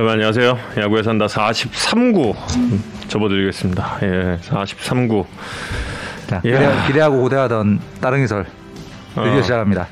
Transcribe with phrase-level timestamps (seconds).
[0.00, 0.58] 여러분 안녕하세요.
[0.78, 2.34] 야구에 산다 43구
[3.08, 3.98] 접어드리겠습니다.
[4.02, 5.26] 예, 43구.
[6.26, 8.46] 자, 기대, 기대 하고 고대하던 따릉이설
[9.14, 9.42] 드디어 어.
[9.42, 9.88] 시작합니다.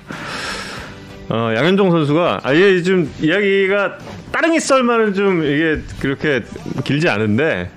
[1.29, 3.99] 어, 양현종 선수가 아예 좀 이야기가
[4.33, 6.43] 따릉이 썰만은 좀 이게 그렇게
[6.85, 7.71] 길지 않은데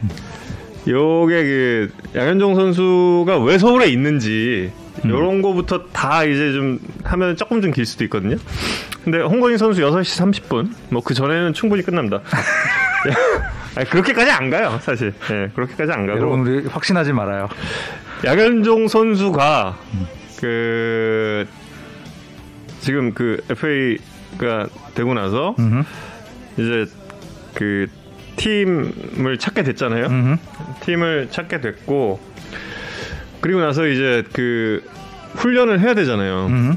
[0.88, 4.72] 요게 그 양현종 선수가 왜 서울에 있는지
[5.06, 8.38] 요런 거부터 다 이제 좀 하면 조금 좀 길 수도 있거든요.
[9.04, 12.22] 근데 홍건희 선수 6시 30분 뭐 그 전에는 충분히 끝납니다.
[13.76, 15.14] 아니, 그렇게까지 안 가요, 사실.
[15.32, 16.20] 예, 그렇게까지 안 가고.
[16.20, 17.48] 여러분 우리 확신하지 말아요.
[18.24, 19.78] 양현종 선수가
[20.40, 21.48] 그
[22.82, 25.84] 지금 그 FA가 되고 나서 음흠.
[26.58, 26.86] 이제
[27.56, 27.88] 그
[28.36, 30.06] 팀을 찾게 됐잖아요.
[30.08, 30.36] 음흠.
[30.82, 32.20] 팀을 찾게 됐고
[33.40, 34.84] 그리고 나서 이제 그
[35.36, 36.46] 훈련을 해야 되잖아요.
[36.48, 36.76] 음흠.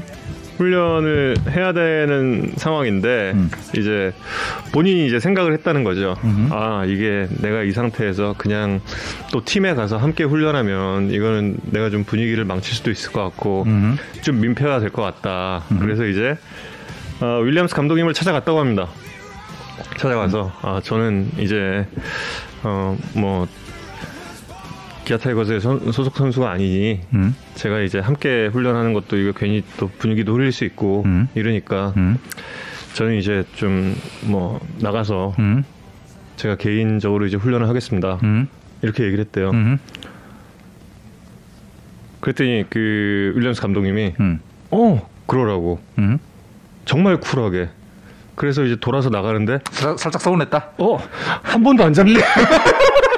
[0.57, 3.49] 훈련을 해야 되는 상황인데 음.
[3.77, 4.13] 이제
[4.73, 6.15] 본인이 이제 생각을 했다는 거죠.
[6.23, 6.49] 음.
[6.51, 8.81] 아 이게 내가 이 상태에서 그냥
[9.31, 14.21] 또 팀에 가서 함께 훈련하면 이거는 내가 좀 분위기를 망칠 수도 있을 것 같고 음흠.
[14.21, 15.63] 좀 민폐가 될 것 같다.
[15.79, 16.37] 그래서 이제
[17.21, 18.87] 어, 윌리엄스 감독님을 찾아갔다고 합니다.
[19.97, 21.85] 찾아가서 아 저는 이제
[22.63, 23.47] 어뭐
[25.05, 27.35] 기아 타이거즈의 선- 소속 선수가 아니니 음.
[27.55, 31.27] 제가 이제 함께 훈련하는 것도 이거 괜히 또 분위기도 흐릴 수 있고 음.
[31.35, 32.17] 이러니까 음.
[32.93, 35.63] 저는 이제 좀 뭐 나가서 음.
[36.37, 38.19] 제가 개인적으로 이제 훈련을 하겠습니다.
[38.23, 38.47] 음.
[38.81, 39.51] 이렇게 얘기를 했대요.
[39.51, 39.77] 음.
[42.19, 44.39] 그랬더니 그 윌리엄스 감독님이 음.
[44.71, 46.17] 어 그러라고 음.
[46.85, 47.69] 정말 쿨하게
[48.35, 50.71] 그래서 이제 돌아서 나가는데 사- 살짝 서운했다.
[50.77, 52.19] 어한 번도 안 잡네.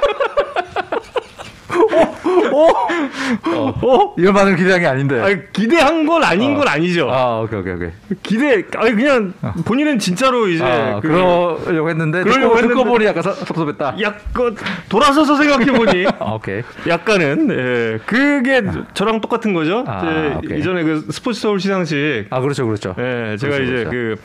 [3.54, 3.74] 어?
[3.82, 4.14] 어?
[4.16, 5.20] 이런 반응 기대한 게 아닌데.
[5.20, 6.58] 아니, 기대한 건 아닌 어.
[6.58, 7.10] 건 아니죠.
[7.10, 7.90] 아 오케이 오케이 오케이.
[8.22, 9.32] 기대 아니 그냥
[9.64, 13.96] 본인은 진짜로 이제 아, 그 그러려고 했는데 그러려고 듣고, 듣고 보니 약간 섭- 섭섭했다.
[14.00, 14.56] 약간
[14.88, 16.62] 돌아서서 생각해 보니 아 오케이.
[16.86, 18.62] 약간은 예 그게
[18.94, 19.84] 저랑 똑같은 거죠.
[19.86, 20.40] 아.
[20.44, 22.94] 이전에 그 스포츠 서울 시상식 아 그렇죠 그렇죠.
[22.98, 23.90] 예, 제가 그렇죠, 이제 그렇죠.
[23.90, 24.16] 그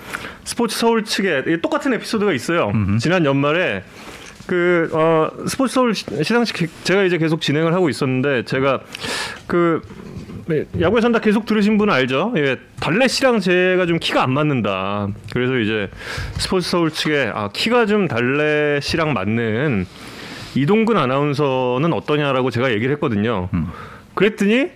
[0.43, 2.71] 스포츠 서울 측에 똑같은 에피소드가 있어요.
[2.73, 2.97] 음흠.
[2.99, 3.83] 지난 연말에
[4.47, 8.81] 그 어, 스포츠 서울 시- 시상식 제가 이제 계속 진행을 하고 있었는데 제가
[9.47, 9.81] 그
[10.45, 12.33] 네, 야구에 산다 계속 들으신 분은 알죠?
[12.35, 15.07] 예, 달래 씨랑 제가 좀 키가 안 맞는다.
[15.31, 15.89] 그래서 이제
[16.37, 19.85] 스포츠 서울 측에 아, 키가 좀 달래 씨랑 맞는
[20.55, 23.47] 이동근 아나운서는 어떠냐라고 제가 얘기를 했거든요.
[23.53, 23.67] 음.
[24.15, 24.69] 그랬더니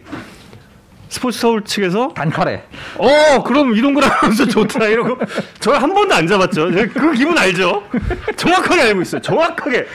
[1.09, 2.63] 스포츠 서울 측에서 단칼에.
[2.97, 5.17] 어, 그럼 이동근 아나운서 좋다 이러고
[5.59, 6.69] 저한 번도 안 잡았죠.
[6.93, 7.83] 그 기분 알죠?
[8.35, 9.21] 정확하게 알고 있어요.
[9.21, 9.87] 정확하게.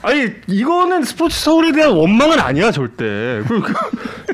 [0.00, 3.42] 아니 이거는 스포츠 서울에 대한 원망은 아니야 절대.
[3.48, 3.74] 그, 그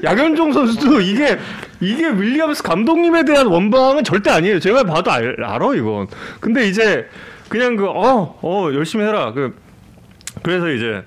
[0.03, 1.39] 양현종 선수도 이게
[1.81, 4.61] 이게 윌리엄스 감독님에 대한 원망은 절대 아니에요.
[4.61, 6.09] 제가 봐도 알, 알아 이건.
[6.41, 7.09] 근데 이제
[7.49, 9.33] 그냥 그 어어 열심히 해라.
[9.33, 9.55] 그
[10.43, 11.05] 그래서 이제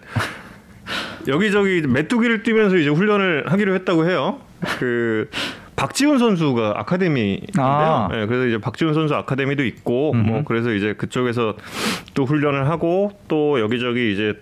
[1.27, 4.39] 여기저기 메뚜기를 뛰면서 이제 훈련을 하기로 했다고 해요.
[4.79, 5.29] 그
[5.75, 7.63] 박지훈 선수가 아카데미인데요.
[7.63, 8.09] 아.
[8.13, 10.27] 예, 그래서 이제 박지훈 선수 아카데미도 있고 음흠.
[10.27, 11.55] 뭐 그래서 이제 그쪽에서
[12.15, 14.33] 또 훈련을 하고 또 여기저기 이제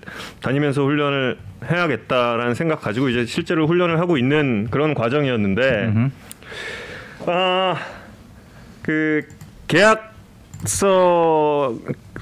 [0.41, 1.37] 다니면서 훈련을
[1.69, 6.09] 해야겠다라는 생각 가지고 이제 실제로 훈련을 하고 있는 그런 과정이었는데 음흠.
[7.27, 7.75] 아
[8.85, 9.23] 그
[9.67, 11.73] 계약서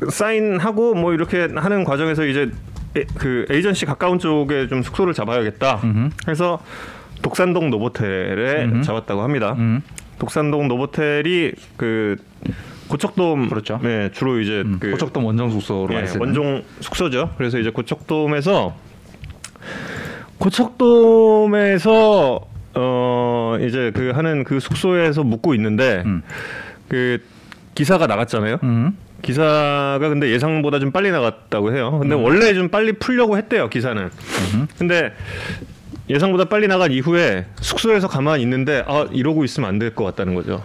[0.10, 2.50] 사인하고 뭐 이렇게 하는 과정에서 이제
[2.96, 5.82] 에, 그 에이전시 가까운 쪽에 좀 숙소를 잡아야겠다.
[5.84, 6.10] 음흠.
[6.28, 6.60] 해서
[7.22, 8.84] 독산동 노보텔에 음흠.
[8.84, 9.56] 잡았다고 합니다.
[9.58, 9.82] 음.
[10.20, 12.18] 독산동 노보텔이 그
[12.88, 13.80] 고척돔 그렇죠.
[13.82, 14.78] 네, 주로 이제 음.
[14.80, 16.06] 그 고척돔 원정 숙소로 예.
[16.20, 17.32] 원종 숙소죠.
[17.38, 18.76] 그래서 이제 고척돔에서
[20.38, 22.42] 고척돔에서
[22.76, 26.22] 어 이제 그 하는 그 숙소에서 묵고 있는데 음.
[26.88, 27.20] 그
[27.76, 28.58] 기사가 나갔잖아요.
[29.24, 29.26] 음.
[29.26, 31.98] 기사가 근데 예상보다 좀 빨리 나갔다고 해요.
[32.02, 34.02] 근데 원래 좀 빨리 풀려고 했대요, 기사는.
[34.04, 34.68] 음흠.
[34.78, 35.14] 근데
[36.10, 40.62] 예상보다 빨리 나간 이후에 숙소에서 가만히 있는데 아 이러고 있으면 안 될 것 같다는 거죠.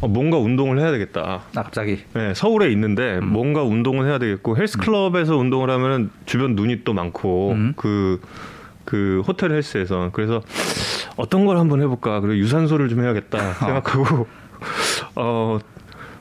[0.00, 1.42] 어, 뭔가 운동을 해야 되겠다.
[1.54, 1.98] 아 갑자기.
[2.14, 3.32] 네, 서울에 있는데 음.
[3.32, 7.72] 뭔가 운동을 해야 되겠고 헬스 클럽에서 운동을 하면 주변 눈이 또 많고 음.
[7.76, 8.20] 그,
[8.84, 10.40] 그 호텔 헬스에서 그래서
[11.16, 14.28] 어떤 걸 한번 해볼까 그리고 유산소를 좀 해야겠다 생각하고
[15.16, 15.58] 어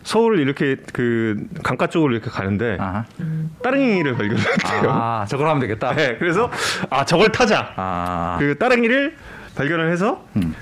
[0.08, 3.04] 서울 이렇게 그 강가 쪽으로 이렇게 가는데 아.
[3.62, 4.90] 따릉이를 발견했대요.
[4.90, 5.94] 아 저걸 하면 되겠다.
[5.94, 6.50] 네, 그래서
[6.90, 7.74] 아 저걸 타자.
[7.76, 8.38] 아.
[8.40, 9.18] 그 따릉이를
[9.56, 10.56] 발견을 해서 음.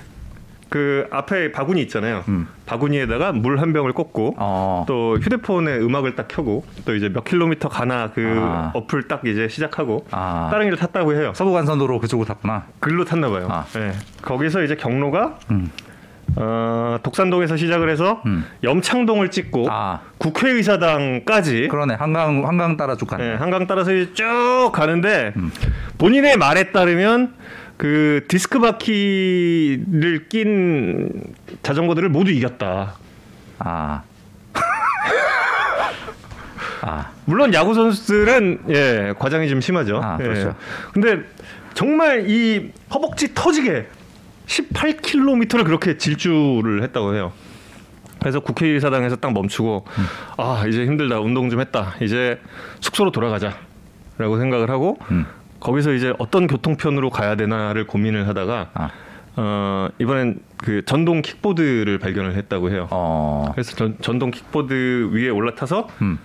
[0.70, 2.24] 그 앞에 바구니 있잖아요.
[2.28, 2.48] 음.
[2.66, 4.84] 바구니에다가 물 한 병을 꽂고 어.
[4.88, 8.72] 또 휴대폰에 음악을 딱 켜고 또 이제 몇 킬로미터 가나 그 아.
[8.74, 10.50] 어플 딱 이제 시작하고 아.
[10.52, 11.34] 따릉이를 탔다고 해요.
[11.36, 12.64] 서부간선도로 그쪽으로 탔구나.
[12.80, 13.48] 글로 탔나 봐요.
[13.52, 13.64] 아.
[13.76, 13.92] 네.
[14.24, 15.70] 거기서 이제 경로가 음.
[16.38, 18.46] 어, 독산동에서 시작을 해서 음.
[18.64, 23.24] 염창동을 찍고 아 국회의사당까지 그러네 한강 한강 따라 쭉 가네.
[23.24, 25.52] 네, 한강 따라서 쭉 가는데 음.
[25.98, 27.34] 본인의 말에 따르면
[27.78, 31.10] 그 디스크 바퀴를 낀
[31.62, 32.96] 자전거들을 모두 이겼다.
[33.60, 34.02] 아.
[36.82, 40.02] 아, 물론 야구 선수들은 예 과장이 좀 심하죠.
[40.04, 40.24] 아, 예.
[40.24, 40.56] 그렇죠.
[40.94, 41.20] 근데
[41.74, 43.88] 정말 이 허벅지 터지게
[44.46, 47.32] 18km를 그렇게 질주를 했다고 해요.
[48.20, 50.04] 그래서 국회의사당에서 딱 멈추고 음.
[50.38, 52.40] 아 이제 힘들다 운동 좀 했다 이제
[52.80, 55.26] 숙소로 돌아가자라고 생각을 하고 음.
[55.60, 58.90] 거기서 이제 어떤 교통편으로 가야 되나를 고민을 하다가 아,
[59.36, 62.88] 어 이번엔 그 전동 킥보드를 발견을 했다고 해요.
[62.92, 66.20] 어, 그래서 전, 전동 킥보드 위에 올라타서 음,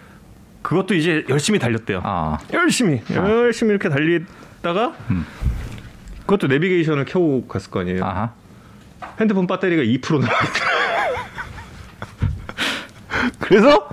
[0.62, 2.00] 그것도 이제 열심히 달렸대요.
[2.04, 3.28] 아, 열심히 아.
[3.28, 5.26] 열심히 이렇게 달리다가 음.
[6.30, 8.04] 그것도 내비게이션을 켜고 갔을 거 아니에요.
[8.04, 8.30] 아하,
[9.18, 10.70] 핸드폰 배터리가 2% 남았더라.
[13.40, 13.88] 그래서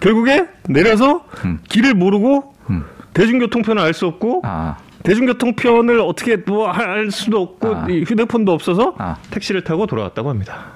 [0.00, 1.60] 결국에 내려서 음.
[1.68, 7.86] 길을 모르고 음, 대중교통편을 알 수 없고 아, 대중교통편을 어떻게 뭐할 수도 없고 아.
[7.90, 9.16] 이 휴대폰도 없어서 아.
[9.30, 10.72] 택시를 타고 돌아왔다고 합니다.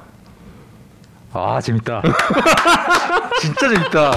[1.32, 2.02] 아 재밌다.
[3.40, 4.12] 진짜 재밌다.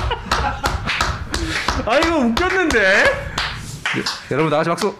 [1.85, 3.03] 아 이거 웃겼는데.
[4.31, 4.93] 여러분 다 같이 박수.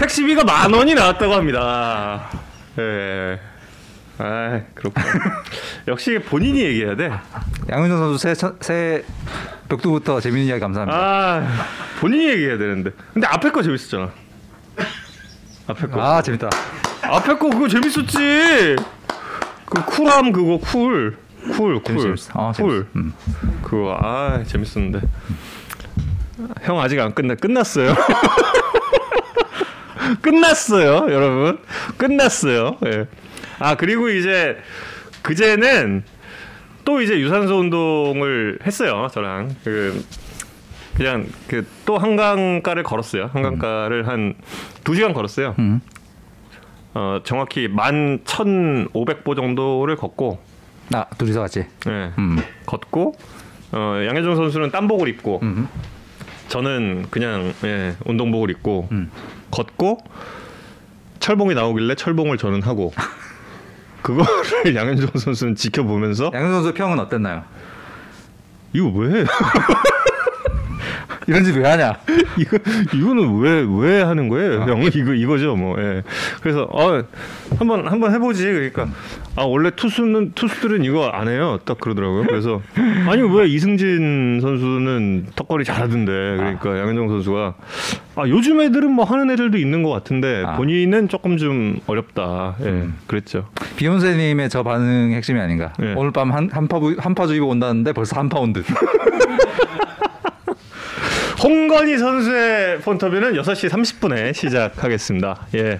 [0.00, 2.28] 택시비가 만 원이 나왔다고 합니다.
[2.78, 3.38] 예.
[4.18, 5.02] 아, 그렇군.
[5.88, 7.10] 역시 본인이 얘기해야 돼.
[7.68, 9.04] 양현종 선수 새, 첫- 새
[9.68, 10.98] 벽두부터 재밌는 이야기 감사합니다.
[10.98, 11.46] 아,
[12.00, 12.90] 본인이 얘기해야 되는데.
[13.12, 14.10] 근데 앞에 거 재밌었잖아.
[15.68, 16.00] 앞에 거.
[16.02, 16.48] 아, 재밌다.
[17.02, 18.76] 앞에 거 그거 재밌었지.
[19.66, 21.16] 그 쿨함 그거 쿨.
[21.56, 21.84] 쿨, 쿨.
[21.84, 22.32] 재밌어, 재밌어.
[22.34, 22.54] 어, 쿨.
[22.56, 22.86] 재밌어.
[22.96, 23.12] 음.
[23.62, 25.00] 그거 아, 재밌었는데.
[26.62, 27.34] 형 아직 안 끝나.
[27.34, 27.94] 끝났어요.
[30.20, 31.58] 끝났어요, 여러분.
[31.96, 32.76] 끝났어요.
[32.86, 33.06] 예.
[33.58, 34.56] 아, 그리고 이제
[35.22, 36.02] 그제는
[36.84, 39.54] 또 이제 유산소 운동을 했어요, 저랑.
[39.64, 40.04] 그
[40.96, 43.30] 그냥 그 또 한강가를 걸었어요.
[43.32, 44.34] 한강가를 한
[44.84, 45.54] 두 시간 걸었어요.
[45.58, 45.80] 음.
[46.94, 50.38] 어, 정확히 만 천오백 보 정도를 걷고
[50.88, 51.60] 나 둘이서 같이.
[51.86, 52.12] 예.
[52.18, 52.38] 음.
[52.66, 53.14] 걷고
[53.72, 55.68] 어, 양현종 선수는 땀복을 입고 음.
[56.48, 59.10] 저는 그냥 예, 운동복을 입고 음.
[59.50, 59.98] 걷고
[61.18, 62.92] 철봉이 나오길래 철봉을 저는 하고
[64.02, 67.44] 그거를 양현종 선수는 지켜보면서 양윤정 선수 평은 어땠나요?
[68.72, 69.24] 이거 왜
[71.26, 71.94] 이런 짓 왜 하냐?
[72.38, 72.58] 이거
[72.94, 74.62] 이거는 왜 왜 하는 거예요?
[74.62, 75.76] 형 이거 이거죠 뭐.
[75.80, 76.02] 예.
[76.40, 77.02] 그래서 어
[77.58, 78.44] 한번 한번 해보지.
[78.44, 78.88] 그러니까
[79.36, 81.58] 아 원래 투수는 투수들은 이거 안 해요.
[81.64, 82.24] 딱 그러더라고요.
[82.24, 82.60] 그래서
[83.08, 86.12] 아니 왜 이승진 선수는 턱걸이 잘하던데.
[86.36, 87.54] 그러니까 양현종 선수가
[88.16, 90.56] 아 요즘 애들은 뭐 하는 애들도 있는 것 같은데 아.
[90.56, 92.56] 본인은 조금 좀 어렵다.
[92.62, 93.46] 예, 그랬죠.
[93.76, 95.72] 비욘세님의 저 반응이 핵심이 아닌가?
[95.78, 95.94] 네.
[95.96, 98.62] 오늘 밤 한파 한파주의보 온다는데 벌써 한파 온 듯.
[101.42, 105.46] 홍건희 선수의 폰터뷰는 6시 30분에 시작하겠습니다.
[105.54, 105.78] 예.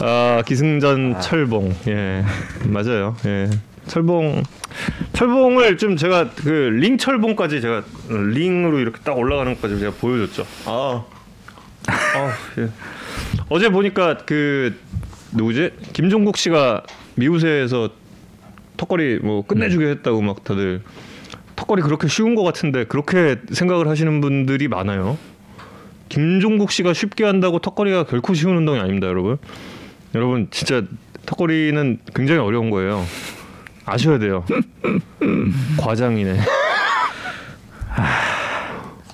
[0.00, 1.74] 아, 기승전 철봉.
[1.88, 2.24] 예.
[2.64, 3.16] 맞아요.
[3.26, 3.48] 예.
[3.86, 4.42] 철봉
[5.12, 10.44] 철봉을 좀 제가 그 링 철봉까지 제가 링으로 이렇게 딱 올라가는 것까지 제가 보여줬죠.
[10.66, 11.04] 아.
[11.88, 12.68] 아, 예.
[13.48, 14.76] 어제 보니까 그
[15.32, 15.70] 누구지?
[15.92, 16.82] 김종국 씨가
[17.14, 17.90] 미우새에서
[18.76, 20.82] 턱걸이 뭐 끝내주게 했다고 막 다들
[21.56, 25.18] 턱걸이 그렇게 쉬운 것 같은데 그렇게 생각을 하시는 분들이 많아요.
[26.08, 29.38] 김종국 씨가 쉽게 한다고 턱걸이가 결코 쉬운 운동이 아닙니다, 여러분.
[30.14, 30.82] 여러분 진짜
[31.24, 33.04] 턱걸이는 굉장히 어려운 거예요.
[33.84, 34.44] 아셔야 돼요.
[35.80, 36.38] 과장이네.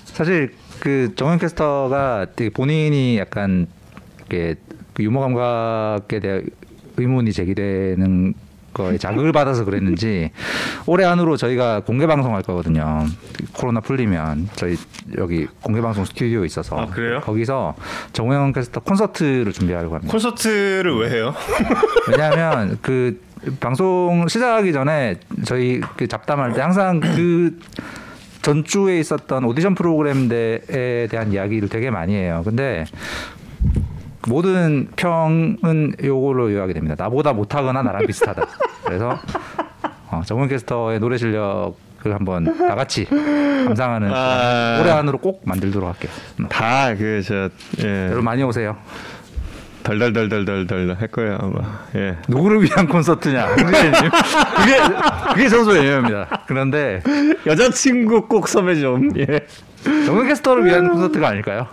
[0.04, 3.66] 사실 그 정현 캐스터가 본인이 약간
[4.18, 4.56] 이렇게
[4.92, 6.46] 그 유머 감각에 대한
[6.96, 8.34] 의문이 제기되는
[8.72, 10.30] 거에 자극을 받아서 그랬는지
[10.86, 13.06] 올해 안으로 저희가 공개 방송할 거거든요.
[13.52, 14.76] 코로나 풀리면 저희
[15.18, 17.20] 여기 공개 방송 스튜디오 있어서 아, 그래요?
[17.20, 17.74] 거기서
[18.12, 20.10] 정우영 캐스터 콘서트를 준비하려고 합니다.
[20.10, 21.34] 콘서트를 왜 해요?
[22.10, 23.20] 왜냐하면 그
[23.60, 27.58] 방송 시작하기 전에 저희 그 잡담할 때 항상 그
[28.42, 30.60] 전주에 있었던 오디션 프로그램에
[31.08, 32.42] 대한 이야기를 되게 많이 해요.
[32.44, 32.84] 근데
[34.28, 36.94] 모든 평은 요걸로 요약이 됩니다.
[36.98, 38.46] 나보다 못하거나 나랑 비슷하다.
[38.84, 39.18] 그래서
[40.10, 41.74] 어, 정훈 캐스터의 노래 실력을
[42.04, 44.78] 한번 다 같이 감상하는 아.
[44.80, 46.12] 올해 안으로 꼭 만들도록 할게요.
[46.40, 46.48] 음.
[46.48, 47.50] 다그저
[47.84, 48.04] 예.
[48.06, 48.76] 여러분 많이 오세요.
[49.82, 51.80] 달달달달달달 할 거예요 아마.
[51.96, 52.16] 예.
[52.28, 53.48] 누구를 위한 콘서트냐?
[53.56, 54.78] 그게
[55.34, 56.44] 그게 선수의 예명입니다.
[56.46, 57.02] 그런데
[57.46, 59.10] 여자친구 꼭 섭외 좀.
[59.18, 59.26] 예.
[60.06, 61.66] 정은 캐스터를 위한 콘서트가 아닐까요?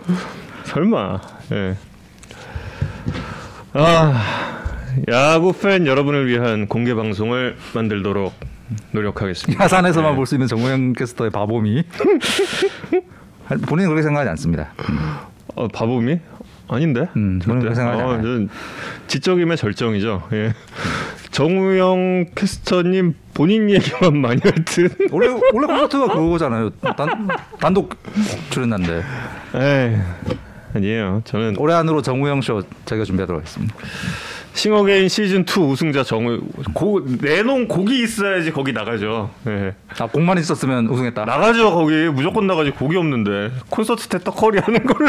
[0.64, 1.20] 설마.
[1.52, 1.76] 예.
[3.72, 4.22] 아
[5.08, 8.32] 야구 팬 여러분을 위한 공개 방송을 만들도록
[8.92, 9.64] 노력하겠습니다.
[9.64, 11.84] 야산에서만 볼수 있는 정우영 캐스터의 바보미.
[13.66, 14.72] 본인은 그렇게 생각하지 않습니다.
[15.56, 16.20] 어, 바보미?
[16.68, 17.08] 아닌데?
[17.16, 18.22] 음, 저는 그렇게 생각하지 않아요.
[18.22, 18.48] 저는
[19.08, 20.28] 지적임의 절정이죠.
[20.32, 20.52] 예.
[21.32, 24.96] 정우영 캐스터님 본인 얘기만 많이 할 듯.
[25.10, 26.70] 원래 원래 콘서트가 그거잖아요.
[26.96, 27.28] 단,
[27.58, 27.96] 단독
[28.50, 29.02] 출연난데
[29.54, 29.96] 에이,
[30.74, 31.22] 아니에요.
[31.24, 33.74] 저는 올해 안으로 정우영 쇼 저희가 준비하도록 하겠습니다.
[34.52, 36.40] 싱어게인 시즌 2 우승자 정우
[36.74, 39.30] 고, 내놓은 곡이 있어야지 거기 나가죠.
[39.46, 39.74] 예.
[39.98, 41.24] 아 곡만 있었으면 우승했다.
[41.24, 45.08] 나가죠 거기 무조건 나가지 곡이 없는데 콘서트 때 턱걸이 하는 걸.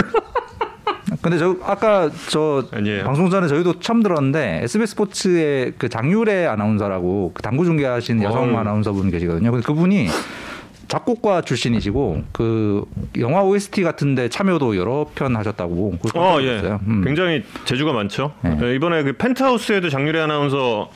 [1.21, 3.03] 근데 저 아까 저 아니에요.
[3.03, 8.55] 방송 전에 저희도 처음 들었는데 SBS 스포츠의 그 장유래 아나운서라고 그 당구 중계하신 여성 어이.
[8.55, 9.51] 아나운서분 계시거든요.
[9.51, 10.07] 근데 그분이
[10.91, 12.83] 작곡가 출신이시고 그
[13.17, 15.97] 영화 OST 같은데 참여도 여러 편 하셨다고.
[16.15, 16.59] 어 예.
[16.85, 17.01] 음.
[17.05, 18.33] 굉장히 재주가 많죠.
[18.41, 18.59] 네.
[18.61, 20.91] 예, 이번에 그 펜트하우스에도 장유래 아나운서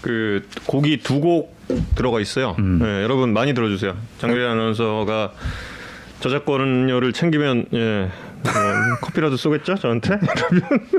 [0.00, 1.54] 그 곡이 두 곡
[1.94, 2.56] 들어가 있어요.
[2.58, 2.80] 음.
[2.82, 3.94] 예, 여러분 많이 들어주세요.
[4.16, 5.32] 장유래 아나운서가
[6.20, 8.08] 저작권료를 챙기면 예.
[8.42, 8.52] 뭐,
[9.02, 10.18] 커피라도 쏘겠죠 저한테?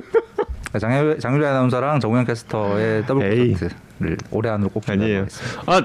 [0.79, 3.53] 장유래, 장유래 아나운서랑 정우영 캐스터의 더블.
[3.53, 5.21] 콘서트를 올해 안으로 꼭 아니에요.
[5.21, 5.63] 하겠습니다.
[5.65, 5.81] 아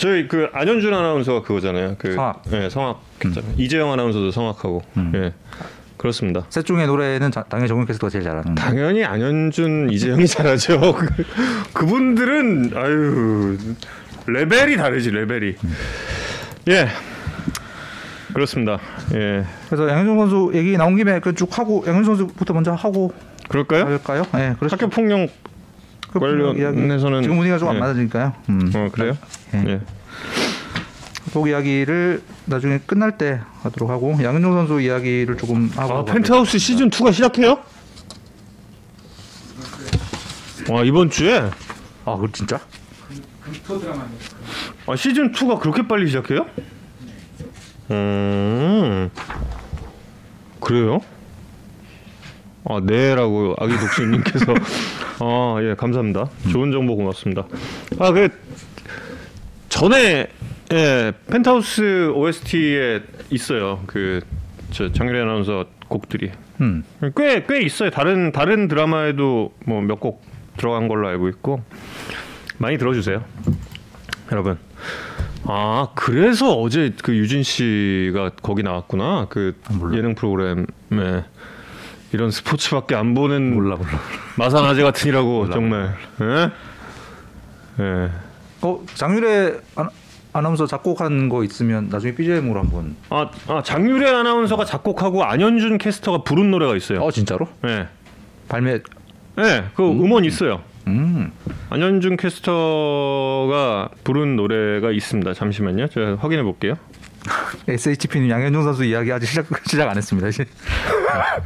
[0.00, 1.96] 저희 그 안현준 아나운서가 그거잖아요.
[1.98, 2.42] 그 성악.
[2.46, 2.62] 음.
[2.62, 3.52] 예, 성악 했잖아요.
[3.58, 4.82] 이재영 아나운서도 성악하고.
[5.14, 5.34] 예.
[5.98, 6.46] 그렇습니다.
[6.48, 8.54] 셋 중에 노래는 자- 당연히 캐스터가 제일 잘하는.
[8.54, 10.94] 당연히 안현준, 이재영이 잘하죠.
[10.94, 11.24] 그-
[11.74, 13.58] 그분들은 아유
[14.26, 15.56] 레벨이 다르지 레벨이.
[16.68, 16.88] 예.
[18.32, 18.78] 그렇습니다.
[19.14, 19.44] 예.
[19.66, 23.12] 그래서 양현종 선수 얘기 나온 김에 그쭉 하고 양현종 선수부터 먼저 하고
[23.48, 23.84] 그럴까요?
[23.84, 24.22] 할까요?
[24.32, 24.76] 네, 그렇죠.
[24.76, 25.28] 학교 폭력
[26.12, 27.80] 그 관련해서는 지금 분위기가 좀안 예.
[27.80, 28.32] 맞으니까요.
[28.48, 28.72] 음.
[28.74, 29.16] 어 그래요?
[29.54, 29.64] 예.
[29.66, 29.80] 예.
[31.32, 36.90] 그 이야기를 나중에 끝날 때 하도록 하고 양현종 선수 이야기를 조금 하고 아 펜트하우스 시즌
[36.90, 37.58] 2가 시작해요?
[40.68, 41.50] 와 이번 주에
[42.04, 42.60] 아, 그 진짜?
[44.86, 46.46] 아, 시즌 2가 그렇게 빨리 시작해요?
[47.90, 49.10] 음.
[50.60, 51.00] 그래요?
[52.64, 54.54] 아, 네라고 아기 독신님께서
[55.20, 56.30] 아, 예, 감사합니다.
[56.50, 57.46] 좋은 정보 고맙습니다.
[57.98, 58.28] 아, 그
[59.80, 60.26] 전에
[60.72, 63.82] 예, 펜트하우스 OST에 있어요.
[63.86, 64.20] 그
[64.72, 66.84] 저 장유래 아나운서 곡들이 음.
[67.16, 67.90] 꽤꽤 있어요.
[67.90, 70.22] 다른 다른 드라마에도 뭐 몇 곡
[70.56, 71.60] 들어간 걸로 알고 있고
[72.58, 73.24] 많이 들어주세요,
[74.30, 74.58] 여러분.
[75.44, 79.96] 아 그래서 어제 그 유진 씨가 거기 나왔구나 그 아, 몰라.
[79.98, 80.66] 예능 프로그램에
[82.12, 83.98] 이런 스포츠밖에 안 보는 몰라 몰라.
[84.36, 85.52] 마산 아재 같으니라고 몰라.
[85.52, 85.96] 정말.
[86.20, 86.50] 예?
[87.82, 88.10] 예.
[88.62, 89.88] 어, 장유래 아,
[90.32, 92.96] 아나운서 작곡한 거 있으면 나중에 BGM으로 한번.
[93.08, 97.02] 아, 아 장유래 아나운서가 작곡하고 안현준 캐스터가 부른 노래가 있어요.
[97.02, 97.48] 어, 진짜로?
[97.66, 97.88] 예.
[98.48, 98.80] 발매
[99.38, 100.60] 예, 그 음원 있어요.
[100.86, 101.32] 음.
[101.70, 105.34] 안현준 캐스터가 부른 노래가 있습니다.
[105.34, 105.88] 잠시만요.
[105.88, 106.76] 제가 확인해 볼게요.
[107.68, 110.28] SHP는 양현종 선수 이야기 아직 시작 시작 안 했습니다.
[110.28, 110.46] 이제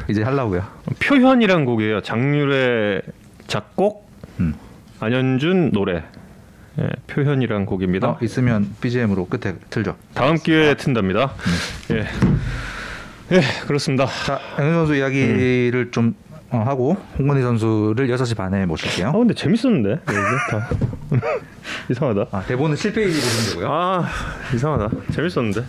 [0.08, 0.64] 이제 하려고요.
[1.00, 2.00] 표현이란 곡이에요.
[2.02, 3.02] 장률의
[3.46, 4.08] 작곡,
[4.40, 4.54] 음.
[5.00, 6.04] 안현준 노래.
[6.78, 8.08] 예, 표현이란 곡입니다.
[8.08, 9.96] 어, 있으면 BGM으로 끝에 틀죠.
[10.14, 11.32] 다음 기회에 튼답니다.
[11.92, 12.06] 예,
[13.36, 14.06] 예, 그렇습니다.
[14.06, 16.14] 자, 양현종 선수 이야기를 좀
[16.50, 19.08] 어, 하고 홍건희 선수를 6시 반에 모실게요.
[19.08, 20.00] 아 근데 재밌었는데
[20.50, 20.68] 다
[21.90, 22.26] 이상하다.
[22.30, 23.68] 아, 대본은 7페이지 보시면 되고요.
[23.72, 24.08] 아
[24.54, 24.90] 이상하다.
[25.12, 25.62] 재밌었는데.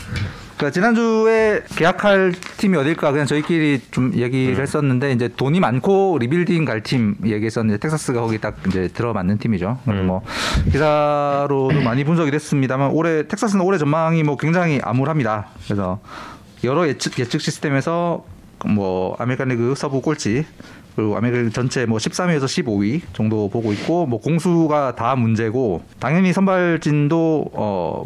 [0.57, 6.81] 그러니까 지난주에 계약할 팀이 어딜까 그냥 저희끼리 좀 얘기를 했었는데 이제 돈이 많고 리빌딩 갈
[6.81, 9.79] 팀 얘기했었는데 텍사스가 거기 딱 이제 들어맞는 팀이죠.
[9.87, 10.07] 음.
[10.07, 10.21] 뭐
[10.71, 15.47] 기사로도 많이 분석이 됐습니다만 올해 텍사스는 올해 전망이 뭐 굉장히 암울합니다.
[15.65, 15.99] 그래서
[16.63, 18.23] 여러 예측 예측 시스템에서
[18.65, 20.45] 뭐 아메리칸 리그 서부 꼴찌
[20.95, 27.51] 그리고 아메리칸 전체 뭐 13위에서 15위 정도 보고 있고 뭐 공수가 다 문제고 당연히 선발진도
[27.53, 28.05] 어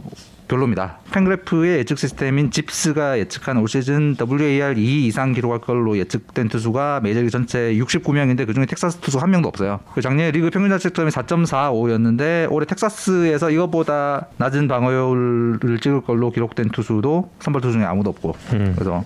[0.50, 0.98] 별로입니다.
[1.12, 7.32] 팬그래프의 예측 시스템인 ZiPS가 예측한 올 시즌 WAR 2 이상 기록할 걸로 예측된 투수가 메이저리그
[7.32, 9.79] 전체 69명인데 그중에 텍사스 투수 한 명도 없어요.
[9.94, 17.32] 그 작년 리그 평균 자책점이 4.45였는데 올해 텍사스에서 이것보다 낮은 방어율을 찍을 걸로 기록된 투수도
[17.39, 18.74] 선발 투수 중에 아무도 없고 음.
[18.75, 19.06] 그래서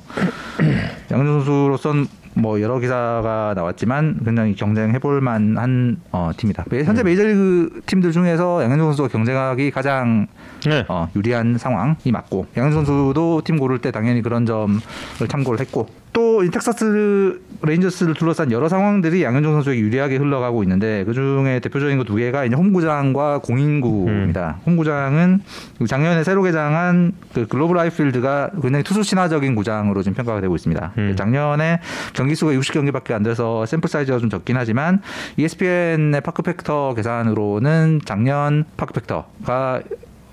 [1.12, 6.66] 양현종 선수로선 뭐 여러 기사가 나왔지만 굉장히 경쟁해볼 만한 어, 팀이다.
[6.84, 10.28] 현재 메이저리그 팀들 중에서 양현종 선수가 경쟁하기 가장
[10.66, 10.86] 네.
[10.88, 14.80] 어, 유리한 상황이 맞고 양현종 선수도 팀 고를 때 당연히 그런 점을
[15.28, 21.14] 참고를 했고 또 이 텍사스 레인저스를 둘러싼 여러 상황들이 양현종 선수에게 유리하게 흘러가고 있는데 그
[21.14, 24.58] 중에 대표적인 거 두 개가 이제 홈구장과 공인구입니다.
[24.60, 24.62] 음.
[24.72, 25.42] 홈구장은
[25.88, 30.92] 작년에 새로 개장한 그 글로브 라이프 필드가 굉장히 투수 친화적인 구장으로 지금 평가가 되고 있습니다.
[30.98, 31.16] 음.
[31.18, 31.80] 작년에
[32.14, 35.02] 경기 수가 60경기밖에 안 돼서 샘플 사이즈가 좀 적긴 하지만
[35.38, 39.82] ESPN의 park factor 계산으로는 작년 park factor가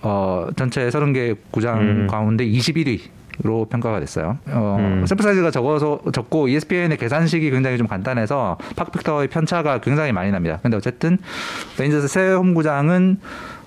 [0.02, 2.06] 어, 전체 30개 구장 음.
[2.08, 3.00] 가운데 21위
[3.42, 4.36] 로 평가가 됐어요.
[4.48, 5.06] 어, 음.
[5.06, 10.58] 샘플 사이즈가 적어서 적고 ESPN의 계산식이 굉장히 좀 간단해서 park factor의 편차가 굉장히 많이 납니다.
[10.62, 11.16] 근데 어쨌든
[11.78, 13.18] 레인저스 새 홈구장은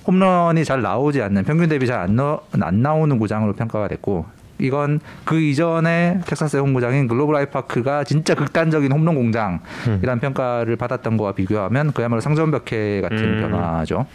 [0.05, 2.19] 홈런이 잘 나오지 않는 평균 대비 잘
[2.61, 4.25] 안 안 나오는 구장으로 평가가 됐고
[4.59, 9.59] 이건 그 이전에 텍사스 홈구장인 글로브 라이프 파크가 진짜 극단적인 홈런 공장이라는
[10.07, 10.19] 음.
[10.19, 13.41] 평가를 받았던 거와 비교하면 그야말로 상전벽해 같은 음.
[13.41, 14.05] 변화죠.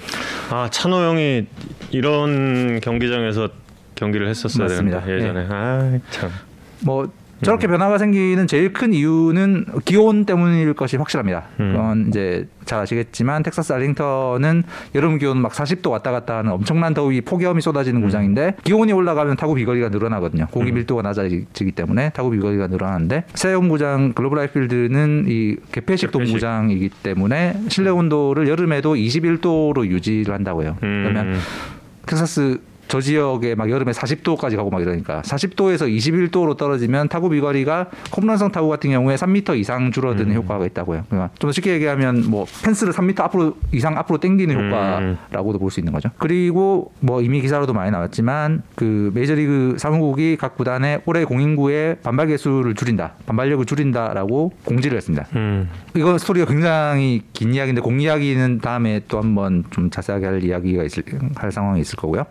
[0.50, 1.47] 아 찬호 형이
[1.91, 3.49] 이런 경기장에서
[3.99, 5.00] 경기를 했었어야 맞습니다.
[5.00, 5.49] 되는데 예전에 네.
[5.50, 6.31] 아 참.
[6.85, 7.11] 뭐
[7.43, 7.71] 저렇게 음.
[7.71, 11.45] 변화가 생기는 제일 큰 이유는 기온 때문일 것이 확실합니다.
[11.61, 11.73] 음.
[11.73, 14.64] 그건 이제 잘 아시겠지만 텍사스 알링턴은
[14.97, 18.07] 여름 기온 막 40도 왔다 갔다 하는 엄청난 더위 폭염이 쏟아지는 음.
[18.07, 20.49] 구장인데 기온이 올라가면 타구 비거리가 늘어나거든요.
[20.50, 20.75] 공기 음.
[20.75, 27.61] 밀도가 낮아지기 때문에 타구 비거리가 늘어나는데 새 홈구장 글로브 라이프 필드는 이 개폐식 돔구장이기 때문에
[27.69, 30.76] 실내 온도를 여름에도 21도로 유지를 한다고요.
[30.83, 31.05] 음.
[31.05, 31.37] 그러면
[32.07, 38.52] 텍사스 저 지역에 막 여름에 40도까지 가고 막 이러니까 40도에서 21도로 떨어지면 타구 비거리가 홈런성
[38.52, 40.37] 타구 같은 경우에 3m 이상 줄어드는 음.
[40.37, 41.04] 효과가 있다고요.
[41.09, 44.66] 그러니까 좀더 쉽게 얘기하면 뭐 펜스를 3m 앞으로 이상 앞으로 당기는 음.
[44.66, 46.11] 효과라고도 볼 수 있는 거죠.
[46.18, 52.75] 그리고 뭐 이미 기사로도 많이 나왔지만 그 메이저리그 사무국이 각 구단의 올해 공인구의 반발 개수를
[52.75, 55.26] 줄인다, 반발력을 줄인다라고 공지를 했습니다.
[55.37, 55.68] 음.
[55.95, 61.02] 이거 스토리가 굉장히 긴 이야기인데 공 이야기는 다음에 또 한번 좀 자세하게 할 이야기가 있을
[61.35, 62.25] 할 상황이 있을 거고요.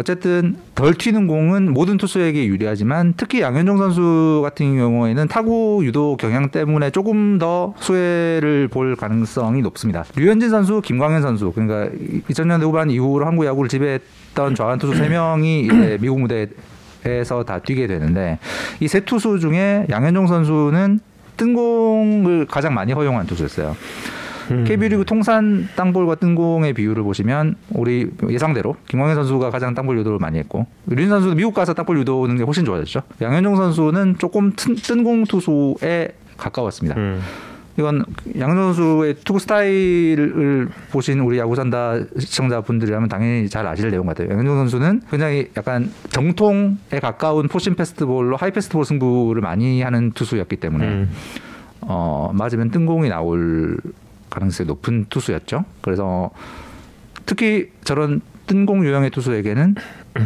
[0.00, 6.48] 어쨌든 덜 튀는 공은 모든 투수에게 유리하지만 특히 양현종 선수 같은 경우에는 타구 유도 경향
[6.48, 10.04] 때문에 조금 더 수혜를 볼 가능성이 높습니다.
[10.16, 11.90] 류현진 선수, 김광현 선수 그러니까
[12.30, 18.38] 2000년대 후반 이후로 한국 야구를 지배했던 좌완 투수 3명이 이제 미국 무대에서 다 뛰게 되는데
[18.80, 21.00] 이 세 투수 중에 양현종 선수는
[21.36, 23.76] 뜬공을 가장 많이 허용한 투수였어요.
[24.50, 24.64] 음.
[24.64, 30.66] KBO리그 통산 땅볼과 뜬공의 비율을 보시면 우리 예상대로 김광현 선수가 가장 땅볼 유도를 많이 했고
[30.86, 33.02] 류현진 선수도 미국 가서 땅볼 유도는 게 훨씬 좋아졌죠.
[33.20, 36.98] 양현종 선수는 조금 뜬공 투수에 가까웠습니다.
[36.98, 37.20] 음.
[37.78, 38.04] 이건
[38.38, 44.28] 양현종 선수의 투구 스타일을 보신 우리 야구에 산다 시청자분들이라면 당연히 잘 아실 내용 같아요.
[44.30, 50.84] 양현종 선수는 굉장히 약간 정통에 가까운 포심 패스트볼로 하이 패스트볼 승부를 많이 하는 투수였기 때문에
[50.86, 51.10] 음.
[51.82, 53.78] 어, 맞으면 뜬공이 나올
[54.30, 55.64] 가능성이 높은 투수였죠.
[55.80, 56.30] 그래서
[57.26, 59.74] 특히 저런 뜬공 유형의 투수에게는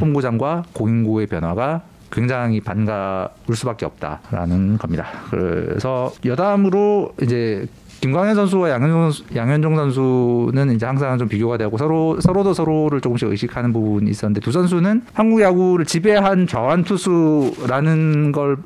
[0.01, 5.07] 홈구장과 공인구의 변화가 굉장히 반가울 수밖에 없다라는 겁니다.
[5.31, 7.67] 그래서 여담으로 이제
[8.01, 13.29] 김광현 선수와 양현종, 선수, 양현종 선수는 이제 항상 좀 비교가 되고 서로 서로도 서로를 조금씩
[13.29, 18.59] 의식하는 부분이 있었는데 두 선수는 한국 야구를 지배한 좌완 투수라는 걸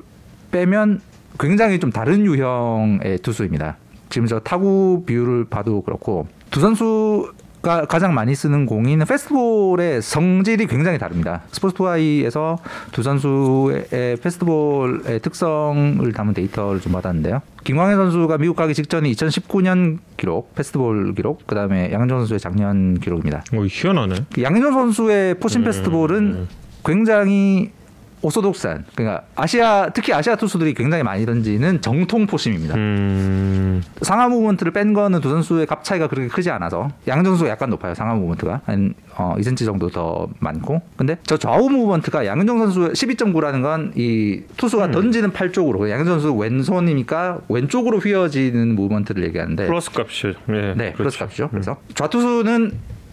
[0.50, 1.00] 빼면
[1.38, 3.76] 굉장히 좀 다른 유형의 투수입니다.
[4.10, 10.68] 지금 저 타구 비율을 봐도 그렇고 두 선수 가 가장 많이 쓰는 공인 페스티벌의 성질이
[10.68, 11.42] 굉장히 다릅니다.
[11.50, 12.58] 스포츠투아이에서
[12.92, 17.42] 두 선수의 페스티벌의 특성을 담은 데이터를 좀 받았는데요.
[17.64, 23.42] 김광현 선수가 미국 가기 직전에 2019년 기록, 페스티벌 기록, 그 다음에 양현종 선수의 작년 기록입니다.
[23.52, 24.14] 어, 희한하네.
[24.40, 26.48] 양현종 선수의 포신 음, 페스티벌은 음.
[26.84, 27.72] 굉장히
[28.22, 32.74] orthodox한 그러니까 아시아 특히 아시아 투수들이 굉장히 많이 던지는 정통 four-seam입니다.
[32.76, 33.82] 음...
[34.02, 37.94] 상하 movement를 뺀 거는 두 선수의 값 차이가 그렇게 크지 않아서 양 선수가 약간 높아요.
[37.94, 43.62] 상하 movement가 한 어, 2cm 정도 더 많고 근데 저 좌우 movement가 양현종 선수 12.9라는
[43.62, 44.90] 건 이 투수가 음.
[44.90, 50.28] 던지는 팔 쪽으로 양현종 선수 왼손이니까 왼쪽으로 휘어지는 movement를 얘기하는데 플러스 값이죠.
[50.50, 50.96] 예, 네, 그렇죠.
[50.96, 51.48] 플러스 값이죠.
[51.50, 52.72] 그래서 좌투수는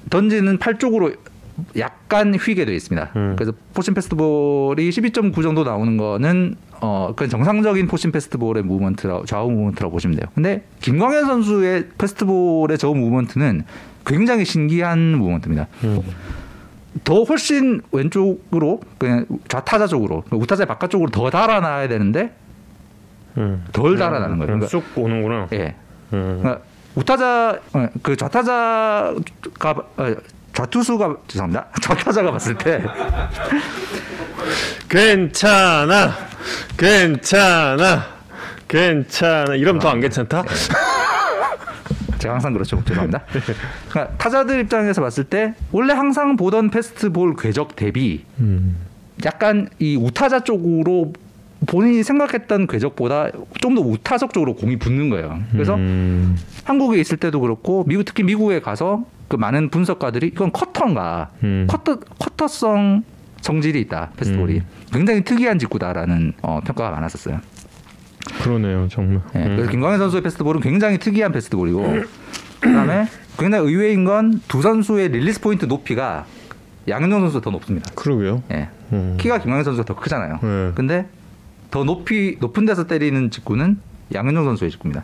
[0.09, 1.13] 던지는 팔 쪽으로
[1.77, 3.11] 약간 휘게 되어 있습니다.
[3.15, 3.35] 음.
[3.37, 9.91] 그래서 four-seam fastball이 12.9 정도 나오는 거는 어 그건 정상적인 four-seam fastball의 movement라 좌우 movement라고
[9.91, 10.29] 보시면 돼요.
[10.35, 13.63] 근데 김광현 선수의 fastball의 저 movement는
[14.05, 15.67] 굉장히 신기한 movement입니다.
[15.85, 16.01] 음.
[17.03, 22.33] 더 훨씬 왼쪽으로 그냥 좌타자 쪽으로 우타자 바깥쪽으로 더 달아나야 되는데
[23.37, 23.65] 음.
[23.71, 24.45] 덜 달아나는 거예요.
[24.45, 25.47] 그러니까 쭉 오는구나.
[25.53, 25.75] 예.
[26.13, 26.39] 음.
[26.41, 26.61] 그러니까
[26.95, 29.13] 우타자 어, 그 좌타자가
[29.97, 30.15] 어,
[30.55, 31.67] 좌투수가 죄송합니다.
[31.81, 32.81] 좌타자가 봤을 때
[34.89, 36.13] 괜찮아,
[36.77, 38.05] 괜찮아,
[38.67, 39.55] 괜찮아.
[39.55, 40.41] 이러면 더안 괜찮다?
[40.43, 40.49] 네.
[42.19, 42.81] 제가 항상 그렇죠.
[42.85, 43.23] 죄송합니다.
[43.89, 48.77] 그러니까 타자들 입장에서 봤을 때 원래 항상 보던 패스트볼 궤적 대비 음.
[49.25, 51.13] 약간 이 우타자 쪽으로
[51.67, 53.29] 본인이 생각했던 궤적보다
[53.61, 55.39] 좀 더 우타자 쪽으로 공이 붙는 거예요.
[55.51, 61.31] 그래서 음, 한국에 있을 때도 그렇고 미국 특히 미국에 가서 그 많은 분석가들이 이건 cutter인가
[61.43, 61.67] 음.
[61.69, 63.03] cutter cutter성
[63.41, 64.65] 성질이 있다 fastball이 음.
[64.91, 67.39] 굉장히 특이한 직구다라는 어, 평가가 많았었어요.
[68.41, 69.21] 그러네요, 정말.
[69.35, 69.55] 예, 음.
[69.55, 72.03] 그래서 김광현 선수의 fastball은 굉장히 특이한 fastball이고
[72.59, 73.07] 그다음에
[73.37, 76.25] 굉장히 의외인 건 두 선수의 release point 높이가
[76.87, 77.91] 양현종 선수가 더 높습니다.
[77.95, 78.43] 그러게요.
[78.51, 78.69] 예.
[78.93, 79.17] 음.
[79.19, 80.39] 키가 김광현 선수가 더 크잖아요.
[80.41, 80.71] 네.
[80.75, 81.07] 근데
[81.71, 83.79] 더 높이 높은 데서 때리는 직구는
[84.13, 85.03] 양현종 선수의 직구입니다.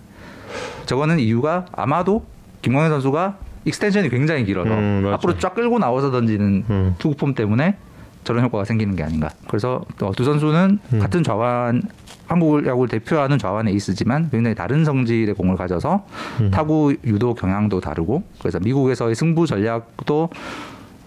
[0.86, 2.26] 저거는 이유가 아마도
[2.62, 5.10] 김광현 선수가 extension이 굉장히 길어서 음.
[5.13, 6.95] 앞으로 쫙 끌고 나와서 던지는 음.
[7.00, 7.76] 투구폼 때문에
[8.24, 9.30] 저런 효과가 생기는 게 아닌가.
[9.47, 11.00] 그래서 어, 두 선수는 음.
[11.00, 11.82] 같은 좌완
[12.28, 16.06] 한국 야구를 대표하는 좌완 에이스지만 굉장히 다른 성질의 공을 가져서
[16.41, 16.52] 음.
[16.52, 20.30] 타구 유도 경향도 다르고 그래서 미국에서의 승부 전략도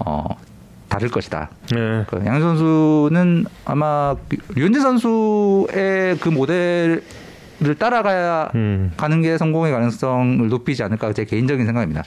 [0.01, 0.25] 어,
[0.89, 1.51] 다를 것이다.
[1.73, 2.05] 네.
[2.09, 7.03] 그 양 선수는 아마 그 류현진 선수의 그 모델
[7.63, 8.93] 을 따라가야 음.
[8.97, 12.03] 가는 게 성공의 가능성을 높이지 않을까 제 개인적인 생각입니다.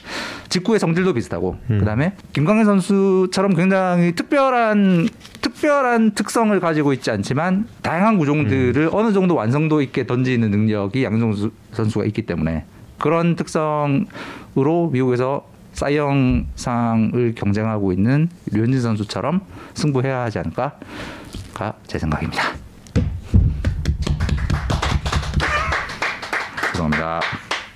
[0.50, 1.80] 직구의 성질도 비슷하고 음.
[1.80, 5.08] 그다음에 김광현 선수처럼 굉장히 특별한
[5.42, 8.90] 특별한 특성을 가지고 있지 않지만 다양한 구종들을 음.
[8.92, 11.34] 어느 정도 완성도 있게 던지는 능력이 양정
[11.72, 12.66] 선수가 있기 때문에
[12.98, 19.42] 그런 특성으로 미국에서 사이영상을 경쟁하고 있는 류현진 선수처럼
[19.76, 22.67] 승부해야 하지 않을까가 제 생각입니다.
[26.78, 27.22] 죄송합니다.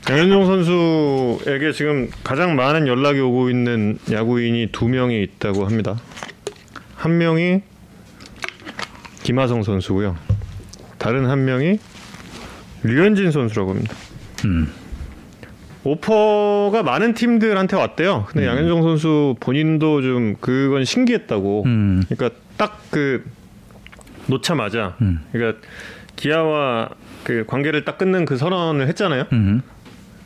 [0.10, 6.00] 양현종 선수에게 지금 가장 많은 연락이 오고 있는 야구인이 두 명이 있다고 합니다.
[6.96, 7.62] 한 명이
[9.24, 10.16] 김하성 선수고요.
[10.98, 11.80] 다른 한 명이
[12.84, 13.96] 류현진 선수라고 합니다.
[14.46, 14.72] 음.
[15.84, 18.26] 오퍼가 많은 팀들한테 왔대요.
[18.28, 18.50] 근데 음.
[18.50, 21.64] 양현종 선수 본인도 좀 그건 신기했다고.
[21.66, 22.04] 음.
[22.08, 23.24] 그러니까 딱 그
[24.28, 25.22] 놓자마자, 음.
[25.32, 25.60] 그러니까
[26.16, 26.90] 기아와
[27.24, 29.26] 그 관계를 딱 끊는 그 선언을 했잖아요.
[29.34, 29.62] 음.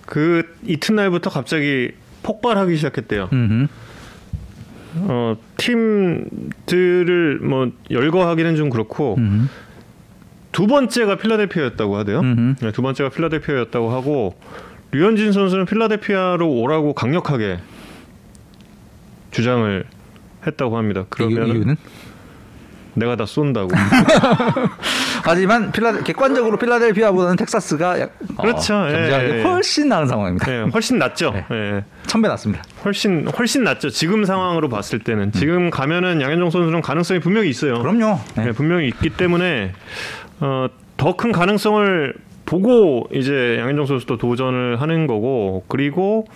[0.06, 1.92] 그 이튿날부터 갑자기
[2.24, 3.30] 폭발하기 시작했대요.
[3.34, 3.68] 음.
[4.98, 9.50] 어, 팀들을 뭐 열거하기는 좀 그렇고 음.
[10.52, 12.22] 두 번째가 필라델피아였다고 하대요.
[12.22, 12.56] 음.
[12.62, 14.40] 네, 두 번째가 필라델피아였다고 하고
[14.92, 17.60] 류현진 선수는 필라델피아로 오라고 강력하게
[19.32, 19.84] 주장을
[20.48, 21.02] 했다고 합니다.
[21.02, 21.76] 이유, 그러면 이유는?
[22.96, 23.70] 내가 다 쏜다고.
[25.24, 28.76] 하지만 필라 객관적으로 필라델피아보다는 텍사스가 약- 그렇죠.
[28.76, 29.44] 어, 예, 예, 예.
[29.44, 30.46] 훨씬 나은 상황입니다.
[30.46, 31.32] 네, 훨씬 낫죠.
[31.32, 31.46] 네.
[31.52, 31.84] 예.
[32.08, 32.64] 천배 낮습니다.
[32.84, 33.90] 훨씬 훨씬 낫죠.
[33.90, 37.80] 지금 상황으로 봤을 때는 지금 가면은 양현종 선수는 가능성이 분명히 있어요.
[37.80, 38.20] 그럼요.
[38.36, 38.46] 네.
[38.46, 39.74] 네, 분명히 있기 때문에
[40.40, 42.14] 어, 더 큰 가능성을
[42.46, 46.28] 보고 이제 양현종 선수도 도전을 하는 거고 그리고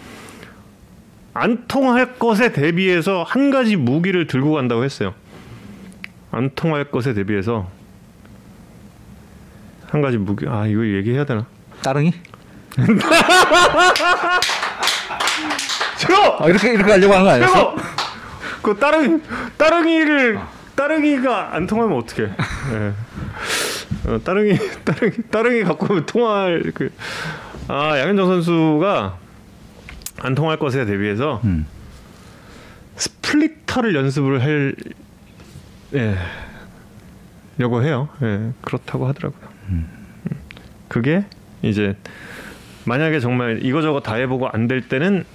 [1.34, 5.14] 안 통할 것에 대비해서 한 가지 무기를 들고 간다고 했어요.
[6.32, 7.70] 안 통할 것에 대비해서
[9.88, 11.46] 한 가지 무기 아 이거 얘기해야 되나?
[11.82, 12.14] 따릉이?
[15.98, 17.54] 저거 아, 이렇게 이렇게 하려고 하는 거 아니었어?
[17.54, 17.76] 저거
[18.62, 19.22] 그 따릉
[19.58, 20.40] 따릉이를
[20.76, 22.30] 따릉이가 안 통하면 어떡해?
[22.74, 22.94] 예.
[24.10, 26.90] 어, 따릉이 따릉이 따릉이 갖고 통할 그
[27.70, 29.18] 아 양현정 선수가
[30.22, 31.68] 안 통할 것에 대비해서 음.
[32.96, 34.76] 스플리터를 연습을 할
[35.96, 36.16] 예.
[37.58, 38.10] 려고 해요.
[38.22, 38.52] 예.
[38.62, 39.50] 그렇다고 하더라고요.
[39.70, 39.90] 음.
[40.88, 41.26] 그게
[41.62, 41.96] 이제
[42.86, 45.26] 만약에 정말 이거저거 다 해보고 안 될 때는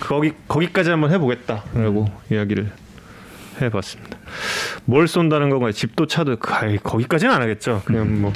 [0.00, 2.70] 거기 거기까지 한번 해보겠다라고 이야기를
[3.60, 4.18] 해봤습니다.
[4.84, 5.72] 뭘 쏜다는 건가요?
[5.72, 7.82] 집도 차도 그- 아이, 거기까지는 안 하겠죠.
[7.84, 8.32] 그냥 뭐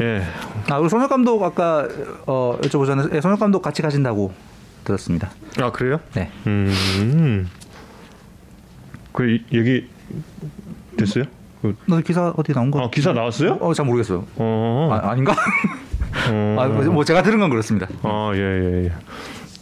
[0.00, 0.22] 예.
[0.68, 1.88] 아, 그리고 손혁 감독 아까
[2.26, 4.32] 어, 여쭤보셨는데 예, 손혁 감독 같이 가신다고
[4.84, 5.30] 들었습니다.
[5.60, 6.00] 아 그래요?
[6.14, 6.30] 네.
[6.46, 7.48] 음.
[9.12, 9.88] 그 이- 얘기
[10.96, 11.24] 됐어요?
[11.62, 12.80] 그, 너 기사 어디 나온 거?
[12.82, 13.58] 아 기사 나왔어요?
[13.60, 14.26] 어, 잘 모르겠어요.
[14.36, 14.88] 어.
[14.92, 15.34] 아, 아닌가?
[16.30, 16.56] 어.
[16.60, 17.88] 아, 뭐 제가 들은 건 그렇습니다.
[18.02, 18.92] 아, 예, 예, 예.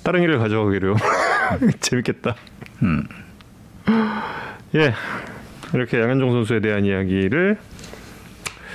[0.03, 0.97] 다른 길을 가져가기로.
[1.81, 2.35] 재밌겠다.
[2.83, 3.07] 음.
[4.75, 4.93] 예.
[5.73, 7.59] 이렇게 양현종 선수에 대한 이야기를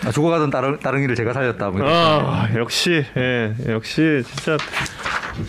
[0.05, 1.69] 아, 죽어가던 따릉, 따릉이를 제가 살렸다.
[1.69, 1.81] 뭐.
[1.83, 4.57] 아, 역시 예, 역시 진짜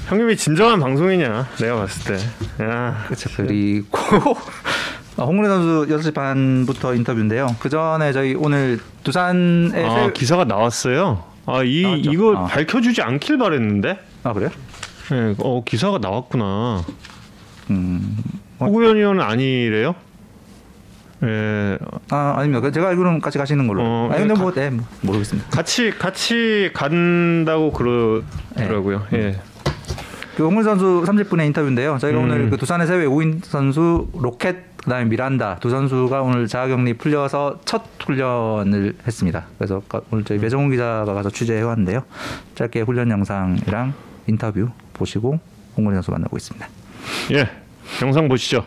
[0.09, 2.65] 형님이 진정한 방송이냐 내가 봤을 때.
[2.65, 3.05] 야.
[3.07, 3.31] 그렇죠.
[3.37, 7.57] 그리고 아, 홍문희 선수 6시 반부터 인터뷰인데요.
[7.59, 10.13] 그 전에 저희 오늘 두산의 아, 새...
[10.13, 11.25] 기사가 나왔어요.
[11.47, 12.13] 아, 이 나왔죠?
[12.13, 12.45] 이거 아.
[12.47, 13.99] 밝혀 주지 않길 바랬는데.
[14.23, 14.51] 아 그래요?
[15.13, 16.85] 예, 어 기사가 나왔구나.
[17.71, 18.17] 음.
[18.61, 19.95] 호구현 의원은 아니래요?
[21.23, 21.79] 예,
[22.11, 22.61] 아 아닙니다.
[22.61, 23.83] 그 제가 알기로는 같이 가시는 걸로.
[23.83, 25.51] 어, 아 근데 가- 뭐, 네, 뭐 모르겠습니다.
[25.51, 29.07] 같이 같이 간다고 그러더라고요.
[29.15, 29.41] 예.
[30.41, 31.99] 그 홍근 선수 30분의 인터뷰인데요.
[31.99, 32.25] 저희가 음.
[32.25, 38.95] 오늘 그 두산에서 외국인 선수 로켓 그다음에 미란다 두 선수가 오늘 자가격리 풀려서 첫 훈련을
[39.07, 39.45] 했습니다.
[39.59, 42.05] 그래서 가- 오늘 저희 배정훈 기자가 가서 취재해 왔는데요.
[42.55, 43.93] 짧게 훈련 영상이랑
[44.29, 45.39] 인터뷰 보시고
[45.77, 46.67] 홍근 선수 만나고 있습니다.
[47.33, 47.47] 예,
[48.01, 48.65] 영상 보시죠.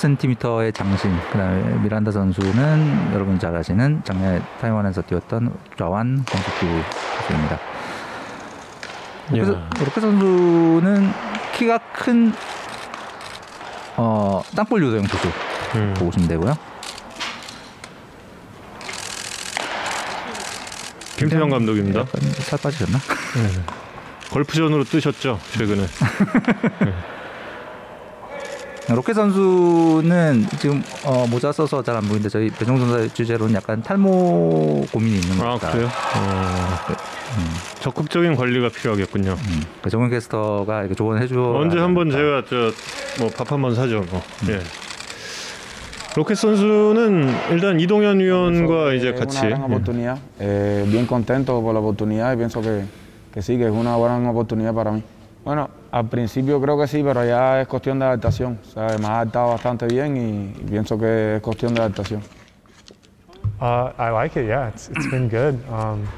[0.00, 6.66] 센티미터의 장신, 그다음에 미란다 선수는 여러분 잘 아시는 작년에 타이완에서 뛰었던 좌완 공격수
[7.18, 7.58] 선수입니다.
[9.28, 9.70] 그래서 야.
[9.78, 11.12] 로켓 선수는
[11.54, 12.32] 키가 큰
[13.96, 15.28] 어, 땅볼 유도형 투수
[15.74, 15.94] 음.
[15.98, 16.56] 보시면 되고요.
[21.18, 22.06] 김태형 감독입니다.
[22.38, 22.98] 살 빠지셨나?
[24.32, 25.86] 골프전으로 뜨셨죠 최근에.
[28.94, 34.86] 로켓 선수는 지금 어, 모자 써서 잘 안 보이는데 저희 배정 선수의 주제로는 약간 탈모
[34.92, 35.72] 고민이 있는 것아 같다.
[35.72, 35.86] 그래요?
[35.86, 36.76] 어,
[37.80, 39.32] 적극적인 관리가 필요하겠군요.
[39.32, 41.40] 음, 그 정훈 캐스터가 이렇게 조언해 줘.
[41.40, 42.72] 언제 한번 제가 저
[43.20, 44.04] 뭐 밥 한번 사죠.
[44.10, 44.22] 뭐.
[44.48, 44.60] 예.
[46.16, 49.50] 로켓 선수는 일단 이동현 위원과 이제 같이 예.
[50.40, 52.84] Eh, bien contento por la oportunidad y pienso que,
[53.32, 55.02] que sí, que es una gran oportunidad para mí.
[55.44, 58.58] Bueno, al principio creo que sí, pero ya es cuestión de adaptación.
[58.62, 62.22] O sea, me ha adaptado bastante bien y, y pienso que es cuestión de adaptación.
[63.60, 64.46] Uh, I like it.
[64.46, 65.62] Yeah, it's it's been good.
[65.68, 66.08] Um,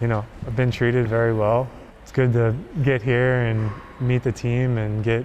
[0.00, 1.68] you know, I've been treated very well.
[2.02, 5.24] It's good to get here and meet the team and get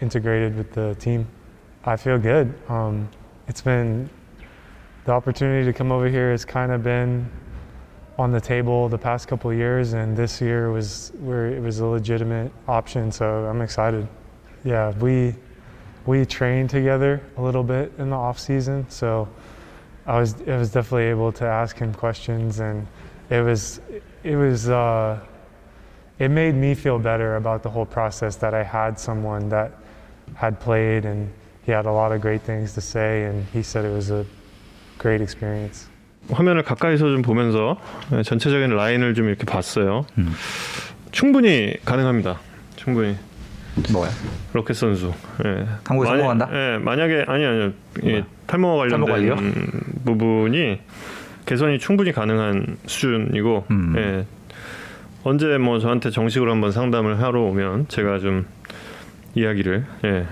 [0.00, 1.26] integrated with the team.
[1.84, 2.54] I feel good.
[2.68, 3.08] Um,
[3.48, 4.08] it's been
[5.04, 7.28] the opportunity to come over here has kind of been
[8.18, 11.86] on the table the past couple years, and this year was where it was a
[11.86, 13.12] legitimate option.
[13.12, 14.08] So I'm excited.
[14.64, 15.34] Yeah, we
[16.06, 19.28] we trained together a little bit in the off season, so.
[20.06, 22.86] I was I was definitely able to ask him questions, and
[23.28, 23.80] it was
[24.22, 25.18] it was uh,
[26.18, 29.72] it made me feel better about the whole process that I had someone that
[30.34, 31.32] had played and
[31.64, 34.24] he had a lot of great things to say, and he said it was a
[34.98, 35.88] great experience.
[36.30, 37.76] 화면을 가까이서 좀 보면서
[38.12, 40.06] 예, 전체적인 라인을 좀 이렇게 봤어요.
[41.12, 42.38] 충분히 가능합니다.
[42.76, 43.16] 충분히
[43.92, 44.10] 뭐야?
[44.52, 45.12] 로켓 선수.
[45.44, 45.66] 예.
[45.84, 46.48] 한국에 만약- 성공한다?
[46.52, 47.72] 예, 만약에 아니 아니요.
[48.04, 49.34] 예, 탈모 관련된 탈모?
[49.40, 50.80] 음, 부분이
[51.46, 53.94] 개선이 충분히 가능한 수준이고 음.
[53.96, 54.26] 예.
[55.24, 58.46] 언제 뭐 저한테 정식으로 한번 상담을 하러 오면 제가 좀
[59.34, 60.26] 이야기를 예.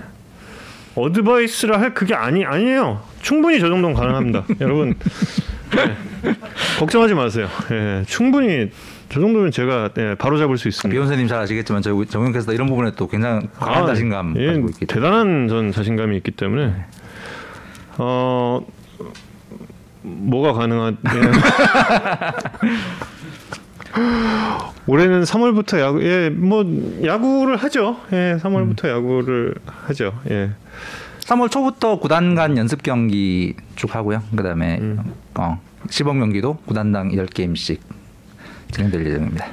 [0.95, 3.01] 어드바이스라 할 그게 아니 아니에요.
[3.21, 4.45] 충분히 저 정도는 가능합니다.
[4.61, 5.54] 여러분 예.
[6.79, 7.47] 걱정하지 마세요.
[7.71, 8.03] 예.
[8.07, 8.69] 충분히
[9.09, 10.93] 저 정도면 제가 예, 바로 잡을 수 있습니다.
[10.93, 11.95] 비욘세님 잘 아시겠지만 저희
[12.33, 16.17] 캐스터 이런 부분에 또 굉장히 강한 아, 자신감 예, 가지고 있기 때문에 대단한 전 자신감이
[16.17, 16.73] 있기 때문에
[17.97, 18.65] 어
[20.01, 20.97] 뭐가 가능한
[24.87, 29.55] 올해는 3월부터 야구 예뭐 야구를 하죠 예 3월부터 야구를
[29.87, 30.51] 하죠 예
[31.25, 34.21] 3월 초부터 구단 간 연습 경기 쭉 하고요.
[34.35, 35.13] 그다음에 음.
[35.35, 35.59] 어,
[35.89, 37.79] 시범 경기도 구단당 10게임씩
[38.71, 39.47] 진행될 예정입니다.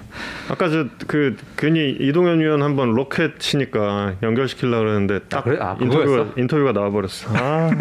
[0.48, 5.58] 아까 저그 괜히 이동현 위원 한번 로켓 치니까 연결시키려고 그러는데 딱 아, 그래?
[5.60, 6.32] 아, 인터뷰가?
[6.36, 7.30] 인터뷰가 나와 버렸어.
[7.34, 7.70] 아.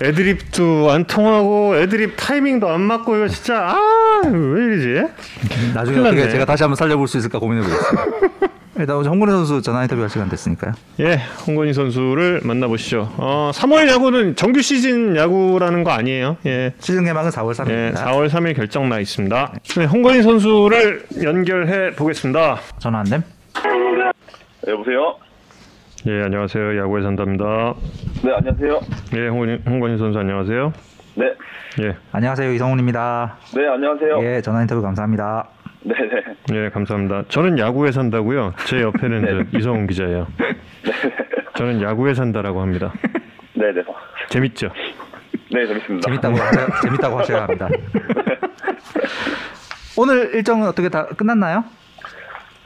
[0.00, 4.30] 애드립도 안 통하고 애드립 타이밍도 안 맞고 이거 진짜 아왜
[4.64, 5.12] 이러지?
[5.74, 6.28] 나중에 어떻게.
[6.28, 8.48] 제가 다시 한번 살려볼 수 있을까 고민해 보겠습니다.
[8.78, 10.72] 일단 오늘 홍근혜 선수 전화 인터뷰 할 시간 됐으니까요.
[11.00, 13.12] 예, 홍건희 선수를 만나보시죠.
[13.16, 16.36] 어, 3월 야구는 정규 시즌 야구라는 거 아니에요.
[16.46, 16.72] 예.
[16.78, 17.70] 시즌 개막은 4월 3일입니다.
[17.70, 19.52] 예, 4월 3일 결정 나 있습니다.
[19.78, 22.60] 네, 홍건희 선수를 연결해 보겠습니다.
[22.78, 23.22] 전화 안 됨?
[24.64, 25.16] 네, 여보세요?
[26.06, 26.78] 예, 안녕하세요.
[26.78, 27.74] 야구의 산다입니다.
[28.24, 28.80] 네, 안녕하세요.
[29.16, 30.72] 예, 홍건희, 홍건희 선수 안녕하세요.
[31.16, 31.26] 네,
[31.82, 33.36] 예, 안녕하세요 이성훈입니다.
[33.56, 34.18] 네, 안녕하세요.
[34.22, 35.48] 예, 전화 인터뷰 감사합니다.
[35.82, 35.94] 네,
[36.50, 36.56] 네.
[36.56, 37.24] 예, 감사합니다.
[37.28, 38.54] 저는 야구에 산다고요.
[38.66, 40.26] 제 옆에는 저 이성훈 기자예요.
[41.56, 42.92] 저는 야구에 산다라고 합니다.
[43.54, 43.82] 네, 네.
[44.28, 44.68] 재밌죠?
[45.52, 46.08] 네, 재밌습니다.
[46.08, 47.68] 재밌다고 하셔야, 재밌다고 하셔야 합니다.
[49.96, 51.64] 오늘 일정은 어떻게 다 끝났나요?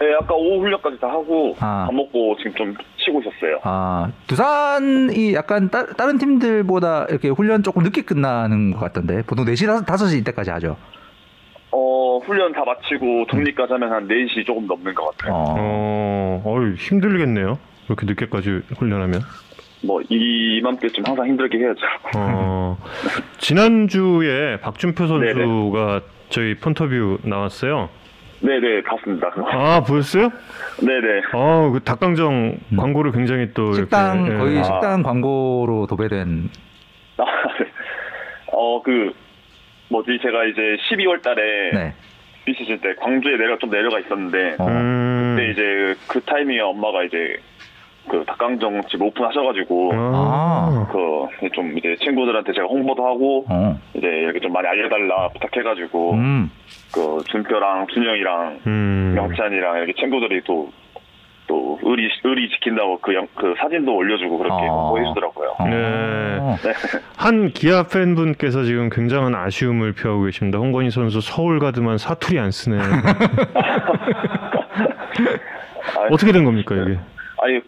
[0.01, 1.85] 네, 아까 오후 훈련까지 다 하고 아.
[1.87, 3.61] 밥 먹고 지금 좀 쉬고 있었어요.
[3.65, 9.69] 아 두산이 약간 따, 다른 팀들보다 이렇게 훈련 조금 늦게 끝나는 것 같던데 보통 4시
[9.69, 10.77] 5, 시 이때까지 하죠.
[11.73, 15.33] 어, 훈련 다 마치고 독립까지 하면 한 4시 조금 넘는 것 같아요.
[15.35, 16.43] 어.
[16.45, 17.59] 어, 힘들겠네요.
[17.87, 19.23] 이렇게 늦게까지 훈련하면.
[19.85, 21.81] 뭐, 이맘때쯤 항상 힘들게 해야죠.
[22.17, 22.79] 어,
[23.39, 25.33] 지난주에 박준표 네네.
[25.35, 27.89] 선수가 저희 폰터뷰 나왔어요.
[28.43, 29.31] 네네 봤습니다.
[29.53, 30.31] 아 보였어요?
[30.81, 31.23] 네네.
[31.33, 34.39] 아, 그 닭강정 광고를 굉장히 또 식당 이렇게, 예.
[34.39, 34.63] 거의 아.
[34.65, 36.51] 식당 광고로 도배된
[38.53, 39.13] 어그
[39.91, 41.95] 뭐지 제가 이제 12월 달에 네.
[42.45, 44.67] 비시즌 때 광주에 내려 좀 내려가 있었는데 어.
[44.67, 45.37] 음.
[45.37, 47.37] 그때 이제 그 타이밍에 엄마가 이제
[48.09, 50.89] 그 닭강정 집 오픈하셔가지고 아.
[51.41, 53.79] 그좀 이제 친구들한테 제가 홍보도 하고 어.
[53.95, 56.51] 이제 이렇게 좀 많이 알려달라 부탁해가지고 음.
[56.93, 59.13] 그 준표랑 준영이랑 음.
[59.15, 60.71] 명찬이랑 이렇게 친구들이 또
[61.53, 64.89] 또 의리 의리 지킨다고 그, 영, 그 사진도 올려주고 그렇게 어.
[64.91, 65.57] 보여주더라고요.
[65.59, 65.65] 어.
[65.69, 66.73] 네.
[67.17, 70.59] 한 기아 팬분께서 지금 굉장한 아쉬움을 표하고 계십니다.
[70.59, 72.79] 홍건희 선수 서울 가드만 사투리 안 쓰네.
[76.11, 76.99] 어떻게 된 겁니까 이게?
[77.43, 77.61] 아니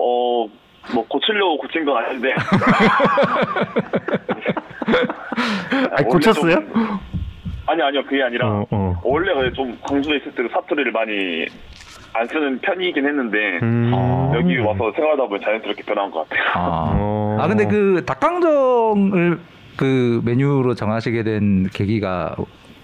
[0.00, 0.60] 어
[0.94, 2.32] 뭐 고치려고 고친 건 아닌데.
[5.92, 6.54] 아니, 고쳤어요?
[6.54, 6.98] 좀-
[7.66, 9.00] 아니 아니요 그게 아니라 어, 어.
[9.04, 11.46] 원래 그좀 광주에 있을 때도 사투리를 많이
[12.12, 13.92] 안 쓰는 편이긴 했는데 음.
[13.94, 14.32] 어.
[14.34, 16.48] 여기 와서 생활하다 보면 자연스럽게 변한 것 같아요.
[16.54, 16.90] 아.
[16.96, 17.36] 어.
[17.40, 19.38] 아 근데 그 닭강정을
[19.76, 22.34] 그 메뉴로 정하시게 된 계기가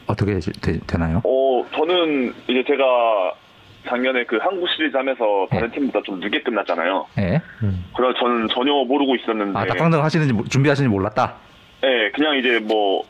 [0.07, 2.85] 어떻게 되, 나요 어 저는 이제 제가
[3.89, 7.07] 작년에 그 한국 시리즈 하면서 다른 팀보다 좀 늦게 끝났잖아요.
[7.19, 7.41] 예.
[7.97, 11.35] 그래서 저는 전혀 모르고 있었는데, 아 닭강정 하시는지 모- 준비하시는지 몰랐다.
[11.83, 13.03] 네, 그냥 이제 뭐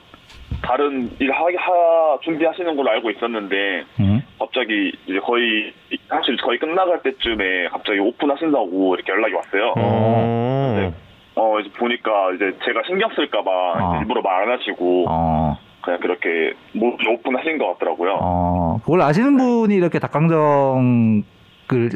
[0.63, 4.23] 다른 일 하, 하 준비하시는 걸로 알고 있었는데 음.
[4.39, 5.73] 갑자기 이제 거의
[6.09, 9.75] 사실 거의 끝나갈 때쯤에 갑자기 오픈하신다고 이렇게 연락이 왔어요.
[9.77, 10.75] 어.
[10.79, 10.93] 네.
[11.35, 13.99] 어 이제 보니까 이제 제가 신경 쓸까봐 아.
[14.01, 15.59] 일부러 말 안 하시고 어.
[15.87, 18.19] 그냥 그렇게 뭐 오픈하신 것 같더라고요.
[18.21, 18.81] 어.
[18.85, 21.23] 그걸 아시는 분이 이렇게 닭강정을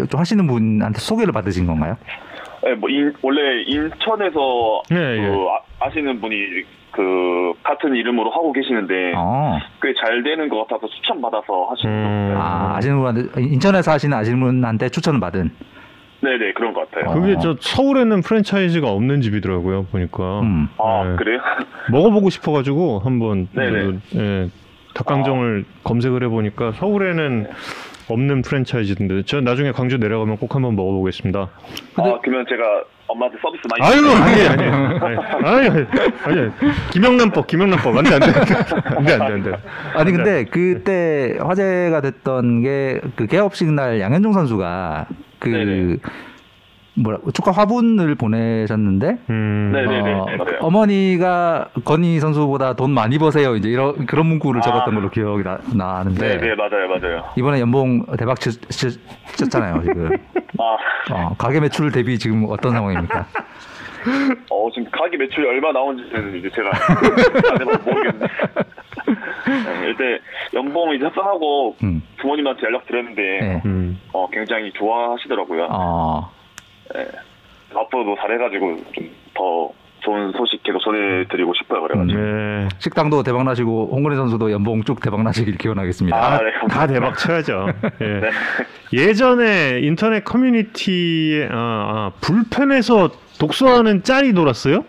[0.09, 1.96] 좀 하시는 분한테 소개를 받으신 건가요?
[2.62, 5.29] 네, 뭐 인- 원래 인천에서 네, 그 예.
[5.81, 6.37] 아, 시는 분이
[6.92, 9.59] 그 같은 이름으로 하고 계시는데 어.
[9.83, 12.03] 꽤잘 되는 것 같아서 추천 받아서 하시는 음.
[12.05, 12.38] 것 같아요.
[12.38, 15.50] 아 아시는 분한테 인천에서 하시는 아시는 분한테 추천을 받은.
[16.23, 17.15] 네네 그런 것 같아요.
[17.15, 17.39] 그게 어.
[17.39, 20.69] 저 서울에는 프랜차이즈가 없는 집이더라고요 보니까 음.
[20.79, 21.17] 아 네.
[21.17, 21.41] 그래요?
[21.91, 23.99] 먹어보고 싶어가지고 한번 네네.
[24.17, 24.51] 예,
[24.95, 27.49] 닭강정을 검색을 해보니까 서울에는
[28.09, 31.49] 없는 프랜차이즈인데 저 나중에 광주 내려가면 꼭 한번 먹어보겠습니다.
[31.95, 32.63] 근데- 아 그러면 제가
[33.07, 34.43] 엄마한테 서비스 많이 아이고 아니
[35.03, 36.51] 아니 아니 아니 아니
[36.93, 38.27] 김영란법 김영란법 안돼 안돼
[38.97, 39.53] 안돼 안돼 안돼
[39.95, 45.07] 아니 근데 그때 화제가 됐던 게 그 개업식 날 양현종 선수가
[45.40, 45.96] 그 네네.
[46.94, 49.72] 뭐라 축하 화분을 보내셨는데 음.
[50.20, 50.26] 어.
[50.61, 54.62] 어머니가 건희 선수보다 돈 많이 버세요 이제 이런 그런 문구를 아.
[54.62, 57.24] 적었던 걸로 기억이 나, 나는데 네네 맞아요 맞아요.
[57.37, 58.92] 이번에 연봉 대박 쳤, 쳤,
[59.37, 60.11] 쳤잖아요 지금
[60.59, 60.76] 아
[61.14, 63.26] 어, 가게 매출 대비 지금 어떤 상황입니까?
[64.51, 68.27] 어, 지금 가게 매출이 얼마 나온지는 이제 제가 안 해봐서 모르겠는데.
[69.81, 70.19] 네, 일단
[70.55, 72.03] 연봉 이제 협상하고 음.
[72.19, 73.63] 부모님한테 연락 드렸는데 네.
[73.65, 74.01] 음.
[74.13, 75.69] 어, 굉장히 좋아하시더라고요.
[75.71, 76.31] 어,
[77.75, 81.83] 앞으로도 잘해가지고 좀 더 좋은 소식 계속 전해드리고 싶어요.
[81.83, 82.19] 그래가지고.
[82.19, 82.69] 네.
[82.79, 86.17] 식당도 대박 나시고 홍근희 선수도 연봉 쭉 대박 나시길 기원하겠습니다.
[86.17, 86.87] 아, 다, 네, 다.
[86.87, 87.67] 대박 쳐야죠.
[88.01, 88.05] 예.
[88.07, 88.31] 네.
[88.93, 94.85] 예전에 인터넷 커뮤니티에 아, 아, 불펜에서 독서하는 짤이 돌았어요?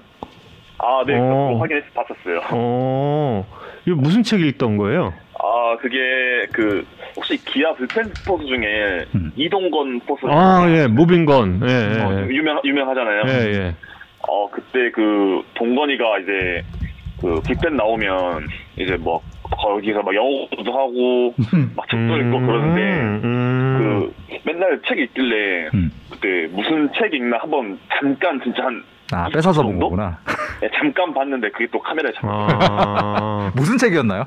[0.77, 1.21] 아, 네, 어.
[1.21, 2.41] 그거 확인해서 봤었어요.
[2.51, 3.47] 어,
[3.87, 5.13] 이거 무슨 책 읽던 거예요?
[5.39, 5.97] 아, 그게
[6.51, 6.85] 그
[7.15, 9.31] 혹시 기아 불펜 포수 중에 음.
[9.35, 11.61] 이동건 포수 아, 예, 무빙건.
[11.67, 12.27] 예, 어, 예.
[12.27, 13.21] 유명 유명하잖아요.
[13.27, 13.75] 예, 예.
[14.27, 16.63] 어 그때 그 동건이가 이제
[17.21, 21.33] 그 불펜 나오면 이제 뭐 거기서 막 영어도 하고
[21.75, 22.81] 막 책도 읽고 그러는데
[23.27, 25.91] 음, 그 맨날 책 읽길래 음.
[26.21, 29.89] 그때 무슨 책 읽나 한번 잠깐 진짜 한 아, 20분 뺏어서 본 정도?
[29.89, 30.19] 거구나.
[30.61, 32.27] 네, 잠깐 봤는데 그게 또 카메라에 잡혀.
[32.29, 34.23] 아, 무슨 책이었나요?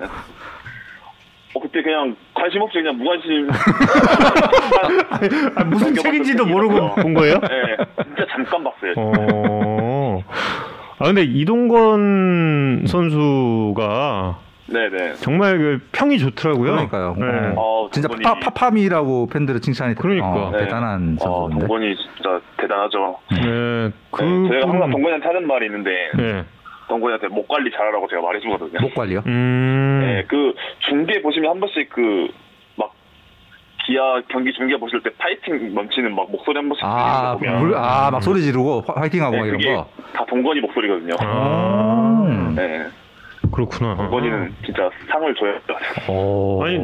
[1.55, 3.49] 어 그때 그냥 관심 없이 그냥 무관심.
[5.57, 7.39] 아, 무슨 책인지도 모르고 넘겨봤던 본 거예요?
[7.39, 8.93] 네, 진짜 잠깐 봤어요.
[8.97, 10.21] 어.
[10.99, 15.15] 아 근데 이동건 선수가 네네.
[15.17, 16.73] 정말 그 평이 좋더라고요.
[16.73, 17.17] 그러니까요.
[17.19, 17.53] 네.
[17.57, 20.27] 어, 진짜 동건이- 파, 파팜이라고 팬들의 칭찬이 그러니까.
[20.27, 20.59] 어, 네.
[20.65, 21.67] 대단한 어, 선수인데.
[21.67, 23.19] 동건이 진짜 대단하죠.
[23.31, 26.45] 네, 그 네, 제가 항상 분- 동건이한테 하는 말이 있는데 네.
[26.89, 28.81] 동건이한테 목 관리 잘하라고 제가 말해주거든요.
[28.81, 29.23] 목 관리요?
[29.27, 30.01] 음.
[30.03, 30.55] 네, 그
[30.89, 32.93] 중계 보시면 한 번씩 그막
[33.87, 38.11] 기아 경기 중계 보실 때 파이팅 넘치는 막 목소리 한 번씩 아, 보면 물, 아,
[38.11, 39.89] 막 소리 지르고 화- 화이팅하고 네, 막 이런 거.
[40.15, 41.15] 다 동건이 목소리거든요.
[41.21, 42.55] 아, 음.
[42.57, 42.87] 네,
[43.55, 43.95] 그렇구나.
[43.97, 45.61] 동건이는 진짜 상을 줘야.
[46.09, 46.65] 오.
[46.65, 46.79] 아니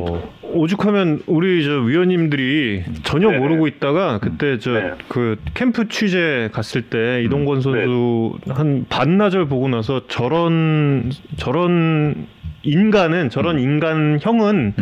[0.52, 3.38] 오죽하면 우리 저 위원님들이 전혀 네.
[3.38, 4.92] 모르고 있다가 그때 저 네.
[5.08, 12.26] 그 캠프 취재 갔을 때 이동건 선수 한 반나절 보고 나서 저런 저런
[12.62, 13.60] 인간은 저런 음.
[13.60, 14.74] 인간형은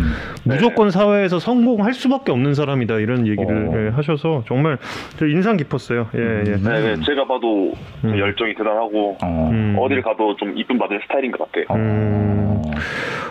[0.45, 3.73] 무조건 사회에서 성공할 수밖에 없는 사람이다 이런 얘기를 어.
[3.77, 4.79] 예, 하셔서 정말
[5.19, 6.09] 저 인상 깊었어요.
[6.15, 6.23] 예, 예.
[6.23, 6.63] 음.
[6.65, 8.19] 네, 네, 제가 봐도 좀 음.
[8.19, 9.51] 열정이 대단하고 어.
[9.53, 9.77] 음.
[9.79, 11.65] 어딜 가도 좀 이쁨 받는 스타일인 것 같아요.
[11.79, 12.63] 음.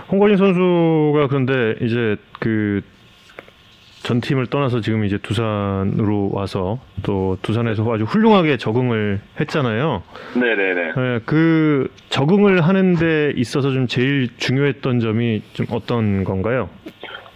[0.10, 2.82] 홍건희 선수가 그런데 이제 그
[4.08, 10.01] 전 팀을 떠나서 지금 이제 두산으로 와서 또 두산에서 아주 훌륭하게 적응을 했잖아요.
[10.34, 10.82] 네네네.
[10.95, 16.70] 예, 그 적응을 하는데 있어서 좀 제일 중요했던 점이 좀 어떤 건가요?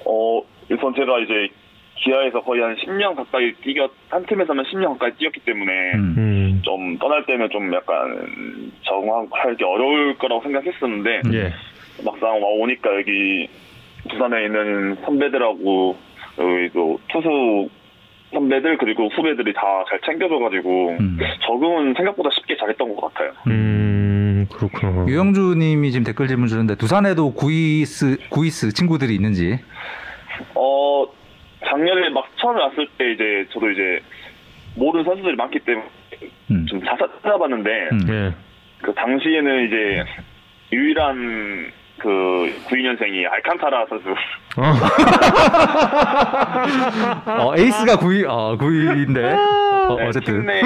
[0.06, 0.42] 어,
[0.72, 1.50] 우선 제가 이제
[1.98, 6.16] 기아에서 거의 한 10년 가까이 뛰었, 한 팀에서는 10년 가까이 뛰었기 때문에 음.
[6.18, 11.54] 음, 좀 떠날 때는 좀 약간 적응하기 어려울 거라고 생각했었는데 예.
[12.06, 13.50] 막상 와 오니까 여기
[14.10, 16.11] 부산에 있는 선배들하고
[16.42, 17.70] 여기 또 투수
[18.34, 21.18] 선배들 그리고 후배들이 다 잘 챙겨줘가지고 음.
[21.42, 23.34] 적응은 생각보다 쉽게 잘했던 것 같아요.
[23.48, 25.06] 음, 그렇구나.
[25.08, 29.60] 유영주님이 지금 댓글 질문 주는데 두산에도 구이스 구이스 친구들이 있는지.
[30.56, 31.06] 어
[31.66, 34.00] 작년에 막 처음에 왔을 때 이제 저도 이제
[34.76, 35.86] 모르는 선수들이 많기 때문에
[36.52, 36.66] 음.
[36.68, 38.00] 좀 찾아봤는데 음.
[38.10, 38.34] 예.
[38.82, 40.04] 그 당시에는 이제
[40.72, 41.72] 유일한
[42.02, 42.08] 그
[42.68, 44.10] 92년생이 알칸타라 선수
[44.58, 44.64] 어.
[47.46, 49.34] 어, 에이스가 구이 어, 구이인데.
[49.34, 50.40] 어, 네, 어쨌든.
[50.40, 50.62] 팀내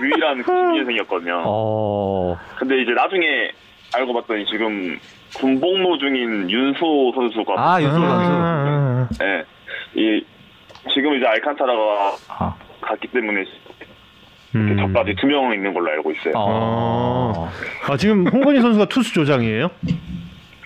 [0.00, 1.42] 유일한 92년생이었거든요.
[1.44, 2.36] 어.
[2.56, 3.50] 근데 이제 나중에
[3.94, 4.98] 알고 봤더니 지금
[5.36, 8.06] 군복무 중인 윤소 선수가 아, 윤소 선수.
[8.08, 9.44] 아, 네,
[9.94, 10.24] 이
[10.94, 12.54] 지금 이제 알칸타라가 아.
[12.80, 13.44] 갔기 때문에
[14.54, 14.76] 음.
[14.78, 16.34] 저까지 두 명 있는 걸로 알고 있어요.
[16.36, 17.50] 어.
[17.88, 19.70] 아, 지금 홍건희 선수가 투수 조장이에요?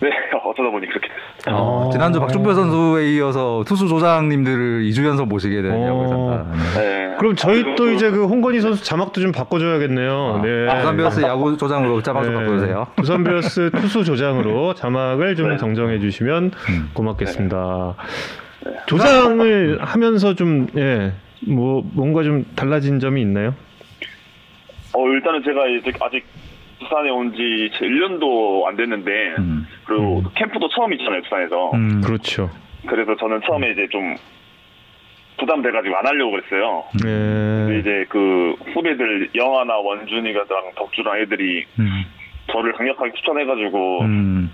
[0.03, 0.11] 네,
[0.45, 1.55] 어쩌다 보니 그렇게 됐어요.
[1.57, 1.91] 어, 어.
[1.91, 5.87] 지난주 박준표 선수에 이어서 투수 조장님들을 2주 연속 모시게 된 어.
[5.87, 6.81] 야구회사입니다.
[6.81, 6.81] 네.
[7.09, 7.17] 네.
[7.19, 10.39] 그럼 저희 또 그리고 이제 그 홍건희 선수 자막도 좀 바꿔줘야겠네요.
[10.39, 10.67] 아, 네.
[10.77, 12.41] 두산 베어스 야구 조장으로 자막 좀 네.
[12.41, 12.87] 바꿔주세요.
[12.97, 15.57] 두산 베어스 투수 조장으로 자막을 좀 네.
[15.57, 16.91] 정정해 주시면 음.
[16.95, 17.95] 고맙겠습니다.
[18.87, 21.13] 조장을 하면서 좀 예.
[21.49, 23.55] 뭐 뭔가 좀 달라진 점이 있나요?
[24.95, 26.25] 어 일단은 제가 이제 아직
[26.79, 29.52] 부산에 온 지 1년도 안 됐는데 음.
[29.93, 30.25] 그리고 음.
[30.35, 31.71] 캠프도 처음이잖아요 부산에서.
[31.75, 32.01] 음.
[32.01, 32.51] 그렇죠.
[32.89, 34.17] 그래서 저는 처음에 이제 좀
[35.39, 36.85] 부담돼가지고 안 하려고 그랬어요.
[36.93, 37.79] 근데 예.
[37.81, 42.05] 이제 그 후배들 영아나 원준이가 랑 덕주랑 애들이 음.
[42.51, 44.51] 저를 강력하게 추천해가지고 음.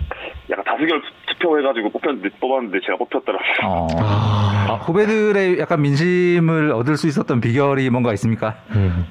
[0.49, 3.53] 약간 다수결 투표해가지고 뽑혔는데 뽑았는데 제가 뽑혔더라고요.
[3.63, 3.87] 어.
[3.99, 4.49] 아.
[4.69, 8.55] 아, 후배들의 약간 민심을 얻을 수 있었던 비결이 뭔가 있습니까?
[8.75, 9.05] 음.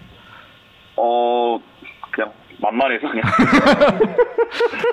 [0.97, 1.59] 어
[2.61, 3.23] 만만해서 그냥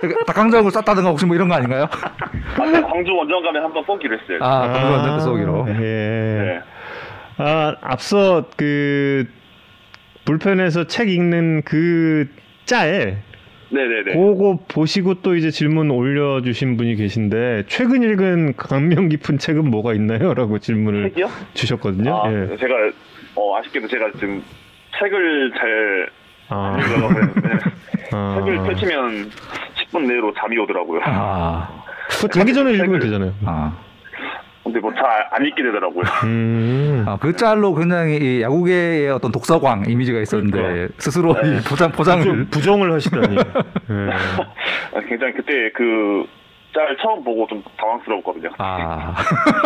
[0.01, 1.87] 그러니까 닭강정을 쌌다든가 혹시 뭐 이런 거 아닌가요?
[1.91, 4.39] 아, 네, 광주 원정 가면 한번 뽑기로 했어요.
[4.41, 5.65] 아, 방금 완전 쏘기로.
[5.69, 5.73] 예.
[5.73, 6.61] 네.
[7.37, 9.25] 아, 앞서 그
[10.25, 12.27] 불펜에서 책 읽는 그
[12.65, 13.17] 짤,
[13.69, 14.13] 네네네.
[14.13, 20.33] 그거 보시고 또 이제 질문 올려주신 분이 계신데 최근 읽은 감명 깊은 책은 뭐가 있나요?
[20.33, 21.27] 라고 질문을 책이요?
[21.53, 22.15] 주셨거든요.
[22.15, 22.55] 아, 예.
[22.57, 22.73] 제가
[23.35, 24.43] 어, 아쉽게도 제가 지금
[24.99, 26.09] 책을 잘
[26.49, 26.77] 아,
[28.11, 28.35] 아.
[28.37, 29.29] 책을 펼치면
[29.91, 31.01] 10분 내로 잠이 오더라고요.
[31.03, 31.83] 아.
[32.09, 33.33] 그거 자기 전에 읽으면 되잖아요.
[33.45, 33.73] 아.
[34.63, 36.03] 근데 뭐 잘 안 읽게 되더라고요.
[36.23, 37.03] 음.
[37.07, 40.93] 아, 그 짤로 굉장히 이 야구계의 어떤 독서광 이미지가 있었는데 그러니까.
[40.97, 43.35] 스스로 이 포장 포장을 좀 부정을 하시다니.
[43.35, 43.41] 예.
[44.95, 46.25] 아, 굉장히 그때 그
[46.75, 48.49] 짤 처음 보고 좀 당황스러웠거든요.
[48.57, 49.15] 아,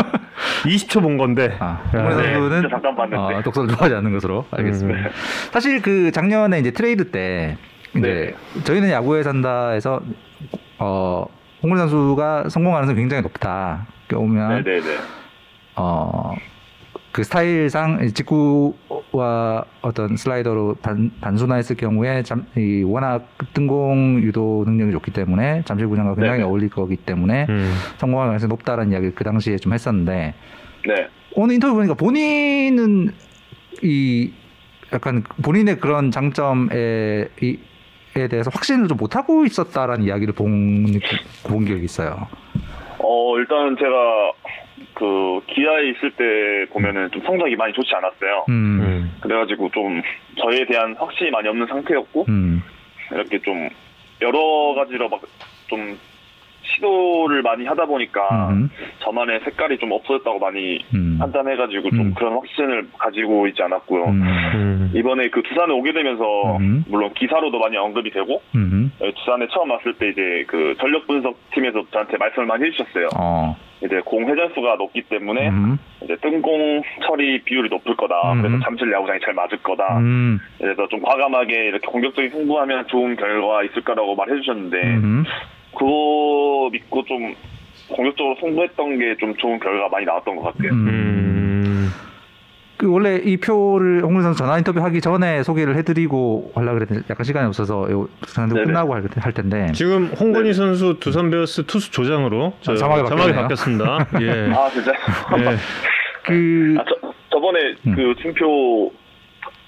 [0.66, 1.58] 20초 본 건데.
[1.60, 3.36] 아 네, 홍문희 선수는 진짜 잠깐 봤는데.
[3.36, 5.00] 어, 독서를 좋아하지 않는 것으로 알겠습니다.
[5.00, 5.10] 음.
[5.52, 7.58] 사실 그 작년에 이제 트레이드 때
[7.96, 10.02] 이제 저희는 야구에 산다에서
[10.78, 11.26] 어
[11.64, 13.88] 홍문희 선수가 성공 가능성이 굉장히 높다.
[14.14, 14.98] 오면 네네네.
[15.76, 16.34] 어,
[17.12, 25.12] 그 스타일상 직구와 어떤 슬라이더로 단, 단순화했을 경우에 잠, 이 워낙 등공 유도 능력이 좋기
[25.12, 26.44] 때문에 잠실 구장과 굉장히 네네.
[26.50, 27.74] 어울릴 거기 때문에 음.
[27.98, 30.36] 성공할 가능성이 높다는 이야기를 그 당시에 좀 했었는데
[30.88, 31.08] 네.
[31.34, 33.12] 오늘 인터뷰 보니까 본인은
[33.82, 34.32] 이
[34.94, 37.60] 약간 본인의 그런 장점에 이,
[38.16, 41.00] 에 대해서 확신을 좀 못하고 있었다라는 이야기를 본,
[41.48, 42.28] 본 기억이 있어요.
[42.98, 44.32] 어 일단 제가
[45.00, 48.46] 그 기아에 있을 때 보면은 좀 성적이 많이 좋지 않았어요.
[48.50, 49.18] 음, 음.
[49.22, 50.02] 그래가지고 좀
[50.38, 52.62] 저에 대한 확신이 많이 없는 상태였고 음,
[53.12, 53.70] 이렇게 좀
[54.22, 55.22] 여러 가지로 막
[55.70, 55.98] 좀
[56.62, 58.70] 시도를 많이 하다 보니까 음,
[59.00, 62.14] 저만의 색깔이 좀 없어졌다고 많이 음, 판단해가지고 좀 음.
[62.14, 64.04] 그런 확신을 가지고 있지 않았고요.
[64.06, 64.22] 음,
[64.54, 64.92] 음.
[64.94, 66.84] 이번에 그 두산에 오게 되면서 음.
[66.88, 71.38] 물론 기사로도 많이 언급이 되고 음, 예, 두산에 처음 왔을 때 이제 그 전력 분석
[71.52, 73.08] 팀에서 저한테 말씀을 많이 해주셨어요.
[73.18, 78.34] 어, 이제 공 회전수가 높기 때문에 음, 이제 뜬공 처리 비율이 높을 거다.
[78.34, 78.42] 음.
[78.42, 80.00] 그래서 잠실 야구장이 잘 맞을 거다.
[80.00, 85.24] 음, 그래서 좀 과감하게 이렇게 공격적인 승부하면 좋은 결과 있을 거라고 말해주셨는데 음,
[85.78, 87.34] 그거 믿고 좀
[87.90, 90.72] 공격적으로 승부했던 게 좀 좋은 결과가 많이 나왔던 것 같아요.
[92.80, 97.26] 그 원래 이 표를 홍근 선수 전화 인터뷰 하기 전에 소개를 해드리고 하려 그랬는데 약간
[97.26, 98.54] 시간이 없어서 요 전화.
[98.54, 103.36] 끝나고 할, 할 텐데 지금 홍건희 선수 두산 베어스 투수 조장으로 저, 아, 자막이 바뀌었네요.
[103.36, 104.08] 바뀌었습니다.
[104.24, 104.54] 예.
[104.56, 104.92] 아 진짜.
[105.40, 105.58] 예.
[106.26, 107.96] 그 아, 저, 저번에 음.
[107.98, 108.94] 그 팀표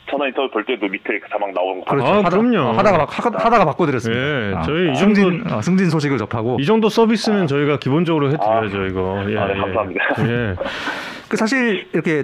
[0.10, 2.08] 전화 인터뷰 볼 때도 밑에 그 자막 나오는 거 그렇죠.
[2.08, 2.60] 아, 하다, 그럼요.
[2.70, 4.22] 어, 하다가 바, 하다, 하다가 바꿔드렸습니다.
[4.22, 8.86] 예, 아, 저희 이 승진 어, 승진 소식을 접하고 이 정도 서비스는 저희가 기본적으로 해드려야죠
[8.86, 9.26] 이거.
[9.28, 9.60] 예, 아, 네, 예.
[9.60, 10.02] 감사합니다.
[10.30, 10.56] 예.
[11.28, 12.24] 그 사실 이렇게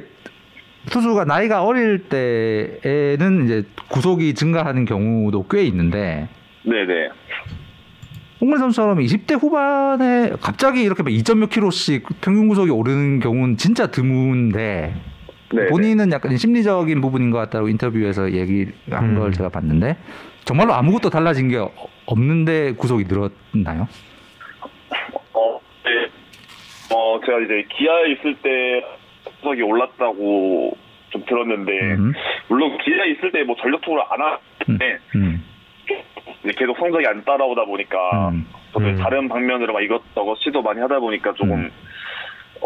[0.90, 6.28] 투수가 나이가 어릴 때에는 이제 구속이 증가하는 경우도 꽤 있는데
[6.64, 7.10] 네네.
[8.40, 13.88] 홍근 선수처럼 20대 후반에 갑자기 이렇게 막 2점 몇 킬로씩 평균 구속이 오르는 경우는 진짜
[13.88, 14.94] 드문데
[15.54, 15.66] 네.
[15.68, 19.32] 본인은 약간 심리적인 부분인 것 같다고 인터뷰에서 얘기한 걸 음.
[19.34, 19.98] 제가 봤는데
[20.44, 21.72] 정말로 아무것도 달라진 게 어-
[22.06, 23.88] 없는데 구속이 늘었나요?
[25.34, 26.96] 어, 네.
[26.96, 28.50] 어, 제가 이제 기아에 있을 때
[29.48, 30.78] 구석이 올랐다고
[31.10, 32.14] 좀 들었는데, 음.
[32.50, 35.44] 물론 기아에 있을 때 뭐 전력 투구를 안 하는데, 음.
[36.44, 38.46] 이제 계속 성적이 안 따라오다 보니까, 음.
[38.74, 38.98] 저도 음.
[38.98, 41.72] 다른 방면으로 막 이것저것 시도 많이 하다 보니까 조금, 음.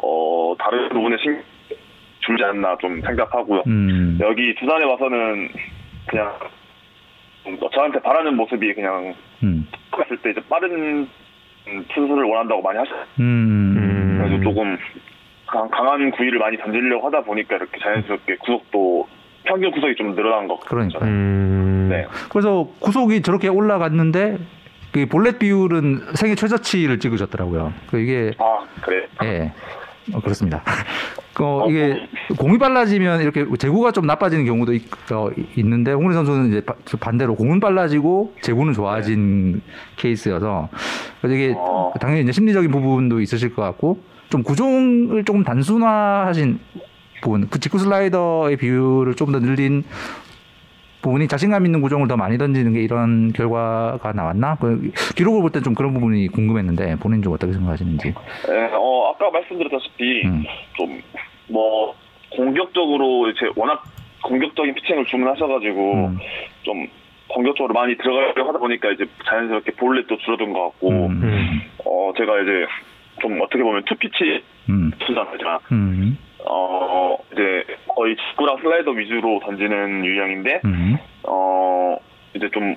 [0.02, 1.42] 어, 다른 부분에 신
[2.22, 3.64] 줄지 않나 좀 생각하고요.
[3.68, 4.18] 음.
[4.22, 5.50] 여기 두산에 와서는
[6.08, 6.34] 그냥,
[7.44, 9.14] 좀 저한테 바라는 모습이 그냥,
[9.44, 9.68] 음.
[10.00, 11.08] 했을 때 이제 빠른
[11.68, 13.06] 음, 투수를 원한다고 많이 하셨어요.
[13.20, 14.18] 음.
[14.18, 14.78] 그래서 조금
[15.52, 19.08] 강, 강한 구위를 많이 던지려고 하다 보니까 이렇게 자연스럽게 구속도
[19.44, 20.70] 평균 구속이 좀 늘어난 것 같아요.
[20.70, 21.04] 그러니까요.
[21.10, 21.88] 음.
[21.90, 22.06] 네.
[22.30, 24.38] 그래서 구속이 저렇게 올라갔는데
[24.94, 27.74] 그 볼넷 비율은 생애 최저치를 찍으셨더라고요.
[27.90, 29.08] 그 이게 아 그래.
[29.24, 29.52] 예.
[30.14, 30.64] 어, 그렇습니다.
[31.40, 36.62] 어, 이게 공이 빨라지면 이렇게 제구가 좀 나빠지는 경우도 있, 어, 있는데 홍근희 선수는 이제
[36.62, 39.62] 바- 반대로 공은 빨라지고 제구는 좋아진
[39.96, 40.70] 케이스여서
[41.20, 41.94] 그래서 이게 어.
[42.00, 44.00] 당연히 이제 심리적인 부분도 있으실 것 같고
[44.32, 46.60] 좀 구종을 조금 단순화하신
[47.22, 49.84] 부분, 그 직구 슬라이더의 비율을 좀 더 늘린
[51.04, 54.56] 부분이 자신감 있는 구종을 더 많이 던지는 게 이런 결과가 나왔나?
[54.56, 58.14] 그 기록을 볼 때 좀 그런 부분이 궁금했는데 본인 좀 어떻게 생각하시는지.
[58.48, 60.44] 네, 어 아까 말씀드렸다시피 음.
[60.78, 61.96] 좀뭐
[62.36, 63.84] 공격적으로 이제 워낙
[64.24, 66.18] 공격적인 피칭을 주문하셔가지고 음.
[66.64, 66.88] 좀
[67.30, 71.24] 공격적으로 많이 들어가려고 하다 보니까 이제 자연스럽게 볼넷도 줄어든 것 같고 음.
[71.24, 71.62] 음.
[71.86, 72.66] 어 제가 이제
[73.22, 74.92] 좀 어떻게 보면 투피치 음.
[75.00, 75.60] 투자잖아.
[75.72, 76.18] 음.
[76.46, 80.98] 어 이제 거의 직구랑 슬라이더 위주로 던지는 유형인데 음.
[81.28, 81.98] 어
[82.36, 82.76] 이제 좀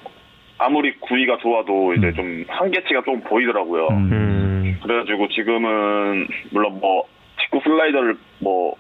[0.59, 2.15] 아무리 구위가 좋아도 이제 음.
[2.15, 3.89] 좀 한계치가 좀 보이더라고요.
[3.89, 4.13] 음.
[4.13, 4.81] 음.
[4.83, 7.05] 그래가지고 지금은 물론 뭐
[7.41, 8.77] 직구 슬라이더를 뭐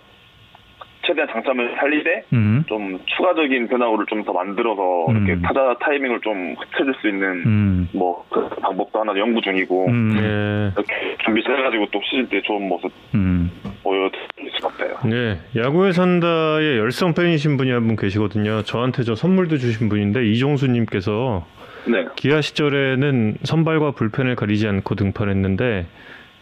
[1.06, 2.64] 최대한 장점을 살리되 음.
[2.66, 5.26] 좀 추가적인 변화구를 좀 더 만들어서 음.
[5.26, 7.88] 이렇게 타자 타이밍을 좀 흡쳐줄 수 있는 음.
[7.92, 10.16] 뭐 그 방법도 하나 연구 중이고 음.
[10.16, 10.72] 예.
[10.74, 13.50] 이렇게 준비해가지고 또 시즌 때 좋은 모습 음.
[13.82, 14.96] 보여드릴 것 같아요.
[15.04, 18.62] 네, 야구에 산다의 열성 팬이신 분이 한 분 계시거든요.
[18.62, 21.44] 저한테 저 선물도 주신 분인데 이종수님께서
[21.86, 22.06] 네.
[22.16, 25.86] 기아 시절에는 선발과 불펜을 가리지 않고 등판했는데,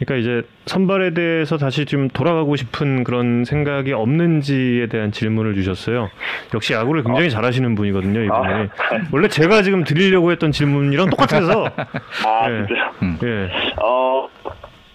[0.05, 6.11] 그러니까 이제 선발에 대해서 다시 좀 돌아가고 싶은 그런 생각이 없는지에 대한 질문을 주셨어요.
[6.55, 8.31] 역시 야구를 굉장히 잘하시는 분이거든요, 이분이.
[8.31, 8.69] 아.
[9.13, 11.67] 원래 제가 지금 드리려고 했던 질문이랑 똑같아서.
[12.27, 12.67] 아 네.
[12.67, 13.27] 진짜.
[13.27, 13.51] 예.
[13.81, 14.29] 어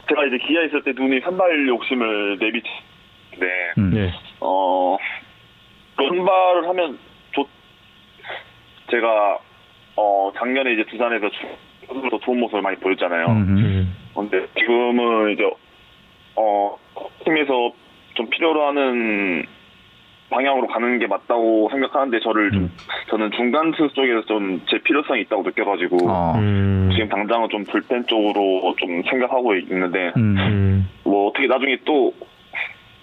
[0.09, 3.91] 제가 이제 기아 있을 때 눈이 선발 욕심을 내비치는데 음.
[3.95, 4.13] 예.
[4.41, 4.97] 어
[5.95, 6.99] 선발을 하면
[7.31, 7.47] 좋
[8.91, 9.39] 제가
[9.95, 11.29] 어 작년에 이제 두산에서
[11.87, 13.25] 더 좋은 모습을 많이 보였잖아요.
[13.27, 13.57] 음.
[13.57, 13.95] 음.
[14.15, 15.43] 근데 지금은 이제
[16.35, 16.77] 어
[17.25, 17.71] 팀에서
[18.15, 19.45] 좀 필요로 하는
[20.29, 22.69] 방향으로 가는 게 맞다고 생각하는데 저를 좀
[23.09, 26.33] 저는 중간 투수 쪽에서 좀 제 필요성이 있다고 느껴가지고 어.
[26.35, 26.89] 음.
[26.91, 30.37] 지금 당장은 좀 불펜 쪽으로 좀 생각하고 있는데 음.
[30.37, 30.89] 음.
[31.03, 32.11] 뭐 어떻게 나중에 또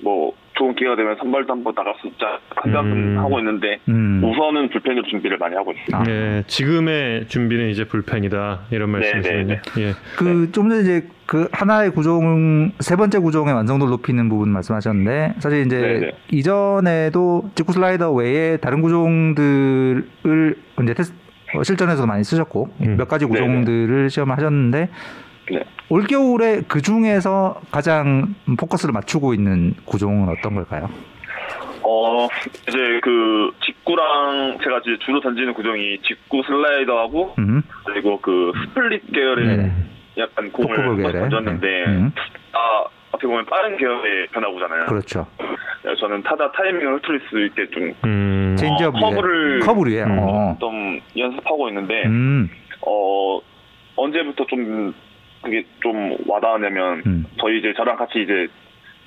[0.05, 3.19] 뭐 좋은 기회가 되면 선발도 한번 나갈 수 있자 생각은 음.
[3.19, 4.23] 하고 있는데 음.
[4.25, 5.99] 우선은 불펜으로 준비를 많이 하고 있습니다.
[5.99, 6.05] 아.
[6.09, 9.47] 예, 지금의 준비는 이제 불펜이다 이런 네, 말씀이시군요.
[9.47, 9.93] 네, 예.
[10.17, 15.81] 그좀 전에 이제 그 하나의 구종 세 번째 구종의 완성도를 높이는 부분 말씀하셨는데 사실 이제
[15.81, 16.13] 네네.
[16.31, 20.05] 이전에도 직구 슬라이더 외에 다른 구종들을
[20.83, 21.15] 이제 테스
[21.57, 22.97] 어, 실전에서 많이 쓰셨고 음.
[22.97, 24.89] 몇 가지 구종들을 시험하셨는데
[25.51, 25.63] 네.
[25.91, 30.89] 올 겨울에 그 중에서 가장 포커스를 맞추고 있는 구종은 어떤 걸까요?
[31.87, 32.27] 어
[32.67, 37.63] 이제 그 직구랑 제가 이제 주로 던지는 구종이 직구 슬라이더하고 음.
[37.85, 39.73] 그리고 그 split 계열의 네네.
[40.19, 41.03] 약간 공을.
[41.13, 41.85] 던졌는데 네.
[41.87, 42.13] 음.
[42.53, 44.87] 아 어떻게 보면 빠른 계열의 변화구잖아요.
[44.87, 45.27] 그렇죠.
[45.83, 48.57] 그래서 저는 타자 타이밍을 흐트릴 수 있게 좀, 음.
[48.59, 50.03] 어, 커브를- 커브를 위해.
[50.05, 50.19] 음.
[50.19, 50.57] 어.
[50.59, 52.49] 좀 연습하고 있는데 음.
[52.87, 53.39] 어
[53.97, 54.95] 언제부터 좀
[55.45, 57.27] 그게 좀 와닿았냐면 음.
[57.41, 58.49] 저희 이제 저랑 같이 이제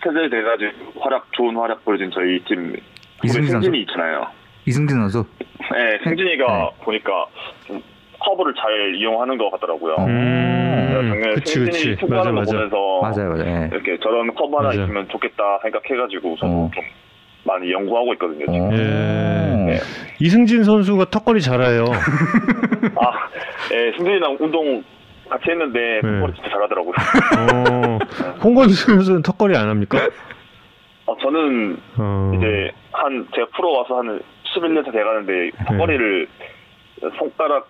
[0.03, 2.75] 세대 돼가지고 활약 좋은 활약 보여준 저희 팀
[3.23, 3.65] 이승진 선수?
[3.65, 4.27] 승진이 있잖아요.
[4.65, 5.25] 이승진 선수.
[5.73, 6.69] 네, 승진이가 네.
[6.83, 7.25] 보니까
[7.65, 7.81] 좀
[8.19, 9.95] 커브를 잘 이용하는 것 같더라고요.
[9.99, 10.87] 음.
[10.89, 11.89] 네, 작년에 그치, 승진이 그치.
[11.89, 12.51] 맞아, 승부하는 거 맞아.
[12.53, 13.63] 보면서 맞아요, 맞아요.
[13.63, 13.69] 예.
[13.71, 14.81] 이렇게 저런 커브 하나 맞아.
[14.83, 16.71] 있으면 좋겠다 생각해가지고 저도 어.
[16.73, 16.83] 좀
[17.43, 18.45] 많이 연구하고 있거든요.
[18.45, 18.61] 지금.
[18.61, 19.71] 어.
[19.71, 19.79] 예.
[20.19, 21.85] 이승진 선수가 턱걸이 잘해요.
[22.97, 23.11] 아,
[23.73, 24.83] 예, 승진이랑 운동
[25.29, 26.19] 같이 했는데 네.
[26.19, 26.93] 머리 진짜 잘하더라고요.
[26.93, 27.99] 어,
[28.43, 29.97] 홍건희 선수는 턱걸이 안 합니까?
[31.05, 32.33] 어, 저는 어.
[32.35, 34.19] 이제 한 제가 프로 와서 한
[34.55, 36.27] 11년 차 돼가는데 턱걸이를
[37.17, 37.69] 손가락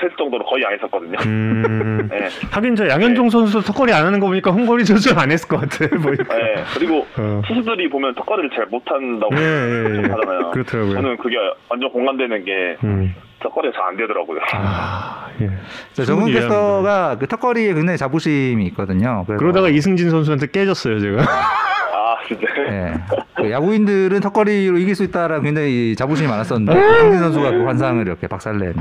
[0.00, 1.18] 셋 정도로 거의 안 했었거든요.
[1.24, 2.08] 음.
[2.10, 2.28] 네.
[2.50, 5.88] 하긴 저 양현종 선수 턱걸이 안 하는 거 보니까 홍건희 선수 안 했을 것 같아.
[5.96, 6.36] 보니까.
[6.36, 6.64] 네.
[6.74, 7.42] 그리고 어.
[7.46, 10.00] 투수들이 보면 턱걸이를 잘 못한다고 예, 예, 예.
[10.10, 10.50] 하잖아요.
[10.50, 10.94] 그렇더라고요.
[10.94, 11.36] 저는 그게
[11.68, 13.14] 완전 공감되는 게 음.
[13.44, 14.40] 턱걸이가 잘 안 되더라고요.
[14.54, 15.50] 아, 예.
[15.92, 19.24] 자, 정훈 캐스터가 그 턱걸이에 굉장히 자부심이 있거든요.
[19.26, 21.22] 그래서 그러다가 이승진 선수한테 깨졌어요, 제가.
[21.22, 22.46] 아 진짜.
[22.70, 22.94] 예.
[23.36, 28.74] 그 야구인들은 턱걸이로 이길 수 있다라는 굉장히 자부심이 많았었는데 이승진 선수가 그 환상을 이렇게 박살낸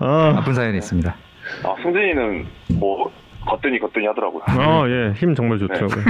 [0.00, 1.14] 아, 아픈 사연이 있습니다.
[1.64, 2.46] 아 승진이는
[2.78, 3.10] 뭐
[3.46, 4.42] 거뜬히 거뜬히 하더라고요.
[4.58, 6.04] 어, 예, 힘 정말 좋더라고요.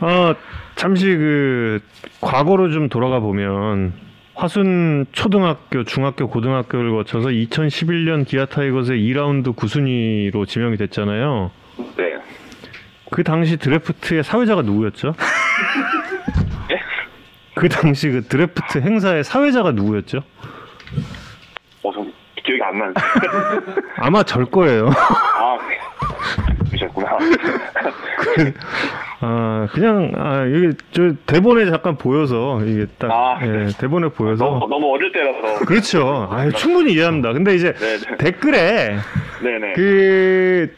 [0.00, 0.34] 어,
[0.74, 1.80] 잠시 그
[2.20, 3.92] 과거로 좀 돌아가 보면
[4.40, 11.50] 화순 초등학교, 중학교, 고등학교를 거쳐서 2011년 기아 타이거즈의 2라운드 9순위로 지명이 됐잖아요.
[11.98, 12.14] 네.
[13.10, 15.12] 그 당시 드래프트의 사회자가 누구였죠?
[16.72, 16.80] 예?
[17.54, 20.22] 그 당시 그 드래프트 행사의 사회자가 누구였죠?
[21.82, 22.10] 어, 좀
[22.42, 23.00] 기억이 안 나는데.
[23.98, 24.88] 아마 절 거예요.
[25.36, 27.18] 아, 그 러셨구나.
[29.20, 33.38] 아 그냥 아 이게 저 대본에 잠깐 보여서 이게 딱 아.
[33.42, 35.64] 예, 대본에 보여서 너무, 너무 어릴 때라서.
[35.64, 36.28] 그렇죠.
[36.30, 37.32] 아 충분히 이해합니다.
[37.32, 38.16] 근데 이제 네네.
[38.18, 38.96] 댓글에
[39.42, 39.72] 네네.
[39.74, 40.74] 그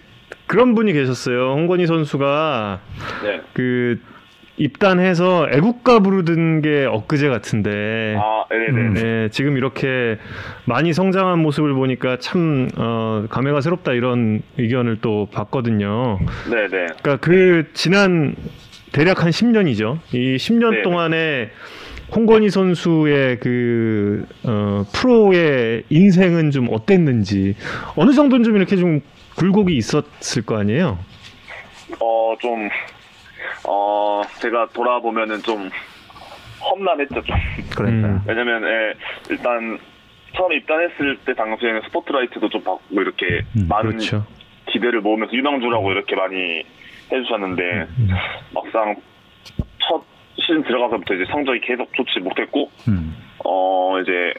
[0.47, 1.53] 그런 분이 계셨어요.
[1.53, 2.81] 홍건희 선수가
[3.23, 3.41] 네.
[3.55, 4.01] 그
[4.63, 9.01] 입단해서 애국가 부르던 게 엊그제 같은데 아, 네네네.
[9.01, 10.19] 네, 지금 이렇게
[10.65, 16.19] 많이 성장한 모습을 보니까 참 어, 감회가 새롭다 이런 의견을 또 봤거든요.
[16.49, 16.69] 네네.
[17.03, 18.35] 그러니까 그 지난
[18.93, 19.99] 대략 한 10년이죠.
[20.13, 20.83] 이 10년 네.
[20.83, 21.51] 동안에
[22.15, 27.57] 홍건희 선수의 그 어, 프로의 인생은 좀 어땠는지
[27.97, 29.01] 어느 정도는 좀 이렇게 좀
[29.37, 30.99] 굴곡이 있었을 거 아니에요.
[32.01, 32.69] 어, 좀,
[33.67, 35.71] 어, 제가 돌아보면은 좀
[36.61, 37.37] 험난했죠, 좀.
[37.77, 38.21] 그러니까 음.
[38.27, 38.95] 왜냐면, 예,
[39.31, 39.79] 일단,
[40.35, 44.25] 처음에 입단했을 때 당시에는 스포트라이트도 좀 받고 이렇게 음, 많은 그렇죠.
[44.71, 46.63] 기대를 모으면서 유망주라고 이렇게 많이
[47.13, 47.63] 해주셨는데,
[47.99, 48.09] 음.
[48.55, 48.97] 막상
[49.79, 50.03] 첫
[50.37, 53.17] 시즌 들어가서부터 이제 성적이 계속 좋지 못했고, 음.
[53.45, 54.33] 어, 이제,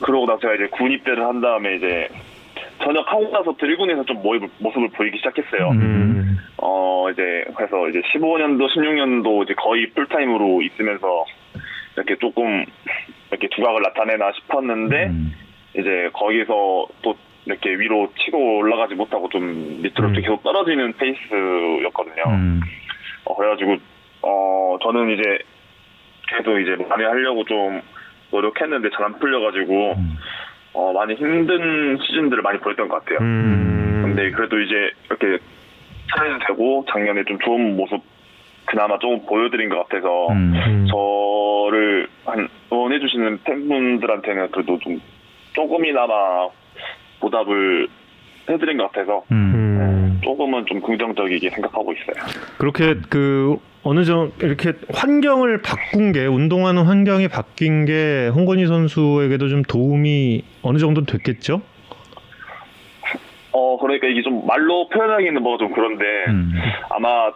[0.00, 2.08] 그러고 나서 제가 이제 군 입대를 한 다음에 이제,
[2.82, 5.70] 전역하고 나서부터 1군에서 좀 모습을, 모습을 보이기 시작했어요.
[5.70, 6.13] 음.
[6.58, 11.24] 어, 이제, 그래서 이제 15년도, 16년도 이제 거의 풀타임으로 있으면서
[11.96, 12.64] 이렇게 조금
[13.30, 15.32] 이렇게 두각을 나타내나 싶었는데, 음.
[15.76, 17.16] 이제 거기서 또
[17.46, 20.12] 이렇게 위로 치고 올라가지 못하고 좀 밑으로 음.
[20.14, 22.22] 계속 떨어지는 페이스였거든요.
[22.28, 22.60] 음.
[23.24, 23.76] 어, 그래가지고,
[24.22, 25.38] 어, 저는 이제,
[26.28, 27.80] 그래도 이제 많이 하려고 좀
[28.30, 30.16] 노력했는데 잘 안 풀려가지고, 음.
[30.74, 33.18] 어, 많이 힘든 시즌들을 많이 보냈던 것 같아요.
[33.20, 34.00] 음.
[34.02, 35.38] 근데 그래도 이제 이렇게
[36.10, 38.00] 차례는 되고 작년에 좀 좋은 모습
[38.66, 40.54] 그나마 조금 보여드린 것 같아서 음.
[40.54, 40.86] 음.
[40.86, 45.00] 저를 한 응원해 주시는 팬분들한테는 그래도 좀
[45.52, 46.48] 조금이나마
[47.20, 47.88] 보답을
[48.48, 49.52] 해드린 것 같아서 음.
[49.54, 50.20] 음.
[50.22, 52.24] 조금은 좀 긍정적이게 생각하고 있어요.
[52.58, 59.62] 그렇게 그 어느 정도 이렇게 환경을 바꾼 게 운동하는 환경이 바뀐 게 홍건희 선수에게도 좀
[59.62, 61.60] 도움이 어느 정도 됐겠죠?
[63.54, 66.52] 어 그러니까 이게 좀 말로 표현하기는 뭐가 좀 그런데 음.
[66.90, 67.30] 아마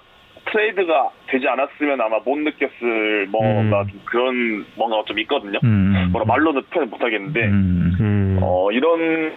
[0.50, 3.86] 트레이드가 되지 않았으면 아마 못 느꼈을 뭔가 음.
[3.88, 5.60] 좀 그런 뭔가 좀 있거든요.
[5.62, 6.08] 음.
[6.10, 7.96] 뭐라 말로는 표현 못 하겠는데 음.
[8.00, 8.38] 음.
[8.42, 9.32] 어, 이런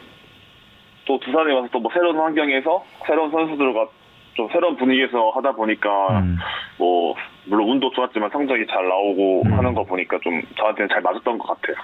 [1.05, 3.88] 또 두산에 와서 또 뭐 새로운 환경에서 새로운 선수들과
[4.34, 6.38] 좀 새로운 분위기에서 하다 보니까 음.
[6.79, 7.13] 뭐
[7.45, 9.53] 물론 운도 좋았지만 성적이 잘 나오고 음.
[9.53, 11.75] 하는 거 보니까 좀 저한테는 잘 맞았던 것 같아요.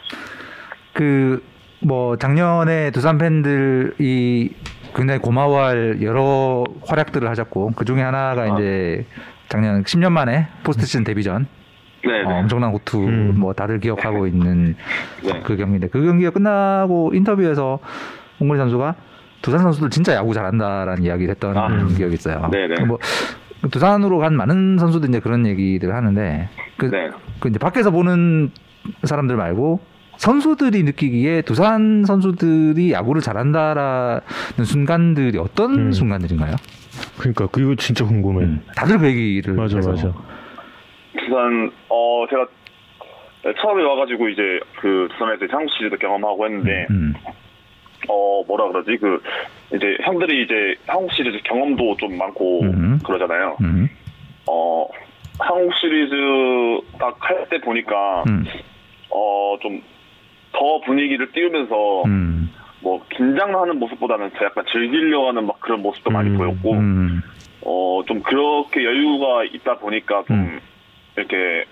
[0.93, 4.49] 그 뭐 작년에 두산 팬들이
[4.97, 8.47] 굉장히 고마워할 여러 활약들을 하셨고 그 중에 하나가 아.
[8.47, 9.05] 이제
[9.47, 11.47] 작년 10년 만에 포스트 시즌 데뷔전
[12.03, 13.35] 네, 어, 엄청난 호투 음.
[13.37, 14.75] 뭐 다들 기억하고 있는
[15.23, 15.41] 네.
[15.43, 17.79] 그 경기인데 그 경기가 끝나고 인터뷰에서
[18.39, 18.95] 홍근희 선수가
[19.43, 21.67] 두산 선수들 진짜 야구 잘한다라는 이야기를 했던 아.
[21.95, 22.49] 기억이 있어요.
[22.51, 22.85] 네네.
[22.85, 22.97] 뭐
[23.69, 27.09] 두산으로 간 많은 선수들 이제 그런 얘기들 하는데 그, 네.
[27.39, 28.51] 그 이제 밖에서 보는
[29.03, 29.79] 사람들 말고
[30.17, 35.91] 선수들이 느끼기에 두산 선수들이 야구를 잘한다라는 순간들이 어떤 음.
[35.91, 36.55] 순간들인가요?
[37.19, 38.45] 그러니까 그거 진짜 궁금해.
[38.45, 38.61] 음.
[38.75, 39.91] 다들 그 얘기를 맞아 해서.
[39.91, 40.13] 맞아.
[41.19, 42.45] 두산 어 제가
[43.61, 47.13] 처음에 와가지고 이제 그 두산에서 이제 한국 시리즈도 경험하고 했는데 음.
[48.09, 49.21] 어 뭐라 그러지 그
[49.75, 52.99] 이제 형들이 이제 한국 시리즈 경험도 좀 많고 음.
[53.05, 53.57] 그러잖아요.
[53.61, 53.87] 음.
[54.49, 54.87] 어
[55.39, 56.15] 한국 시리즈
[56.99, 58.45] 딱 할 때 보니까 음.
[59.09, 59.81] 어좀
[60.57, 62.49] 더 분위기를 띄우면서 음.
[62.81, 66.37] 뭐 긴장하는 모습보다는 더 약간 즐기려 하는 막 그런 모습도 많이 음.
[66.37, 67.21] 보였고 음.
[67.63, 70.59] 어좀 그렇게 여유가 있다 보니까 좀 음.
[71.15, 71.65] 이렇게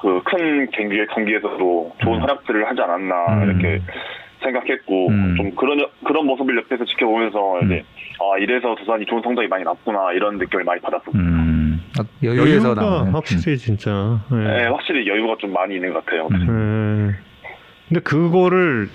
[0.00, 2.22] 그 큰 경기 경기에서도 좋은 음.
[2.22, 3.44] 활약들을 하지 않았나 음.
[3.44, 3.82] 이렇게
[4.42, 5.34] 생각했고 음.
[5.36, 7.84] 좀 그런 그런 모습을 옆에서 지켜보면서 이제
[8.20, 11.14] 아 이래서 두산이 좋은 성적이 많이 났구나 이런 느낌을 많이 받았었어요.
[11.14, 11.80] 음.
[12.22, 13.12] 여유에서 여유가 나오는.
[13.12, 14.20] 확실히 진짜.
[14.32, 14.36] 예.
[14.36, 16.28] 네, 확실히 여유가 좀 많이 있는 것 같아요.
[16.32, 17.14] 음.
[17.84, 17.88] 예.
[17.88, 18.88] 근데 그거를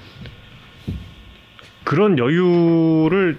[1.83, 3.37] 그런 여유를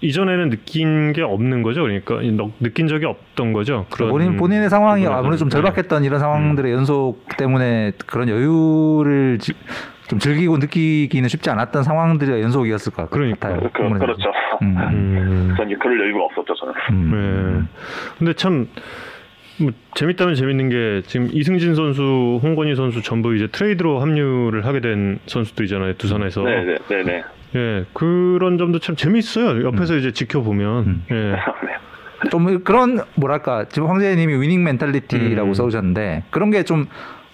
[0.00, 1.82] 이전에는 느낀 게 없는 거죠.
[1.82, 2.20] 그러니까
[2.60, 3.86] 느낀 적이 없던 거죠.
[3.90, 5.04] 그런 본인 본인의 상황이.
[5.06, 9.54] 아무래도 좀 절박했던 이런 상황들의 연속 때문에 그런 여유를 지-
[10.08, 13.48] 좀 즐기고 느끼기는 쉽지 않았던 상황들의 연속이었을 것 그러니까.
[13.48, 13.70] 같아요.
[13.74, 14.30] 그, 홍문희 그렇죠.
[14.62, 14.76] 음.
[14.78, 15.54] 음.
[15.56, 16.74] 전 이제 그럴 여유가 없었죠 저는.
[16.90, 17.10] 음.
[17.60, 17.80] 네.
[18.18, 18.68] 근데 참
[19.60, 25.18] 뭐, 재밌다면 재밌는 게 지금 이승진 선수, 홍건희 선수 전부 이제 트레이드로 합류를 하게 된
[25.26, 25.94] 선수들이잖아요.
[25.94, 26.42] 두산에서.
[26.42, 27.24] 네네 네네.
[27.56, 29.64] 예, 그런 점도 참 재밌어요.
[29.66, 30.84] 옆에서 이제 지켜보면.
[30.86, 31.04] 음.
[31.10, 31.36] 예.
[32.30, 35.54] 좀 그런 뭐랄까 지금 황재님이 winning mentality라고 음.
[35.54, 36.86] 써주셨는데 그런 게 좀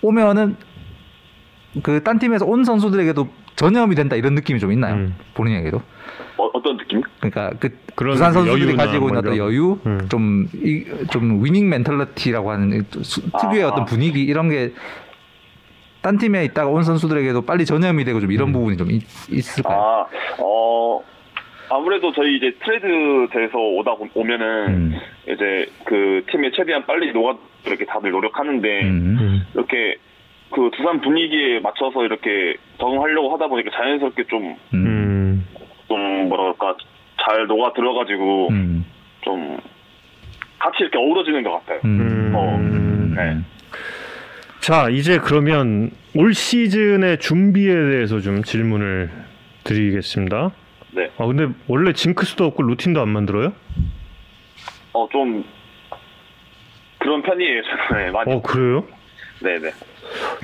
[0.02, 0.56] 오면은
[1.82, 4.94] 그 딴 팀에서 온 선수들에게도 전염이 된다 이런 느낌이 좀 있나요?
[4.96, 5.14] 음.
[5.34, 5.80] 본인에게도?
[6.36, 6.50] 어,
[6.95, 7.03] 느낌?
[7.20, 9.36] 그러니까 그 그런 두산 선수들이 가지고 있는 뭐 어떤.
[9.36, 10.09] 여유, 음.
[10.11, 13.68] 좀, 이, 좀 winning mentality라고 하는 수- 특유의 아.
[13.68, 14.72] 어떤 분위기 이런 게
[16.03, 18.53] 딴 팀에 있다가 온 선수들에게도 빨리 전염이 되고 좀 이런 음.
[18.53, 19.80] 부분이 좀 있, 있을까요?
[19.80, 20.07] 아,
[20.38, 21.03] 어,
[21.70, 22.86] 아무래도 저희 이제 트레이드
[23.32, 24.95] 돼서 오다 보- 오면은 음.
[25.26, 29.16] 이제 그 팀에 최대한 빨리 녹아 이렇게 다들 노력하는데 음.
[29.18, 29.47] 음.
[29.55, 29.97] 이렇게
[30.51, 35.47] 그 두산 분위기에 맞춰서 이렇게 적응하려고 하다 보니까 자연스럽게 좀, 음.
[35.85, 35.89] 음.
[35.89, 36.76] 좀 뭐라 그럴까
[37.22, 38.85] 잘 녹아 들어가지고 음.
[39.22, 39.59] 좀
[40.59, 41.80] 같이 이렇게 어우러지는 것 같아요.
[41.85, 42.32] 음.
[42.35, 43.14] 어, 음.
[43.16, 43.39] 네.
[44.61, 49.11] 자, 이제 그러면 올 시즌의 준비에 대해서 좀 질문을
[49.64, 50.53] 드리겠습니다.
[50.93, 51.11] 네.
[51.18, 53.53] 아, 근데 원래 징크스도 없고 루틴도 안 만들어요?
[54.95, 55.45] 어, 좀
[56.99, 57.62] 그런 편이에요.
[57.62, 58.05] 저는.
[58.05, 58.32] 네, 많이.
[58.32, 58.87] 어, 그래요?
[59.43, 59.70] 네네.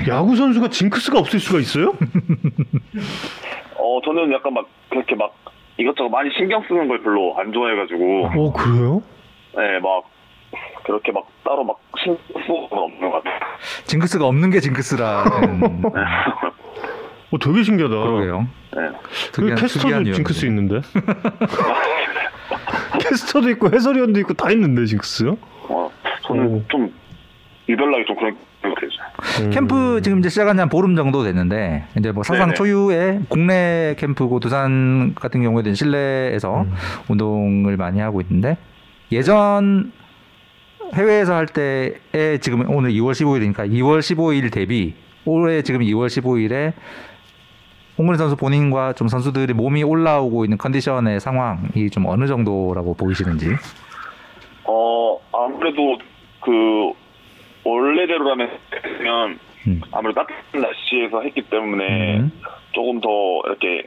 [0.08, 1.90] 야구 선수가 징크스가 없을 수가 있어요?
[3.76, 5.34] 어, 저는 약간 막 그렇게 막
[5.78, 9.02] 이것저것 많이 신경 쓰는 걸 별로 안 좋아해가지고, 어, 그래요?
[9.56, 10.04] 네, 막
[10.84, 13.40] 그렇게 막 따로 막 신경 쓰는 건 없는 것 같아요.
[13.84, 15.82] 징크스가 없는 게 징크스라는
[17.32, 17.94] 어, 되게 신기하다.
[17.94, 18.48] 그러게요.
[18.76, 18.82] 네.
[19.32, 20.12] 그 캐스터도.
[20.12, 20.80] 징크스 있는데?
[23.00, 25.36] 캐스터도 있고 해설위원도 있고 다 있는데 징크스요?
[25.68, 25.90] 어,
[26.22, 26.62] 저는 오.
[26.68, 26.92] 좀
[27.68, 28.36] 유별나게 좀 그런.
[29.40, 29.50] 음.
[29.50, 32.54] 캠프 지금 이제 시작한 지 한 보름 정도 됐는데 이제 뭐 사상 네네.
[32.54, 36.72] 초유의 국내 캠프고 두산 같은 경우에는 실내에서 음.
[37.08, 38.56] 운동을 많이 하고 있는데
[39.12, 39.92] 예전
[40.94, 44.94] 해외에서 할 때에 지금 오늘 2월 15일이니까 2월 15일 대비
[45.24, 46.72] 올해 지금 2월 15일에
[47.98, 53.50] 홍근희 선수 본인과 좀 선수들이 몸이 올라오고 있는 컨디션의 상황이 좀 어느 정도라고 보이시는지.
[54.64, 55.98] 어, 아무래도
[56.40, 56.92] 그
[57.70, 59.80] 원래대로라면 음.
[59.92, 62.32] 아무래도 따뜻한 날씨에서 했기 때문에 음.
[62.72, 63.08] 조금 더
[63.46, 63.84] 이렇게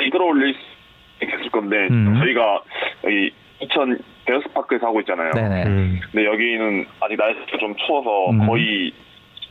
[0.00, 2.18] 이끌어올릴 수 있을 건데 음.
[2.20, 2.62] 저희가
[3.04, 5.32] 여기 이천 베어스 파크에서 하고 있잖아요.
[5.32, 5.64] 네네.
[5.66, 6.00] 음.
[6.12, 8.46] 근데 여기는 아직 날씨가 좀 추워서 음.
[8.46, 8.92] 거의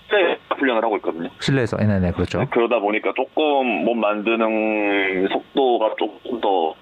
[0.10, 1.30] 실내 훈련을 하고 있거든요.
[1.40, 2.46] 실내에서 네네 그렇죠.
[2.50, 6.74] 그러다 보니까 조금 몸 만드는 속도가 조금 더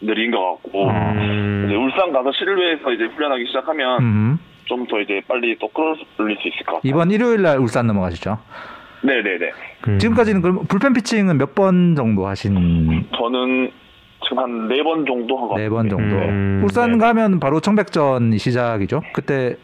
[0.00, 1.64] 느린 것 같고 음.
[1.66, 4.38] 이제 울산 가서 실외에서 이제 훈련하기 시작하면 음.
[4.68, 6.82] 좀 더 이제 빨리 또 끌어올릴 수 있을 것 같아요.
[6.84, 8.38] 이번 일요일 날 울산 넘어가시죠.
[9.02, 9.50] 네네네.
[9.88, 9.98] 음.
[9.98, 13.70] 지금까지는 그럼 불펜 피칭은 몇 번 정도 하신 저는
[14.24, 15.64] 지금 한 네 번 정도 한것 같아요.
[15.68, 16.16] 네번 정도.
[16.16, 16.98] 음, 울산 네.
[16.98, 19.02] 가면 바로 청백전이 시작이죠.
[19.12, 19.56] 그때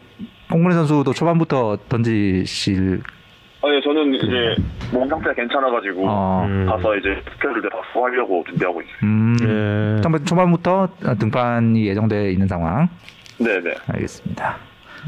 [0.51, 3.01] 홍문희 선수도 초반부터 던지실
[3.61, 4.55] 아, 예, 저는 이제
[4.93, 6.65] 몸 상태가 괜찮아가지고 어, 음.
[6.67, 8.93] 가서 이제 스케줄들 다 소화하려고 준비하고 있어요.
[9.03, 9.35] 음,
[9.97, 10.01] 예.
[10.01, 10.87] 청백 초반부터
[11.19, 12.87] 등판이 예정돼 있는 상황.
[13.39, 13.73] 네네.
[13.91, 14.55] 알겠습니다.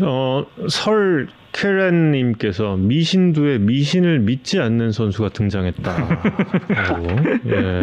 [0.01, 6.19] 어, 설 케렌님께서 미신두의 미신을 믿지 않는 선수가 등장했다.
[7.47, 7.81] 예.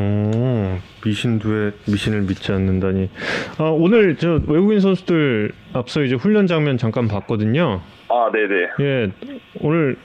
[0.00, 3.10] 오, 미신두의 미신을 믿지 않는다니.
[3.58, 7.80] 아, 오늘 저 외국인 선수들 앞서 이제 훈련 장면 잠깐 봤거든요.
[8.08, 8.68] 아, 네네.
[8.80, 9.12] 예,
[9.60, 9.96] 오늘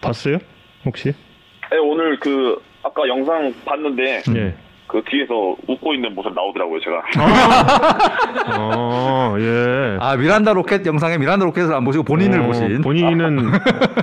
[0.00, 0.38] 봤어요?
[0.84, 1.14] 혹시?
[1.70, 4.54] 네, 오늘 그 아까 영상 봤는데 예.
[4.94, 7.02] 그그 뒤에서 웃고 있는 모습 나오더라고요, 제가.
[8.58, 9.96] 어, 예.
[10.00, 12.80] 아 미란다 로켓 영상에 미란다 로켓을 안 보시고 본인을 어, 보신.
[12.80, 13.38] 본인은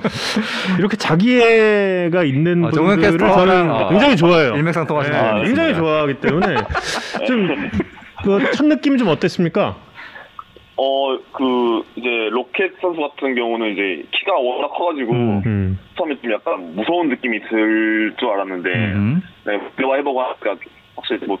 [0.78, 4.54] 이렇게 자기애가 있는 어, 정현 분들을 저는 어, 굉장히 좋아해요.
[4.54, 5.46] 일맥상통하시는 네, 것 같습니다.
[5.46, 6.56] 굉장히 좋아하기 때문에
[7.26, 7.70] 좀
[8.22, 9.74] 그 첫 느낌 좀 어땠습니까?
[10.76, 15.78] 어, 그, 이제, 로켓 선수 같은 경우는 이제, 키가 워낙 커가지고, 음.
[15.96, 19.22] 처음에 좀 약간 무서운 느낌이 들 줄 알았는데, 음.
[19.44, 20.54] 네, 대화 해보고 하니까
[20.96, 21.38] 확실히 뭐,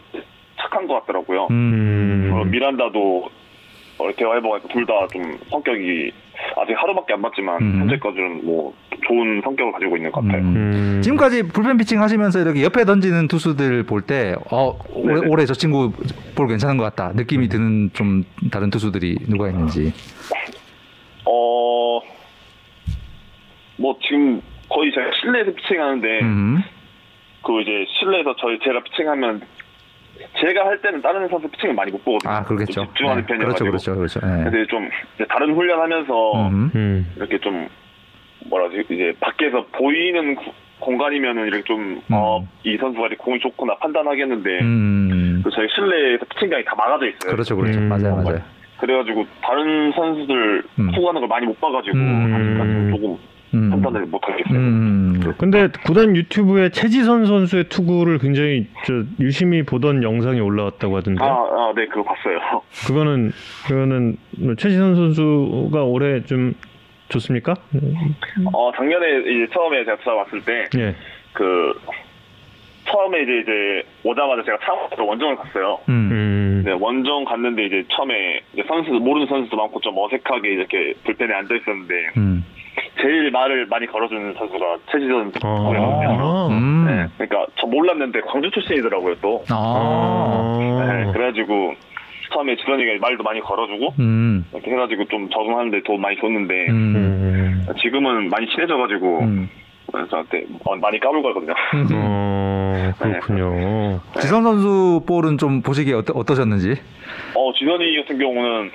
[0.58, 1.48] 착한 것 같더라고요.
[1.50, 2.30] 음.
[2.32, 3.28] 어, 미란다도,
[3.98, 6.12] 어, 대화해보고 하니까 둘 다 좀 성격이,
[6.56, 7.80] 아직 하루밖에 안 봤지만, 음.
[7.80, 8.74] 현재까지는 뭐,
[9.06, 10.40] 좋은 성격을 가지고 있는 것 같아요.
[10.42, 10.56] 음.
[10.56, 11.00] 음.
[11.02, 15.26] 지금까지 불펜 피칭 하시면서 이렇게 옆에 던지는 투수들 볼 때, 어, 올해, 네네.
[15.28, 15.92] 올해 저 친구
[16.36, 17.12] 볼 괜찮은 것 같다.
[17.14, 19.92] 느낌이 드는 좀 다른 투수들이 누가 있는지.
[21.24, 22.00] 어,
[23.76, 26.62] 뭐, 지금 거의 제가 실내에서 피칭하는데, 음.
[27.42, 29.42] 그 이제 실내에서 저희 제가 피칭하면
[30.40, 32.32] 제가 할 때는 다른 선수 피칭을 많이 못 보거든요.
[32.32, 32.72] 아, 그러겠죠.
[32.72, 33.36] 좀 집중하는 네.
[33.38, 34.20] 그렇죠, 그렇죠, 그렇죠.
[34.20, 34.44] 네.
[34.44, 34.88] 근데 좀
[35.28, 36.70] 다른 훈련하면서 음.
[36.74, 37.12] 음.
[37.16, 37.68] 이렇게 좀
[38.46, 44.58] 뭐라지 이제 밖에서 보이는 구- 공간이면은 이렇게 좀 어, 이 선수가 이렇게 공이 좋구나 판단하겠는데
[44.62, 45.40] 음.
[45.44, 47.32] 그 저희 실내에서 피칭장이 다 막아져 있어요.
[47.32, 47.78] 그렇죠, 그렇죠.
[47.80, 47.88] 음.
[47.88, 48.40] 맞아요, 맞아요.
[48.78, 50.90] 그래가지고 다른 선수들 음.
[50.92, 52.90] 투구하는 걸 많이 못 봐가지고 음.
[52.92, 53.18] 조금
[53.54, 53.70] 음.
[53.70, 54.58] 판단을 못 하겠어요.
[54.58, 55.34] 음.
[55.38, 61.22] 근데 구단 유튜브에 최지선 선수의 투구를 굉장히 저 유심히 보던 영상이 올라왔다고 하던데.
[61.22, 62.38] 아, 아, 네, 그거 봤어요.
[62.86, 63.32] 그거는
[63.66, 66.54] 그거는 뭐 최지선 선수가 올해 좀
[67.08, 67.54] 좋습니까?
[68.52, 70.94] 어, 작년에 이제 처음에 제가 찾아왔을 때 예.
[71.34, 71.74] 그
[72.84, 75.78] 처음에 이제 이제 오자마자 제가 창원에서 원정을 갔어요.
[75.88, 76.08] 음.
[76.10, 76.62] 음.
[76.64, 81.54] 네, 원정 갔는데 이제 처음에 이제 선수 모르는 선수도 많고 좀 어색하게 이렇게 불펜에 앉아
[81.54, 82.44] 있었는데 음.
[83.00, 86.22] 제일 말을 많이 걸어주는 선수가 최지선 선수였거든요.
[86.22, 86.48] 아.
[86.48, 86.86] 음.
[86.86, 89.44] 네, 그러니까 저 몰랐는데 광주 출신이더라고요 또.
[89.50, 90.58] 아.
[90.60, 91.12] 네, 아.
[91.12, 91.74] 그래가지고
[92.32, 94.44] 처음에 지선이가 말도 많이 걸어주고 음.
[94.52, 96.94] 이렇게 해가지고 좀 적응하는데 도움 많이 줬는데 음.
[96.96, 97.66] 음.
[97.82, 99.50] 지금은 많이 친해져가지고 음.
[100.10, 101.52] 저한테 어, 많이 까불거든요.
[101.94, 104.00] 어, 그렇군요.
[104.20, 106.70] 지선 선수 볼은 좀 보시기에 어떠, 어떠셨는지?
[107.34, 108.70] 어 지선이 같은 경우는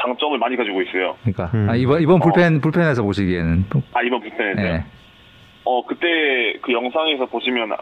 [0.00, 1.16] 장점을 많이 가지고 있어요.
[1.22, 1.68] 그러니까 음.
[1.70, 4.84] 아, 이번 이번 불펜 불펜에서 보시기에는 아 이번 불펜에서 네.
[5.66, 6.06] 요어 그때
[6.62, 7.72] 그 영상에서 보시면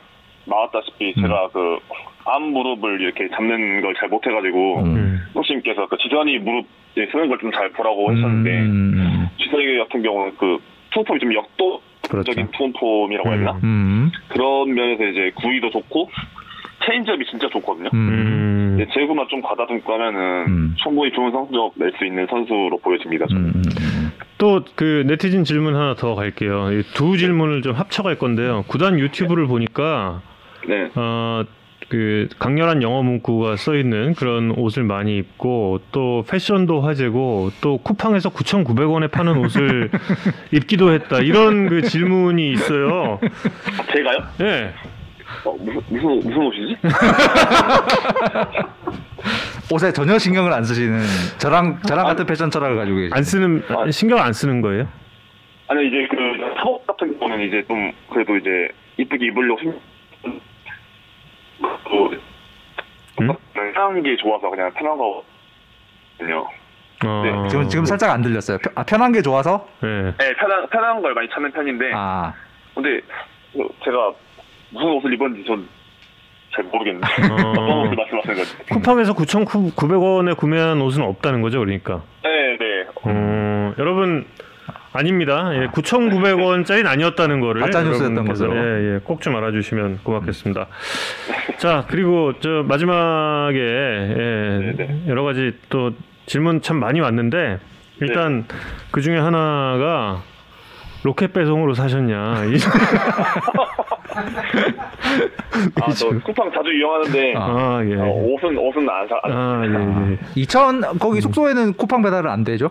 [0.44, 1.22] 나왔다시피 음.
[1.22, 1.78] 제가 그
[2.24, 4.94] 암 무릎을 이렇게 잡는 걸 잘 못해가지고 음.
[4.94, 5.20] 음.
[5.34, 9.28] 코치님께서 그 지선이 무릎 이제 쓰는 걸 좀 잘 보라고 했었는데 음.
[9.38, 10.58] 지선이 같은 경우는 그
[10.92, 12.50] 투구폼이 좀 역동적인 그렇죠.
[12.52, 13.58] 투구폼이라고 해야 되나?
[13.64, 14.12] 음.
[14.28, 16.10] 그런 면에서 이제 구위도 좋고
[16.84, 17.90] 체인지업이 진짜 좋거든요.
[17.94, 18.78] 음.
[18.78, 18.86] 음.
[18.94, 20.74] 제구만 좀 가다듬고 하면은 음.
[20.82, 23.26] 충분히 좋은 성적 낼 수 있는 선수로 보여집니다.
[23.32, 23.52] 음.
[23.56, 24.12] 음.
[24.38, 26.72] 또 그 네티즌 질문 하나 더 갈게요.
[26.72, 28.64] 이 두 질문을 좀 합쳐갈 건데요.
[28.66, 30.20] 구단 유튜브를 보니까
[30.68, 30.88] 네.
[30.96, 31.44] 어,
[31.88, 38.30] 그 강렬한 영어 문구가 써 있는 그런 옷을 많이 입고 또 패션도 화제고 또 쿠팡에서
[38.30, 39.90] 9,900원에 파는 옷을
[40.50, 41.18] 입기도 했다.
[41.20, 43.20] 이런 그 질문이 있어요.
[43.92, 44.18] 제가요?
[44.40, 44.72] 예.
[45.44, 46.76] 어, 무슨 무슨 무슨 옷이지?
[49.72, 51.00] 옷에 전혀 신경을 안 쓰시는
[51.38, 53.16] 저랑 저랑 같은 패션 철학을 가지고 계시죠.
[53.16, 53.90] 안 쓰는 아.
[53.90, 54.86] 신경 안 쓰는 거예요?
[55.68, 56.16] 아니 이제 그
[56.56, 58.68] 사복 같은 경우는 이제 좀 그래도 이제
[58.98, 59.80] 이쁘게 입으려고 생-
[61.84, 62.20] 그
[63.22, 63.32] 음?
[63.54, 66.46] 편한 게 좋아서 그냥 편한 거거든요.
[67.04, 67.22] 어.
[67.24, 68.58] 네, 지금 지금 살짝 안 들렸어요.
[68.58, 69.66] 편- 아, 편한 게 좋아서?
[69.82, 69.86] 예.
[70.18, 72.32] 네, 편한 편한 걸 많이 찾는 편인데 아.
[72.74, 73.00] 근데
[73.52, 74.12] 그 제가
[74.72, 75.66] 무슨 옷을 입었는지 전
[76.54, 77.34] 잘 모르겠는데 어.
[77.50, 78.56] 어떤 옷을 말씀하시는 거지?
[78.70, 82.02] 쿠팡에서 9,900원에 구매한 옷은 없다는 거죠, 그러니까.
[82.22, 82.84] 네, 네.
[83.04, 84.26] 어, 여러분
[84.92, 85.50] 아닙니다.
[85.54, 88.54] 예, 9,900원짜리는 아니었다는 거를 가짜 뉴스였던 거죠.
[88.54, 90.66] 예, 예, 꼭 좀 알아주시면 고맙겠습니다.
[91.56, 95.04] 자 그리고 저 마지막에 예, 네네.
[95.08, 95.92] 여러 가지 또
[96.26, 97.60] 질문 참 많이 왔는데
[98.02, 98.44] 일단
[98.90, 100.22] 그 중에 하나가
[101.04, 102.44] 로켓 배송으로 사셨냐?
[102.46, 102.58] 이-
[105.80, 107.94] 아, 저 쿠팡 자주 이용하는데 아 예.
[107.96, 109.16] 어, 옷은 옷은 안 사.
[109.24, 110.18] 안 아 예, 예.
[110.36, 112.70] 이천 거기 숙소에는 쿠팡 배달은 안 되죠?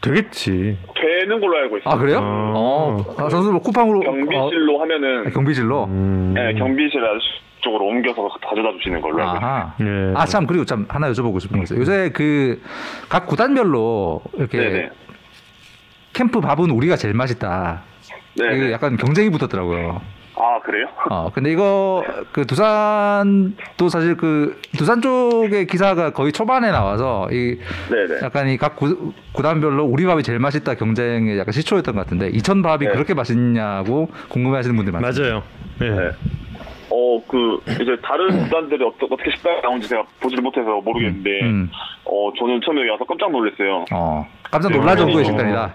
[0.00, 0.76] 되겠지.
[0.96, 1.94] 되는 걸로 알고 있어요.
[1.94, 2.18] 아 그래요?
[2.18, 2.52] 아.
[2.56, 5.84] 어, 아, 선수 뭐 쿠팡으로 경비실로 어, 하면은 경비실로.
[5.84, 6.32] 음.
[6.34, 7.24] 네, 경비실 아저씨
[7.60, 9.46] 쪽으로 옮겨서 가져다 주시는 걸로 알고 있어요.
[9.48, 9.74] 아하.
[9.80, 10.12] 예.
[10.16, 11.78] 아참 그리고 참 하나 여쭤보고 싶은 게 있어요.
[11.80, 12.60] 요새 그
[13.08, 14.90] 각 구단별로 이렇게 네네.
[16.12, 17.82] 캠프 밥은 우리가 제일 맛있다.
[18.36, 18.56] 네.
[18.56, 20.00] 이거 약간 경쟁이 붙었더라고요.
[20.34, 20.86] 아 그래요?
[21.10, 22.02] 어 근데 이거
[22.32, 27.58] 그 두산도 사실 그 두산 쪽의 기사가 거의 초반에 나와서 이
[27.90, 28.20] 네네.
[28.22, 28.76] 약간 이 각
[29.34, 32.92] 구단별로 우리 밥이 제일 맛있다 경쟁의 약간 시초였던 것 같은데 이천 밥이 네.
[32.92, 35.30] 그렇게 맛있냐고 궁금해하시는 분들 많습니다.
[35.34, 35.42] 맞아요.
[35.82, 35.90] 예.
[35.90, 36.10] 네.
[36.94, 41.70] 어, 그, 이제 다른 구단들이 어떠, 어떻게 식당에 나오는지 제가 보지를 못해서 모르겠는데, 음.
[42.04, 43.86] 어, 저는 처음에 여기 와서 깜짝 놀랐어요.
[43.90, 45.24] 어, 깜짝 놀랄 정도의 어.
[45.24, 45.74] 식단이다.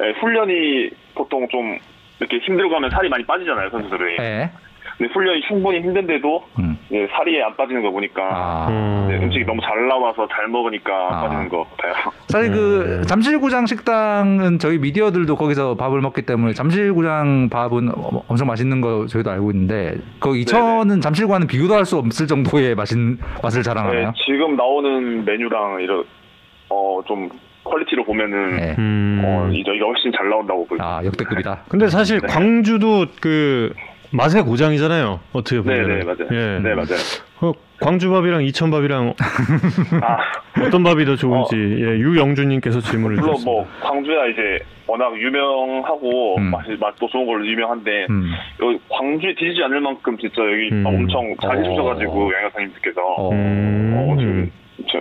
[0.00, 1.76] 네, 훈련이 보통 좀
[2.18, 4.16] 이렇게 힘들고 하면 살이 많이 빠지잖아요, 선수들이.
[4.20, 4.50] 예.
[4.96, 6.78] 근데 훈련이 충분히 힘든데도 음.
[6.88, 9.06] 이제 살이 안 빠지는 거 보니까 아.
[9.08, 11.20] 네, 음식이 너무 잘 나와서 잘 먹으니까 안 아.
[11.22, 11.94] 빠지는 것 같아요.
[12.28, 18.80] 사실 그 잠실구장 식당은 저희 미디어들도 거기서 밥을 먹기 때문에 잠실구장 밥은 어- 엄청 맛있는
[18.82, 22.96] 거 저희도 알고 있는데 그 이천은 잠실과는 비교도 할 수 없을 정도의 맛있
[23.42, 24.12] 맛을 네, 자랑하나요?
[24.26, 26.04] 지금 나오는 메뉴랑 이런
[26.68, 27.30] 어좀
[27.64, 28.74] 퀄리티로 보면은 네.
[28.78, 29.22] 음.
[29.24, 30.98] 어, 이 저희가 훨씬 잘 나온다고 보입니다.
[30.98, 31.64] 아 역대급이다.
[31.68, 33.72] 근데 사실 광주도 그
[34.12, 35.20] 맛의 고장이잖아요.
[35.32, 35.88] 어떻게 보면.
[35.88, 36.28] 네, 네, 맞아요.
[36.32, 36.58] 예.
[36.60, 36.98] 네, 맞아요.
[37.42, 39.14] 어, 광주밥이랑 이천밥이랑
[40.02, 43.50] 아, 어떤 밥이 더 좋은지 예, 유영주님께서 질문을 물론 주셨습니다.
[43.50, 46.50] 뭐 광주야 이제 워낙 유명하고 음.
[46.50, 48.32] 맛이 맛도 좋은 걸로 유명한데 음.
[48.62, 50.84] 여기 광주에 뒤지지 않을 만큼 진짜 여기 음.
[50.84, 51.60] 엄청 잘 어.
[51.60, 53.30] 해주셔가지고 양현사님께서 어.
[53.30, 53.94] 음.
[53.96, 54.52] 어, 지금
[54.90, 54.98] 저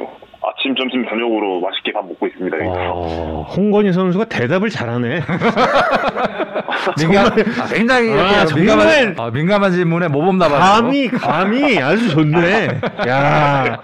[0.50, 2.58] 아침, 점심, 저녁으로 맛있게 밥 먹고 있습니다.
[2.58, 2.92] 여기서.
[2.94, 5.22] 어, 홍건희 선수가 대답을 잘하네.
[7.00, 8.46] 민감, 아, 굉장히 아.
[8.56, 12.68] 민감한, 아, 민감한 질문에 모범 답안 감이 감이 아주 좋네.
[13.08, 13.80] 야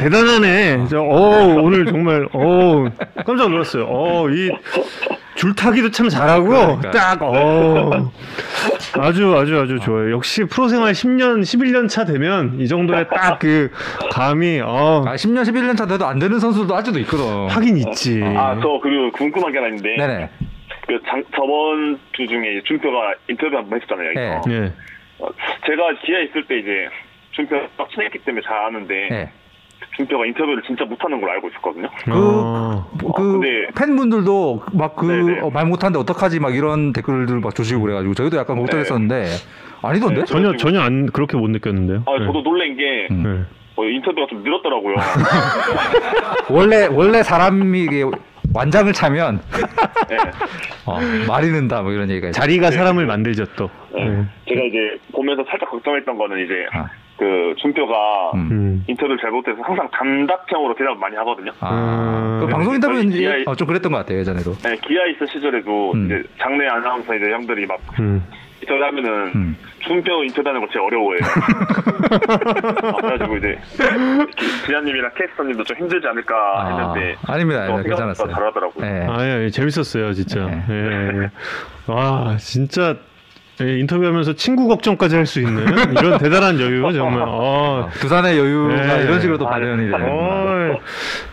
[0.00, 0.86] 대단하네.
[0.88, 2.86] 저, 어, 오늘 정말 어
[3.24, 3.84] 깜짝 놀랐어요.
[3.88, 4.50] 어 이
[5.36, 6.90] 줄타기도 참 잘하고 그러니까요.
[6.92, 8.10] 딱 어.
[9.00, 10.10] 아주 아주 아주 좋아요.
[10.12, 13.70] 역시 프로 생활 10년 11년 차 되면 이 정도의 딱 그
[14.10, 17.48] 감이 어 아, 10년, 11년 차 돼도 안 되는 선수도 아직도 있거든.
[17.48, 18.20] 하긴 있지.
[18.24, 20.30] 아, 저 그리고 궁금한 게 하나 있는데 네네.
[20.88, 24.12] 그 장, 저번 주 중에 이제 준표가 인터뷰 한 번 했었잖아요.
[24.14, 24.40] 네.
[24.48, 24.72] 예.
[25.20, 25.28] 어,
[25.66, 26.88] 제가 기아 있을 때 이제
[27.32, 29.32] 준표가 친했기 때문에 잘 아는데 네.
[29.98, 31.88] 준표가 인터뷰를 진짜 못하는 걸로 알고 있었거든요.
[32.04, 32.88] 그, 어.
[33.16, 35.50] 그 근데- 팬분들도 막그 네네.
[35.52, 39.24] 말 못하는데 어떡하지 막 이런 댓글들 막 주시고 그래가지고 저희도 약간 걱정했었는데
[39.82, 40.20] 아니던데?
[40.20, 40.24] 네.
[40.24, 42.04] 전혀 전혀 안 그렇게 못 느꼈는데요.
[42.06, 42.26] 아, 네.
[42.26, 43.22] 저도 놀란 게 음.
[43.24, 43.44] 네.
[43.76, 44.94] 어, 인터뷰가 좀 늘었더라고요.
[46.50, 48.04] 원래 원래 사람이 이게
[48.54, 49.40] 완장을 차면
[50.08, 50.16] 네.
[50.86, 52.40] 어, 말이 는다 뭐 이런 얘기가 있어요.
[52.40, 53.68] 자리가 사람을 만들죠 또.
[53.94, 54.04] 네.
[54.04, 54.24] 네.
[54.48, 56.86] 제가 이제 보면서 살짝 걱정했던 거는 이제 아.
[57.18, 58.48] 그 준표가 음.
[58.50, 58.84] 음.
[58.86, 61.50] 인터뷰 를 잘 못해서 항상 단답형으로 대답을 많이 하거든요.
[61.60, 62.50] 아, 그 음.
[62.50, 64.52] 방송 인터뷰는 기아- 어, 좀 그랬던 것 같아요 예전에도.
[64.62, 66.06] 네, 기아 있을 시절에도 음.
[66.06, 68.22] 이제 장내 아나운서 이제 형들이 막 음.
[68.62, 69.56] 인터뷰하면은 음.
[69.80, 71.20] 준표 인터뷰하는 거 제일 어려워해요.
[72.92, 73.58] 아, 그래가지고 이제
[74.66, 77.64] 기자님이랑 캐스터님도 좀 힘들지 않을까 아, 했는데 아닙니다, 어, 아닙니다.
[77.66, 78.32] 생각보다 괜찮았어요.
[78.34, 78.84] 잘하더라고요.
[78.84, 79.06] 네.
[79.08, 80.46] 아, 예, 예, 재밌었어요, 진짜.
[80.46, 80.64] 네.
[80.70, 81.30] 예, 예.
[81.92, 82.96] 와, 진짜
[83.60, 87.24] 예, 인터뷰하면서 친구 걱정까지 할 수 있는 이런 대단한 여유 정말.
[87.26, 89.04] 어, 두산의 여유가 네.
[89.04, 90.06] 이런 식으로도 아, 발현이 되는.
[90.08, 90.78] 어,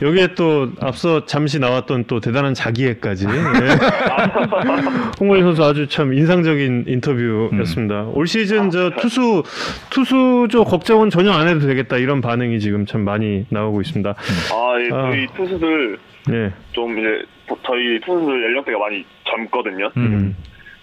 [0.02, 3.26] 여기에 또 앞서 잠시 나왔던 또 대단한 자기애까지.
[3.26, 3.30] 예.
[5.20, 8.04] 홍건희 선수 아주 참 인상적인 인터뷰였습니다.
[8.04, 8.12] 음.
[8.16, 9.44] 올 시즌 저 투수
[9.92, 14.10] 투수조 걱정은 전혀 안 해도 되겠다 이런 반응이 지금 참 많이 나오고 있습니다.
[14.10, 15.12] 아, 예, 아.
[15.12, 15.98] 저희 투수들
[16.28, 16.52] 네.
[16.74, 17.24] 좀 이제
[17.66, 19.92] 저희 투수들 연령대가 많이 젊거든요.
[19.96, 20.36] 음.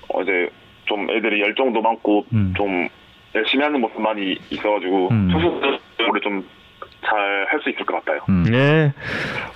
[0.09, 0.49] 어, 이제
[0.93, 2.53] 좀 애들이 열정도 많고 음.
[2.55, 2.87] 좀
[3.35, 5.29] 열심히 하는 모습 많이 있어가지고 음.
[5.33, 5.79] 투수들
[6.11, 8.21] 올해 좀잘 할 수 있을 것 같아요.
[8.29, 8.43] 음.
[8.45, 8.93] 네.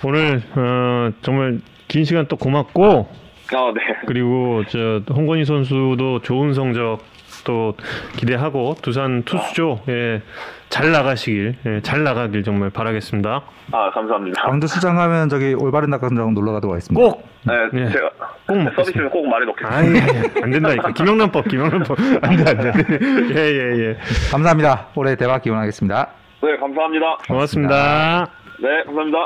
[0.03, 3.07] 오늘 어, 정말 긴 시간 또 고맙고
[3.53, 3.81] 아, 네.
[4.07, 6.99] 그리고 저 홍건희 선수도 좋은 성적
[7.47, 7.75] 또
[8.17, 10.21] 기대하고 두산 투수조 예,
[10.67, 13.41] 잘 나가시길 예, 잘 나가길 정말 바라겠습니다.
[13.71, 14.41] 아, 감사합니다.
[14.43, 17.01] 광주 시장 가면 저기 올바른 닭강정 놀러 가도록 하겠습니다.
[17.01, 17.89] 꼭 네, 예.
[17.89, 18.09] 제가
[18.47, 18.57] 꼭.
[18.75, 19.77] 서비스는 꼭 말해놓겠습니다.
[19.77, 23.97] 아이 안 된다니까 김영란법 김영란법 안 돼 안 돼 예 예 예.
[24.31, 24.87] 감사합니다.
[24.95, 26.07] 올해 대박 기원하겠습니다.
[26.43, 27.17] 네, 감사합니다.
[27.29, 28.29] 고맙습니다.
[28.59, 29.17] 네, 감사합니다.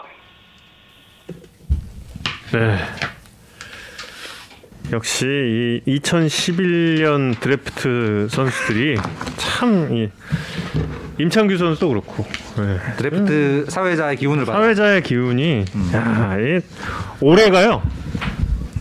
[2.54, 3.21] 네.
[4.92, 8.98] 역시 이 2011년 드래프트 선수들이
[9.38, 10.10] 참 이,
[11.18, 12.26] 임창규 선수도 그렇고
[12.60, 12.80] 예.
[12.98, 14.60] 드래프트 사회자의 기운을 받아.
[14.60, 16.60] 사회자의 기운이 야, 이
[17.22, 17.82] 오래 가요.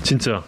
[0.02, 0.42] 진짜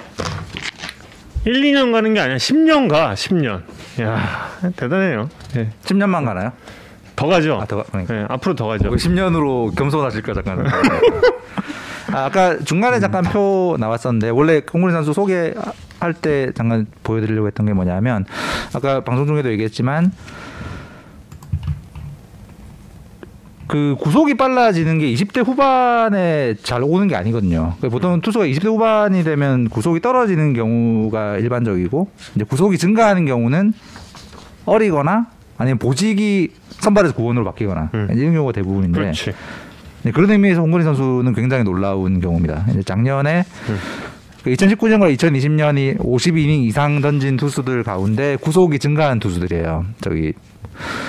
[1.44, 2.36] 1, 2년 가는 게 아니야.
[2.36, 3.14] 10년 가.
[3.14, 3.62] 10년.
[4.00, 5.28] 야, 대단해요.
[5.57, 5.70] 예.
[5.84, 6.53] 10년만 가나요?
[7.14, 7.61] 더 가죠.
[7.61, 8.16] 아, 더 가- 그러니까.
[8.16, 8.90] 예, 앞으로 더 가죠.
[8.90, 10.64] 10년으로 겸손하실까 잠깐.
[12.11, 17.72] 아, 아까 중간에 잠깐 표 나왔었는데 원래 홍근희 선수 소개할 때 잠깐 보여드리려고 했던 게
[17.72, 18.24] 뭐냐면
[18.74, 20.12] 아까 방송 중에도 얘기했지만
[23.72, 27.74] 그 구속이 빨라지는 게 20대 후반에 잘 오는 게 아니거든요.
[27.78, 33.72] 그러니까 보통 투수가 20대 후반이 되면 구속이 떨어지는 경우가 일반적이고 이제 구속이 증가하는 경우는
[34.66, 35.26] 어리거나
[35.57, 38.09] 아니면 보직이 선발에서 구원으로 바뀌거나 음.
[38.12, 39.32] 이런 경우가 대부분인데 그렇지.
[40.05, 42.66] 네, 그런 의미에서 홍건희 선수는 굉장히 놀라운 경우입니다.
[42.84, 43.76] 작년에 음.
[44.44, 49.84] 2019년과 2020년이 52이닝 이상 던진 투수들 가운데 구속이 증가한 투수들이에요.
[50.00, 50.32] 저기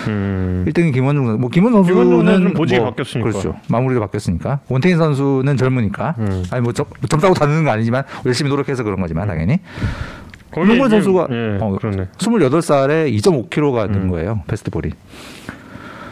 [0.07, 0.65] 음.
[0.67, 1.39] 1등이 김원중 선수.
[1.39, 3.29] 뭐 김원 김원중 선수는 보직이 뭐 바뀌었으니까.
[3.31, 3.55] 그렇죠.
[3.69, 4.59] 마무리가 바뀌었으니까.
[4.69, 6.15] 원태인 선수는 젊으니까.
[6.19, 6.43] 음.
[6.51, 9.57] 아니 뭐 점, 점 따고 다는 거 아니지만 열심히 노력해서 그런 거지만 당연히.
[10.53, 12.09] 지금- 선수가 예, 어, 그러네.
[12.19, 14.09] 28살에 2.5kg가 는 음.
[14.11, 14.41] 거예요.
[14.47, 14.91] 패스트볼이.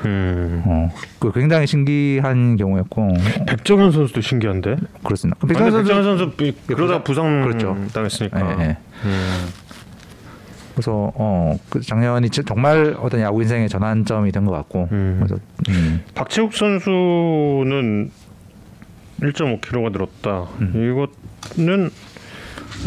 [0.05, 0.63] 음.
[0.65, 0.89] 어.
[1.19, 3.13] 그 굉장히 신기한 경우였고
[3.47, 4.77] 백정현 선수도 신기한데.
[5.03, 5.37] 그렇습니다.
[5.39, 7.77] 근데 백정현 선수 백정현 선수 비- 그러다 부상 그렇죠.
[7.93, 8.39] 당했으니까.
[8.59, 8.77] 예, 예.
[9.05, 9.47] 음.
[10.73, 15.17] 그래서 어, 그 작년이 진- 정말 어떤 야구 인생의 전환점이 된 것 같고 음.
[15.21, 16.03] 그래서 음.
[16.15, 18.09] 박채욱 선수는
[19.21, 20.47] 1.5kg가 늘었다.
[20.61, 21.07] 음.
[21.57, 21.89] 이거는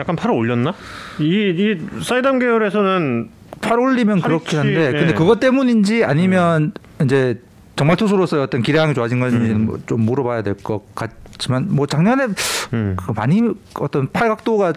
[0.00, 0.74] 약간 팔을 올렸나?
[1.20, 3.28] 이, 이 사이담 계열에서는
[3.61, 5.14] 팔 올리면 그렇긴 한데 치- 근데 예.
[5.14, 7.40] 그것 때문인지 아니면 이제
[7.76, 9.66] 정말 투수로서의 어떤 기량이 좋아진 건지는 음.
[9.66, 12.28] 뭐좀 물어봐야 될 것 같지만 뭐 작년에
[12.72, 12.96] 음.
[12.98, 13.42] 그 많이
[13.80, 14.72] 어떤 팔각도가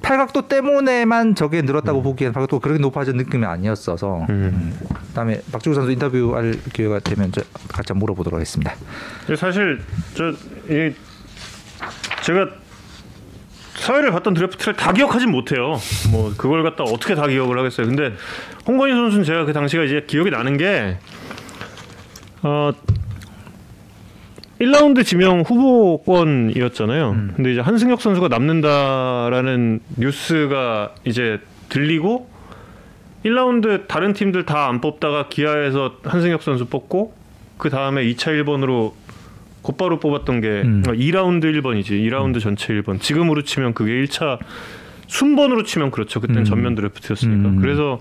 [0.00, 2.02] 팔각도 때문에만 저게 늘었다고 음.
[2.02, 4.76] 보기에는 팔각도가 그렇게 높아진 느낌이 아니었어서 음.
[5.08, 8.74] 그다음에 박주호 선수 인터뷰할 기회가 되면 저 같이 한번 물어보도록 하겠습니다.
[9.26, 9.80] 근데 사실
[10.14, 10.30] 저
[10.72, 10.92] 이,
[12.24, 12.48] 제가
[13.82, 15.76] 사회를 봤던 드래프트를 다 기억하진 못해요.
[16.12, 17.86] 뭐 그걸 갖다 어떻게 다 기억을 하겠어요.
[17.88, 18.12] 근데
[18.66, 20.98] 홍건희 선수는 제가 그 당시가 이제 기억이 나는 게
[22.42, 22.70] 어.
[24.60, 27.16] 1라운드 지명 후보권이었잖아요.
[27.34, 32.30] 근데 이제 한승혁 선수가 남는다라는 뉴스가 이제 들리고
[33.24, 37.12] 1라운드 다른 팀들 다 안 뽑다가 기아에서 한승혁 선수 뽑고
[37.58, 38.92] 그 다음에 2차 1번으로
[39.62, 40.82] 곧바로 뽑았던 게 음.
[40.82, 41.90] 2라운드 1번이지.
[41.90, 43.00] 2라운드 전체 1번.
[43.00, 44.38] 지금으로 치면 그게 1차
[45.06, 46.20] 순번으로 치면 그렇죠.
[46.20, 46.44] 그때는 음.
[46.44, 47.48] 전면 드래프트였으니까.
[47.48, 47.60] 음.
[47.60, 48.00] 그래서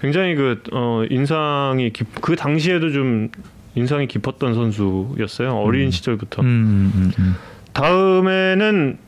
[0.00, 3.28] 굉장히 그 어, 인상이 깊, 그 당시에도 좀
[3.74, 5.54] 인상이 깊었던 선수였어요.
[5.54, 6.42] 어린 시절부터.
[6.42, 7.34] 음, 음, 음.
[7.72, 8.98] 다음에는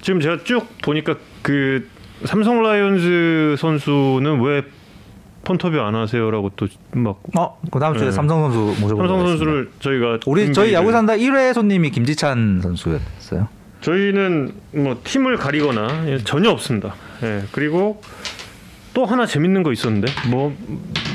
[0.00, 1.88] 지금 제가 쭉 보니까 그
[2.24, 4.62] 삼성 라이온즈 선수는 왜
[5.46, 8.12] 폰터뷰 안 하세요라고 또막 어, 그 다음 주에 네.
[8.12, 9.26] 삼성 선수 모셔보도록 삼성.
[9.28, 13.48] 선수를 저희가 우리 저희 야구 산다 1회 손님이 김지찬 선수였어요.
[13.80, 16.94] 저희는 뭐 팀을 가리거나 예, 전혀 없습니다.
[17.22, 18.02] 예 그리고
[18.92, 20.52] 또 하나 재밌는 거 있었는데 뭐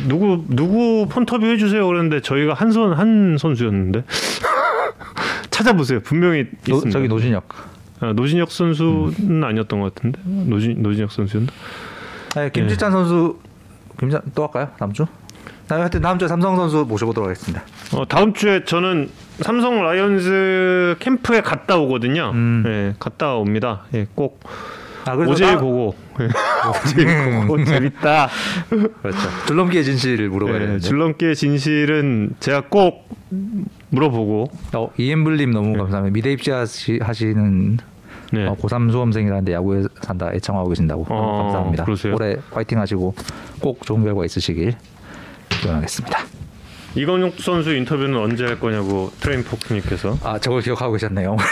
[0.07, 4.03] 누구 누구 폰터뷰 해주세요 그랬는데 저희가 한선한 선수였는데
[5.51, 6.91] 찾아보세요 분명히 노, 있습니다.
[6.91, 7.71] 저기 노진혁.
[7.99, 11.51] 아, 노진혁 선수는 아니었던 것 같은데 노진 노진혁 선수였나?
[12.35, 13.37] 네, 김지찬 선수
[14.01, 14.69] 김지찬 또 할까요?
[14.77, 15.05] 다음 주?
[15.69, 17.63] 나 하여튼 다음 주에 삼성 선수 모셔보도록 하겠습니다.
[17.93, 22.31] 어, 다음 주에 저는 삼성 라이온즈 캠프에 갔다 오거든요.
[22.33, 22.63] 음.
[22.67, 23.83] 예, 갔다 옵니다.
[23.93, 24.43] 예, 꼭
[25.03, 26.25] 아 오제일 나- 보고 예,
[26.85, 28.29] 오제일 보고 재밌다.
[29.01, 29.17] 그렇죠.
[29.47, 30.79] 줄넘기의 진실을 물어봐야 예, 되는데.
[30.81, 33.09] 줄넘기의 진실은 제가 꼭
[33.89, 36.13] 물어보고 어, 이엠블님 너무 감사합니다.
[36.13, 36.51] 미대 입시
[37.01, 37.79] 하시는
[38.31, 38.47] 네.
[38.47, 41.83] 어, 고3 수험생이라는데 야구에 산다 애청하고 계신다고 어, 감사합니다.
[41.85, 42.15] 그러세요?
[42.15, 43.13] 올해 파이팅 하시고
[43.59, 44.73] 꼭 좋은 결과 있으시길
[45.61, 46.19] 기원하겠습니다.
[46.95, 51.37] 이건욱 선수 인터뷰는 언제 할 거냐고 트레인 포크님께서 아 저걸 기억하고 계셨네요.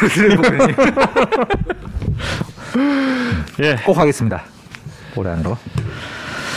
[3.63, 3.75] 예.
[3.85, 4.43] 꼭 하겠습니다.
[5.15, 5.57] 올해 안으로.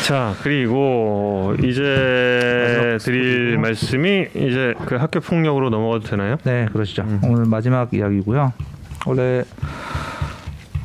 [0.06, 6.36] 자 그리고 이제 드릴 말씀이 이제 그 학교 폭력으로 넘어가도 되나요?
[6.42, 7.04] 네, 그러시죠.
[7.22, 8.52] 오늘 마지막 이야기고요.
[9.06, 9.44] 원래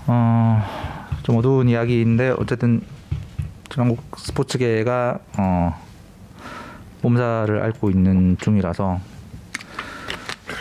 [0.08, 0.64] 어,
[1.24, 2.82] 좀 어두운 이야기인데 어쨌든
[3.76, 5.80] 한국 스포츠계가 어,
[7.02, 9.00] 몸살을 앓고 있는 중이라서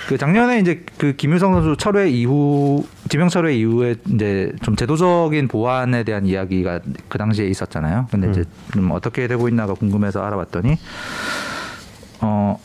[0.08, 6.04] 그 작년에 이제 그 김유성 선수 철회 이후 지명 철회 이후에 이제 좀 제도적인 보완에
[6.04, 8.06] 대한 이야기가 그 당시에 있었잖아요.
[8.10, 10.76] 근데 이제 좀 어떻게 되고 있나가 궁금해서 알아봤더니
[12.20, 12.60] 어.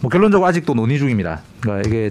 [0.00, 1.40] 뭐 결론적으로 아직도 논의 중입니다.
[1.60, 2.10] 그러니까 이게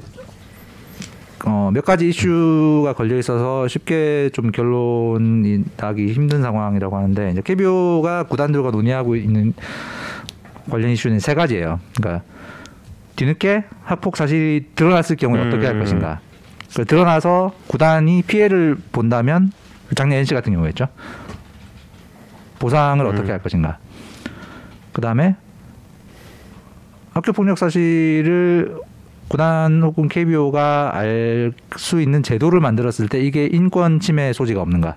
[1.46, 8.24] 어, 몇 가지 이슈가 걸려 있어서 쉽게 좀 결론이 나기 힘든 상황이라고 하는데 이제 KBO가
[8.24, 9.54] 구단들과 논의하고 있는
[10.70, 11.80] 관련 이슈는 세 가지예요.
[11.96, 12.24] 그러니까
[13.16, 15.80] 뒤늦게 학폭 사실이 드러났을 경우에 어떻게 할 음.
[15.82, 16.20] 것인가.
[16.76, 19.51] 그 드러나서 구단이 피해를 본다면
[19.96, 20.88] 작년 NC 같은 경우였죠.
[22.59, 23.34] 보상을 어떻게 음.
[23.34, 23.78] 할 것인가.
[24.92, 25.36] 그 다음에
[27.14, 28.78] 학교 폭력 사실을
[29.28, 34.95] 구단 혹은 KBO가 알 수 있는 제도를 만들었을 때 이게 인권 침해 소지가 없는가?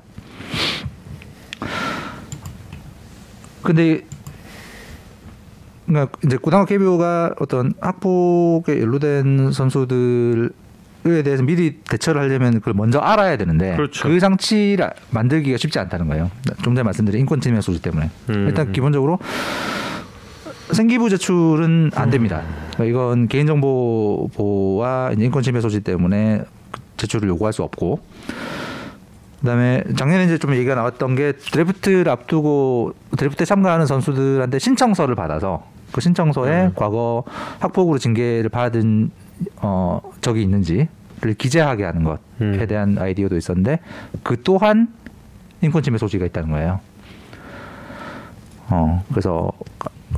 [3.62, 4.02] 근데
[5.86, 10.48] 그러니까 이제 구단과 KBO가 어떤 학폭에 연루된 선수들에
[11.24, 14.08] 대해서 미리 대처를 하려면 그걸 먼저 알아야 되는데 그렇죠.
[14.08, 16.30] 그 장치를 만들기가 쉽지 않다는 거예요.
[16.62, 18.72] 좀 전에 말씀드린 인권 침해 소지 때문에 음, 일단 음.
[18.72, 19.18] 기본적으로
[20.72, 22.42] 생기부 제출은 안 됩니다.
[22.74, 26.42] 그러니까 이건 개인정보 보호와 이제 인권 침해 소지 때문에
[26.96, 28.00] 제출을 요구할 수 없고
[29.40, 36.00] 그다음에 작년에 이제 좀 얘기가 나왔던 게 드래프트를 앞두고 드래프트에 참가하는 선수들한테 신청서를 받아서 그
[36.00, 36.72] 신청서에 음.
[36.76, 37.24] 과거
[37.58, 39.10] 학폭으로 징계를 받은
[39.56, 40.88] 어 적이 있는지를
[41.38, 42.66] 기재하게 하는 것에 음.
[42.68, 43.80] 대한 아이디어도 있었는데
[44.22, 44.88] 그 또한
[45.62, 46.80] 인권 침해 소지가 있다는 거예요.
[48.68, 49.50] 어 그래서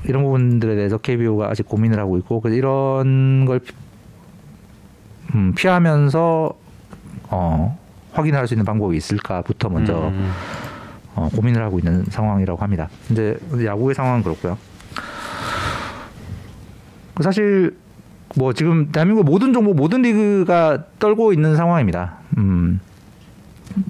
[0.05, 3.73] 이런 부분들에 대해서 KBO가 아직 고민을 하고 있고 그래서 이런 걸 피-
[5.35, 6.53] 음, 피하면서
[7.31, 7.79] 어,
[8.13, 10.31] 확인할 수 있는 방법이 있을까부터 먼저 음.
[11.15, 12.89] 어, 고민을 하고 있는 상황이라고 합니다.
[13.11, 14.59] 이제 야구의 상황은 그렇고요.
[17.15, 17.77] 그 사실
[18.37, 22.15] 뭐 지금 대한민국 모든 종목 모든 리그가 떨고 있는 상황입니다.
[22.39, 22.81] 음.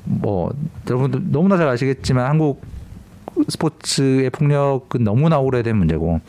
[0.04, 0.52] 뭐
[0.88, 2.62] 여러분들 너무나 잘 아시겠지만 한국
[3.48, 6.20] 스포츠의 폭력은 너무나 오래된 문제고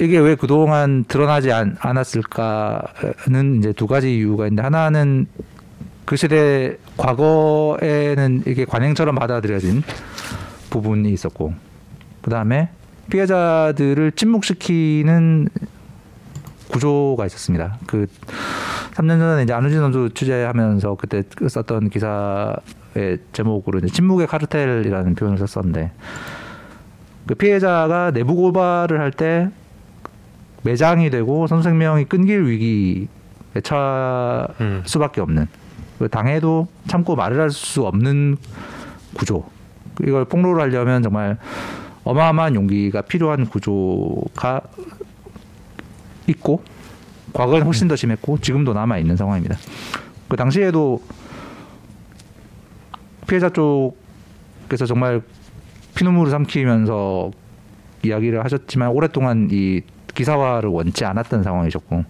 [0.00, 5.26] 이게 왜 그동안 드러나지 않, 않았을까는 이제 두 가지 이유가 있는데 하나는
[6.04, 9.82] 그 시대 과거에는 이게 관행처럼 받아들여진
[10.70, 11.54] 부분이 있었고
[12.20, 12.70] 그 다음에
[13.10, 15.48] 피해자들을 침묵시키는
[16.70, 17.78] 구조가 있었습니다.
[17.86, 18.06] 그
[18.92, 25.92] 3년 전에 이제 안우진 선수 취재하면서 그때 썼던 기사의 제목으로 이제 침묵의 카르텔이라는 표현을 썼었는데
[27.26, 29.50] 그 피해자가 내부 고발을 할 때
[30.64, 33.08] 매장이 되고 선수 생명이 끊길 위기에
[33.64, 34.82] 처할 음.
[34.86, 35.48] 수밖에 없는
[35.98, 38.36] 그 당해도 참고 말을 할 수 없는
[39.14, 39.44] 구조
[40.02, 41.36] 이걸 폭로를 하려면 정말
[42.04, 44.60] 어마어마한 용기가 필요한 구조가
[46.28, 46.62] 있고
[47.32, 49.56] 과거에는 훨씬 더 심했고 지금도 남아 있는 상황입니다.
[50.28, 51.02] 그 당시에도
[53.26, 55.22] 피해자 쪽에서 정말
[55.94, 57.30] 피눈물을 삼키면서
[58.04, 59.82] 이야기를 하셨지만 오랫동안 이
[60.14, 62.04] 기사화를 원치 않았던 상황이셨고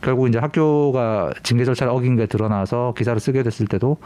[0.00, 3.98] 결국 이제 학교가 징계 절차를 어긴 게 드러나서 기사를 쓰게 됐을 때도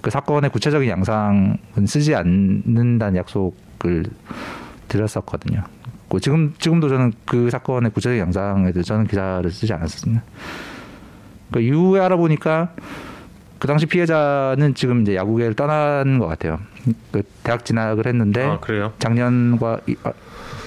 [0.00, 1.56] 그 사건의 구체적인 양상은
[1.86, 4.04] 쓰지 않는다는 약속을
[4.88, 5.64] 드렸었거든요.
[6.14, 10.22] 그 지금 지금도 저는 그 사건의 구체적인 양상에 대해서 저는 기사를 쓰지 않았습니다.
[11.50, 12.72] 그 이후에 알아보니까
[13.58, 16.60] 그 당시 피해자는 지금 이제 야구계를 떠난 것 같아요.
[17.10, 18.60] 그 대학 진학을 했는데 아?
[18.98, 20.12] 작년과 이, 아,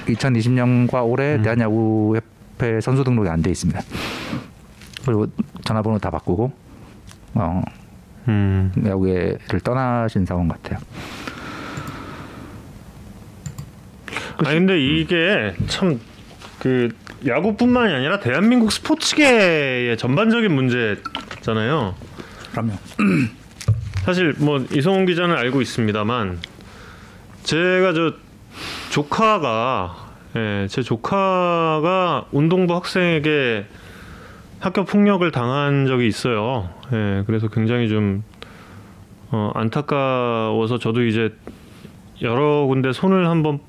[0.07, 1.43] 2020년과 올해 음.
[1.43, 3.79] 대한야구협회 선수 등록이 안 돼 있습니다.
[5.05, 5.27] 그리고
[5.63, 6.51] 전화번호 다 바꾸고
[7.35, 7.61] 어,
[8.27, 8.73] 음.
[8.85, 10.79] 야구계를 떠나신 상황 같아요.
[14.45, 15.99] 아니 근데 이게 참
[16.59, 16.89] 그
[17.25, 21.95] 야구뿐만이 아니라 대한민국 스포츠계의 전반적인 문제잖아요.
[22.51, 22.73] 그럼요.
[24.03, 26.39] 사실 뭐 이성훈 기자는 알고 있습니다만
[27.43, 28.13] 제가 저
[28.89, 33.65] 조카가 예, 제 조카가 운동부 학생에게
[34.59, 36.69] 학교 폭력을 당한 적이 있어요.
[36.93, 38.23] 예, 그래서 굉장히 좀
[39.29, 41.33] 어, 안타까워서 저도 이제
[42.21, 43.59] 여러 군데 손을 한번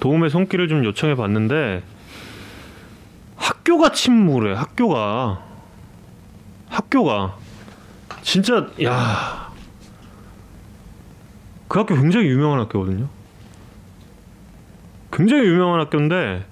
[0.00, 1.82] 도움의 손길을 좀 요청해 봤는데
[3.36, 4.56] 학교가 침묵을 해.
[4.56, 5.44] 학교가
[6.68, 7.36] 학교가
[8.22, 9.52] 진짜 야.
[11.68, 13.08] 그 학교 굉장히 유명한 학교거든요.
[15.12, 16.44] 굉장히 유명한 학교인데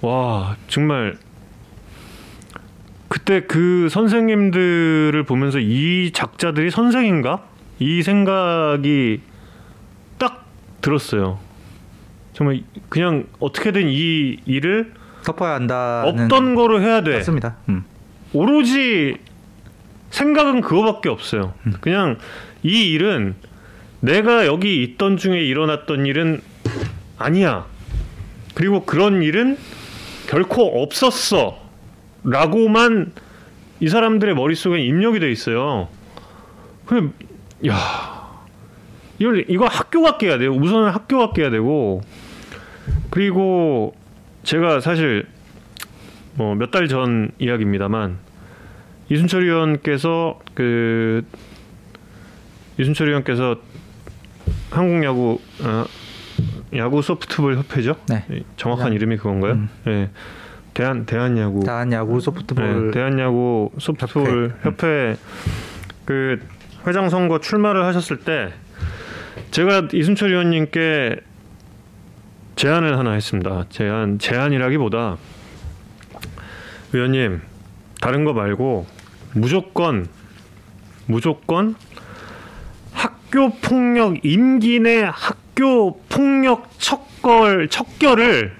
[0.00, 1.18] 와, 정말
[3.08, 7.42] 그때 그 선생님들을 보면서 이 작자들이 선생인가?
[7.78, 9.22] 이 생각이
[10.18, 10.46] 딱
[10.80, 11.38] 들었어요.
[12.38, 14.92] 정말 그냥 어떻게든 이 일을
[15.24, 17.14] 덮어야 한다는 없던 거로 해야 돼.
[17.16, 17.56] 맞습니다.
[17.68, 17.84] 음.
[18.32, 19.16] 오로지
[20.10, 21.54] 생각은 그거밖에 없어요.
[21.80, 22.18] 그냥
[22.62, 23.34] 이 일은
[23.98, 26.40] 내가 여기 있던 중에 일어났던 일은
[27.18, 27.66] 아니야.
[28.54, 29.58] 그리고 그런 일은
[30.28, 31.58] 결코 없었어.
[32.22, 33.14] 라고만
[33.80, 35.88] 이 사람들의 머릿속에 입력이 돼 있어요.
[36.86, 37.12] 그냥
[37.66, 38.46] 야.
[39.18, 40.52] 이걸 이거 학교가 깨야 돼요.
[40.52, 42.02] 우선은 학교가 깨야 되고
[43.18, 43.96] 그리고
[44.44, 45.26] 제가 사실
[46.36, 48.16] 뭐 몇 달 전 이야기입니다만
[49.08, 51.24] 이순철 의원께서 그
[52.78, 53.56] 이순철 의원께서
[54.70, 55.84] 한국 야구 어,
[56.76, 57.96] 야구 소프트볼 협회죠?
[58.08, 58.24] 네.
[58.56, 59.52] 정확한 이름이 그건가요?
[59.54, 59.68] 음.
[59.84, 60.10] 네.
[60.74, 65.16] 대한 대한 야구 대한 야구 소프트볼 네, 대한 야구 소프트볼 협회
[66.04, 66.38] 그
[66.86, 68.52] 회장 선거 출마를 하셨을 때
[69.50, 71.26] 제가 이순철 의원님께
[72.58, 73.66] 제안을 하나 했습니다.
[73.70, 75.16] 제안 제안이라기보다
[76.92, 77.40] 의원님
[78.00, 78.84] 다른 거 말고
[79.32, 80.08] 무조건
[81.06, 81.76] 무조건
[82.90, 88.56] 학교 폭력 임기 내 학교 폭력 척걸 척결을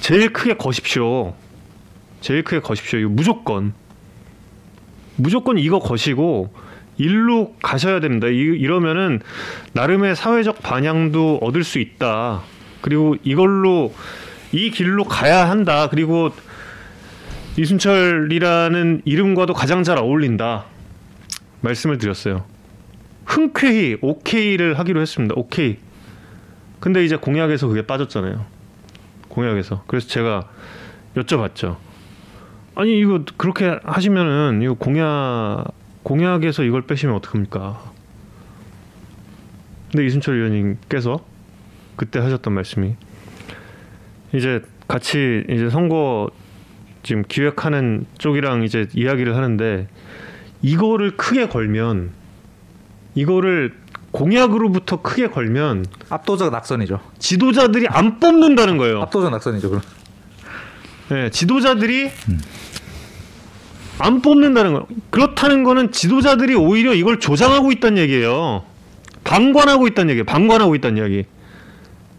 [0.00, 1.34] 제일 크게 거십시오.
[2.20, 2.98] 제일 크게 거십시오.
[2.98, 3.72] 이거 무조건
[5.16, 6.52] 무조건 이거 거시고
[6.98, 8.26] 일로 가셔야 됩니다.
[8.26, 9.20] 이, 이러면은
[9.72, 12.42] 나름의 사회적 반향도 얻을 수 있다.
[12.82, 13.94] 그리고 이걸로
[14.52, 15.88] 이 길로 가야 한다.
[15.88, 16.30] 그리고
[17.56, 20.66] 이순철이라는 이름과도 가장 잘 어울린다.
[21.62, 22.44] 말씀을 드렸어요.
[23.24, 25.34] 흔쾌히 오케이를 하기로 했습니다.
[25.38, 25.78] 오케이.
[26.80, 28.44] 근데 이제 공약에서 그게 빠졌잖아요.
[29.28, 29.84] 공약에서.
[29.86, 30.48] 그래서 제가
[31.16, 31.76] 여쭤봤죠.
[32.74, 35.64] 아니 이거 그렇게 하시면은 이거 공약
[36.02, 37.80] 공약에서 이걸 빼시면 어떡합니까?
[39.90, 41.31] 근데 이순철 의원님께서
[42.02, 42.96] 그때 하셨던 말씀이
[44.32, 46.28] 이제 같이 이제 선거
[47.04, 49.86] 지금 기획하는 쪽이랑 이제 이야기를 하는데
[50.62, 52.10] 이거를 크게 걸면
[53.14, 53.74] 이거를
[54.10, 56.98] 공약으로부터 크게 걸면 압도적 낙선이죠.
[57.20, 59.02] 지도자들이 안 뽑는다는 거예요.
[59.02, 59.70] 압도적 낙선이죠.
[59.70, 59.82] 그럼.
[61.08, 62.10] 네, 지도자들이
[64.00, 64.86] 안 뽑는다는 거예요.
[65.10, 68.64] 그렇다는 거는 지도자들이 오히려 이걸 조장하고 있다는 얘기예요.
[69.22, 70.24] 방관하고 있다는 얘기예요.
[70.24, 71.26] 방관하고 있다는 이야기.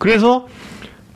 [0.04, 0.50] 그래서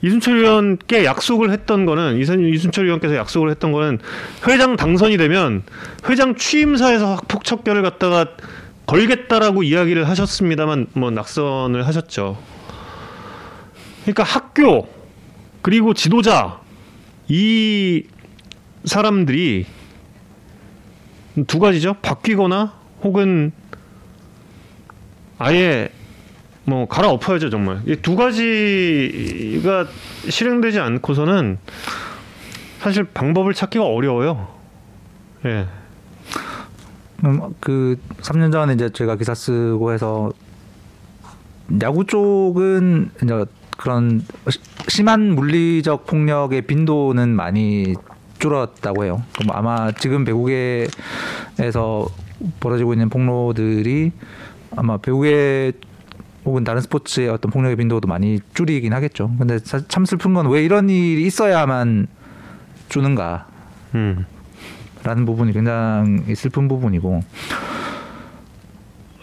[0.01, 3.99] 이순철 의원께 약속을 했던 거는 이순, 이순철 의원께서 약속을 했던 거는
[4.47, 5.63] 회장 당선이 되면
[6.07, 8.27] 회장 취임사에서 폭척결을 갖다가
[8.85, 12.41] 걸겠다라고 이야기를 하셨습니다만 뭐 낙선을 하셨죠.
[14.03, 14.87] 그러니까 학교
[15.61, 16.61] 그리고 지도자
[17.27, 18.05] 이
[18.85, 19.65] 사람들이
[21.45, 21.95] 두 가지죠.
[21.95, 22.73] 바뀌거나
[23.03, 23.51] 혹은
[25.39, 25.89] 아예
[26.67, 27.81] 뭐 갈아엎어야죠 정말.
[27.87, 29.87] 이 두 가지가
[30.29, 31.57] 실행되지 않고서는
[32.79, 34.47] 사실 방법을 찾기가 어려워요.
[35.45, 35.65] 예.
[37.23, 40.29] 음, 그 3년 전에 이제 제가 기사 쓰고 해서
[41.81, 43.45] 야구 쪽은 이제
[43.77, 47.95] 그런 시- 심한 물리적 폭력의 빈도는 많이
[48.39, 49.23] 줄었다고 해요.
[49.37, 52.07] 그럼 아마 지금 배구계에서
[52.59, 54.11] 벌어지고 있는 폭로들이
[54.75, 55.71] 아마 배구계
[56.47, 59.35] 혹은 다른 스포츠의 어떤 폭력의 빈도도 많이 줄이긴 하겠죠.
[59.37, 62.07] 근데 사- 참 슬픈 건 왜 이런 일이 있어야만
[62.87, 63.47] 주는가?
[63.95, 64.25] 음.
[65.03, 67.21] 라는 부분이 굉장히 슬픈 부분이고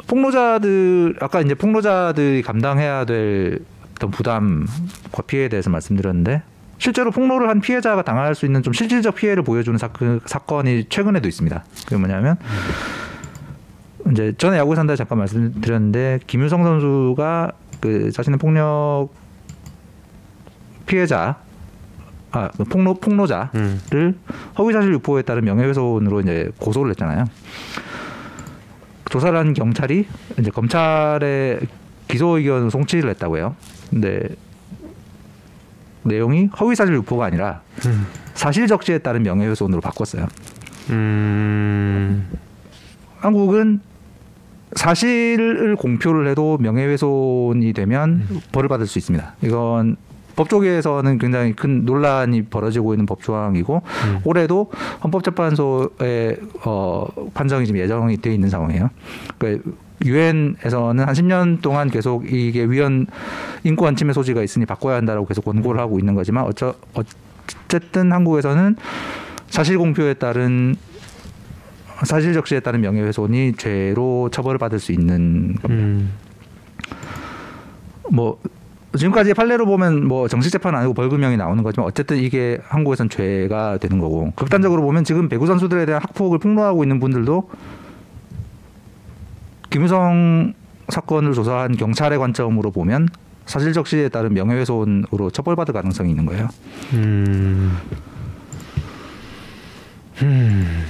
[0.07, 3.61] 폭로자들 아까 이제 폭로자들이 감당해야 될
[3.97, 6.43] 어떤 부담과 피해에 대해서 말씀드렸는데
[6.79, 11.27] 실제로 폭로를 한 피해자가 당할 수 있는 좀 실질적 피해를 보여주는 사, 그 사건이 최근에도
[11.29, 11.65] 있습니다.
[11.85, 12.37] 그게 뭐냐면
[14.11, 19.09] 이제 전에 야구 산다 잠깐 말씀드렸는데 김유성 선수가 그 자신의 폭력
[20.87, 21.37] 피해자
[22.31, 23.81] 아그 폭로 폭로자 음.
[23.91, 24.17] 를
[24.59, 27.25] 허위사실 유포에 따른 명예훼손으로 이제 고소를 했잖아요.
[29.11, 30.07] 조사를 한 경찰이
[30.39, 31.61] 이제 검찰에
[32.09, 33.55] 기소 의견 송치를 했다고 해요.
[33.89, 34.29] 근데
[36.03, 38.07] 내용이 허위사실 유포가 아니라 음.
[38.35, 40.27] 사실 적시에 따른 명예훼손으로 바꿨어요.
[40.91, 42.29] 음.
[43.21, 43.81] 한국은
[44.75, 49.37] 사실을 공표를 해도 명예훼손이 되면 벌을 받을 수 있습니다.
[49.43, 49.97] 이건
[50.37, 54.19] 법조계에서는 굉장히 큰 논란이 벌어지고 있는 법조항이고 음.
[54.25, 54.71] 올해도
[55.05, 58.91] 헌법재판소의 어, 판정이 지금 예정이 돼 있는 상황이에요.
[59.39, 59.63] 그
[60.05, 63.07] 유엔에서는 한 10년 동안 계속 이게 위헌
[63.63, 68.77] 인권 침해 소지가 있으니 바꿔야 한다라고 계속 권고를 하고 있는 거지만 어쩌, 어쨌든 한국에서는
[69.49, 70.75] 사실 공표에 따른
[72.05, 75.85] 사실 적시에 따른 명예훼손이 죄로 처벌을 받을 수 있는 겁니다.
[75.85, 76.13] 음.
[78.11, 78.39] 뭐
[78.97, 83.99] 지금까지 판례로 보면 뭐 정식 재판 아니고 벌금형이 나오는 거지만 어쨌든 이게 한국에선 죄가 되는
[83.99, 87.51] 거고 극단적으로 보면 지금 배구 선수들에 대한 학폭을 폭로하고 있는 분들도
[89.71, 90.55] 김유성
[90.89, 93.09] 사건을 조사한 경찰의 관점으로 보면
[93.47, 96.49] 사실 적시에 따른 명예훼손으로 처벌받을 가능성이 있는 거예요.
[96.93, 97.77] 음.
[100.23, 100.85] 음.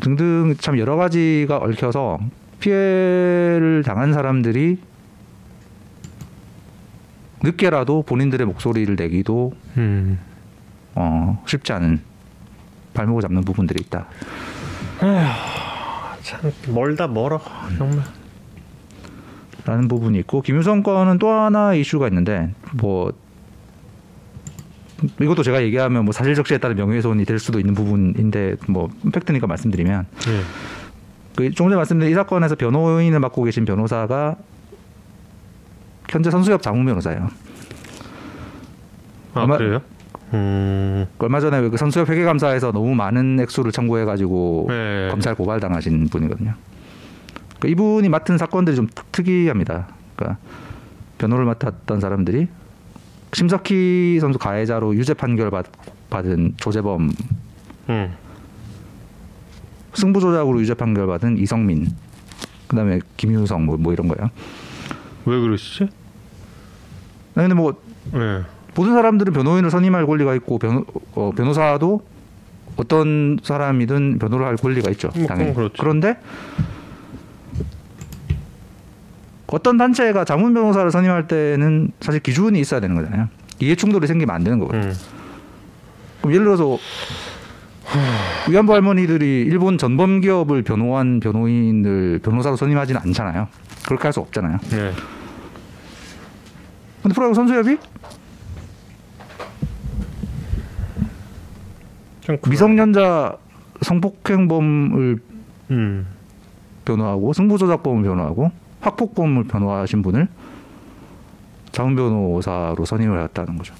[0.00, 2.18] 등등 참 여러 가지가 얽혀서
[2.60, 4.78] 피해를 당한 사람들이
[7.42, 10.18] 늦게라도 본인들의 목소리를 내기도 음.
[10.94, 12.00] 어, 쉽지 않은
[12.94, 14.06] 발목을 잡는 부분들이 있다.
[16.22, 17.40] 참 멀다 멀어
[17.76, 18.04] 정말.
[19.64, 23.12] 라는 부분이 있고 김유성 건은 또 하나 이슈가 있는데 뭐
[25.20, 30.06] 이것도 제가 얘기하면 뭐 사실 적시에 따른 명예훼손이 될 수도 있는 부분인데 뭐 팩트니까 말씀드리면
[30.28, 30.40] 예.
[31.36, 34.36] 그 조금 전에 말씀드린 이 사건에서 변호인을 맡고 계신 변호사가
[36.08, 37.28] 현재 선수협 자문 변호사예요.
[39.34, 39.80] 아 아마- 그래요?
[40.34, 41.06] 음.
[41.18, 45.08] 얼마 전에 그 선수협 회계 감사에서 너무 많은 액수를 청구해 가지고 네.
[45.10, 46.54] 검찰 고발 당하신 분이거든요.
[47.60, 49.88] 그 이분이 맡은 사건들이 좀 특- 특이합니다.
[50.16, 50.38] 그러니까
[51.18, 52.48] 변호를 맡았던 사람들이
[53.32, 55.66] 심석희 선수 가해자로 유죄 판결 받,
[56.10, 57.12] 받은 조재범
[57.90, 58.14] 음.
[59.94, 61.88] 승부 조작으로 유죄 판결 받은 이성민,
[62.68, 64.30] 그다음에 김유성 뭐, 뭐 이런 거예요.
[65.26, 65.88] 왜 그러시지?
[67.34, 67.74] 아니, 근데 뭐
[68.12, 68.42] 네.
[68.74, 70.84] 모든 사람들은 변호인을 선임할 권리가 있고 변호,
[71.14, 72.00] 어, 변호사도
[72.76, 75.10] 어떤 사람이든 변호를 할 권리가 있죠.
[75.16, 75.52] 뭐 당연히.
[75.52, 75.74] 그렇죠.
[75.78, 76.16] 그런데
[79.50, 83.28] 어떤 단체가 자문 변호사를 선임할 때는 사실 기준이 있어야 되는 거잖아요.
[83.60, 84.88] 이해 충돌이 생기면 안 되는 거거든요.
[84.90, 84.94] 음.
[86.20, 86.78] 그럼 예를 들어서
[88.50, 93.48] 위안부 할머니들이 일본 전범 기업을 변호한 변호인을 변호사로 선임하지는 않잖아요.
[93.86, 94.58] 그렇게 할 수 없잖아요.
[94.70, 94.92] 네.
[97.02, 97.78] 근데 프로야구 선수협이
[102.48, 103.36] 미성년자
[103.80, 105.18] 성폭행범을
[105.70, 106.06] 음.
[106.84, 108.50] 변호하고 승부조작범을 변호하고
[108.80, 110.28] 학폭범을 변호하신 분을
[111.72, 113.74] 자문 변호사로 선임을 했다는 거죠.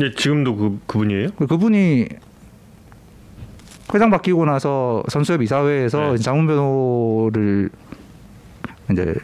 [0.00, 1.28] 예, 지금도 그 그분이에요?
[1.36, 2.08] 그- 그분이
[3.94, 6.18] 회장 바뀌고 나서 선수협 이사회에서 네.
[6.18, 7.70] 자문 변호를
[8.90, 9.14] 이제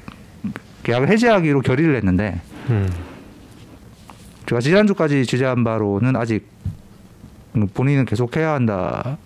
[0.84, 2.88] 계약을 해지하기로 결의를 했는데 음.
[4.46, 6.46] 제가 지난주까지 취재한 바로는 아직
[7.74, 9.16] 본인은 계속 해야 한다고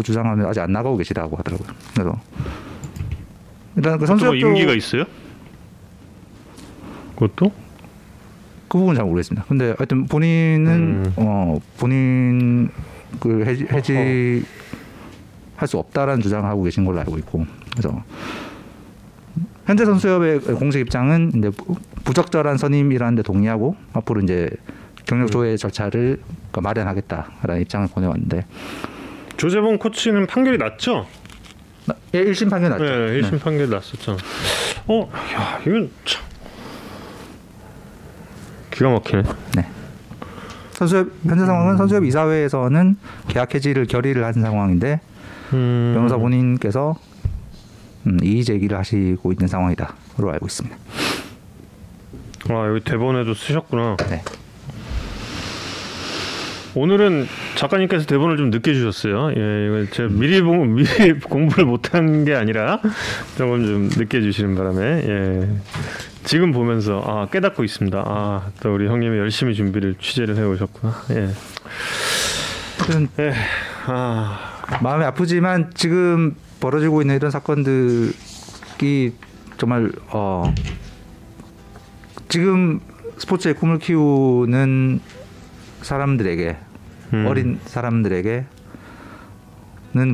[0.00, 0.02] 어.
[0.02, 1.68] 주장하면 아직 안 나가고 계시다고 하더라고요.
[1.94, 2.20] 그래서
[3.76, 5.04] 일단 그 선수협 뭐 임기가 있어요?
[7.16, 7.52] 그것도?
[8.68, 9.44] 그 부분 잘 모르겠습니다.
[9.48, 11.12] 근데 하여튼 본인은 음.
[11.16, 12.70] 어 본인
[13.20, 14.44] 그 해지, 해지
[15.56, 18.02] 할 수 없다라는 주장을 하고 계신 걸로 알고 있고 그래서
[19.66, 24.50] 현재 선수협의 공식 입장은 이제 부- 부적절한 선임이라는 데 동의하고 앞으로 이제
[25.06, 28.44] 경력 조회 절차를 그러니까 마련하겠다라는 입장을 보내왔는데
[29.36, 31.06] 조재범 코치는 판결이 났죠?
[32.14, 32.84] 예, 1심 판결 났죠.
[32.84, 34.18] 네, 1심 판결이 났었잖아.
[34.86, 36.22] 어, 야, 이건 참
[38.70, 39.22] 기가 막히네.
[39.56, 39.66] 네.
[40.72, 42.96] 선수협 현재 상황은 선수협 이사회에서는
[43.28, 45.00] 계약 해지를 결의를 한 상황인데
[45.52, 45.92] 음.
[45.94, 46.96] 변호사 본인께서
[48.06, 50.76] 음, 이의 제기를 하시고 있는 상황이다로 알고 있습니다.
[52.50, 53.96] 아, 여기 대본에도 쓰셨구나.
[54.10, 54.22] 네.
[56.76, 59.30] 오늘은 작가님께서 대본을 좀 늦게 주셨어요.
[59.30, 62.80] 예, 제가 미리 본 미리 공부를 못한 게 아니라
[63.36, 65.48] 조금 좀 늦게 주시는 바람에 예.
[66.24, 68.02] 지금 보면서 아 깨닫고 있습니다.
[68.04, 70.94] 아 또 우리 형님이 열심히 준비를 취재를 해 오셨구나.
[71.10, 71.28] 예.
[73.20, 73.32] 예.
[73.86, 79.12] 아 마음이 아프지만 지금 벌어지고 있는 이런 사건들이
[79.58, 80.52] 정말 어
[82.28, 82.80] 지금
[83.18, 85.00] 스포츠의 꿈을 키우는
[85.82, 86.56] 사람들에게
[87.14, 87.26] 음.
[87.28, 88.46] 어린 사람들에게는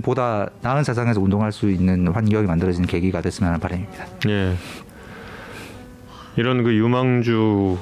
[0.02, 4.06] 보다 나은 세상에서 운동할 수 있는 환경이 만들어지는 계기가 됐으면 하는 바람입니다.
[4.28, 4.54] 예.
[6.36, 7.78] 이런 그 유망주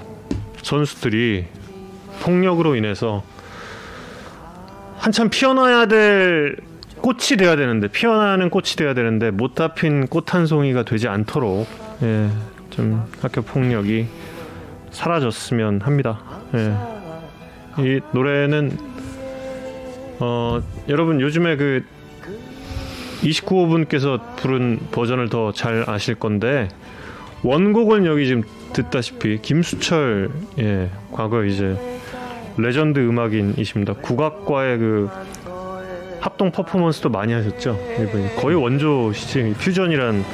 [0.63, 1.47] 선수들이
[2.23, 3.23] 폭력으로 인해서
[4.99, 6.57] 한참 피어나야 될
[7.01, 11.69] 꽃이 돼야 되는데 피어나는 꽃이 돼야 되는데 못 다 핀 꽃 한 송이가 되지 않도록
[12.03, 12.29] 예,
[12.71, 14.07] 좀 학교 폭력이
[14.91, 16.19] 사라졌으면 합니다.
[16.55, 16.75] 예.
[17.79, 18.77] 이 노래는
[20.21, 21.85] 어 여러분 요즘에 그
[23.23, 26.69] 29호분께서 부른 버전을 더 잘 아실 건데
[27.43, 28.43] 원곡은 여기 지금
[28.73, 31.77] 듣다시피 김수철 예 과거 이제
[32.57, 33.95] 레전드 음악인이십니다.
[33.95, 35.11] 국악과의 그
[36.21, 37.79] 합동 퍼포먼스도 많이 하셨죠.
[38.01, 40.25] 이분이 거의 원조 시즌 퓨전이란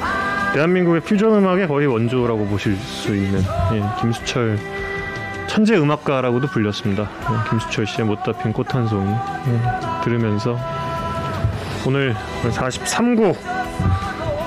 [0.55, 3.39] 대한민국의 퓨전 음악의 거의 원조라고 보실 수 있는
[3.73, 4.57] 예, 김수철
[5.55, 7.03] 천재 음악가라고도 불렸습니다.
[7.03, 10.57] 예, 김수철 씨의 못 다 핀 꽃 한 송이 예, 들으면서
[11.87, 12.13] 오늘
[12.43, 13.35] 43구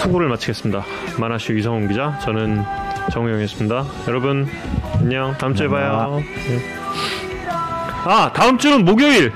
[0.00, 0.84] 투구를 마치겠습니다.
[1.18, 2.62] 만화쇼 이성훈 기자, 저는
[3.10, 3.84] 정우영이었습니다.
[4.08, 4.46] 여러분
[5.00, 5.34] 안녕.
[5.38, 6.20] 다음 주에 봐요.
[6.50, 6.60] 예.
[8.04, 9.32] 아 다음 주는 목요일.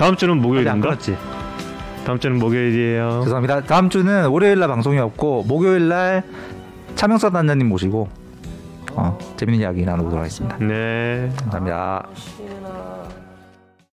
[0.00, 0.96] 다음 주는 목요일인가?
[2.04, 3.20] 다음 주는 목요일이에요.
[3.22, 3.60] 죄송합니다.
[3.62, 6.24] 다음 주는 월요일 날 방송이 없고 목요일 날
[6.96, 8.08] 차명서 단장님 모시고
[8.98, 10.56] 어, 재밌는 이야기 나눠보도록 하겠습니다.
[10.58, 11.30] 네.
[11.50, 13.17] 감사합니다.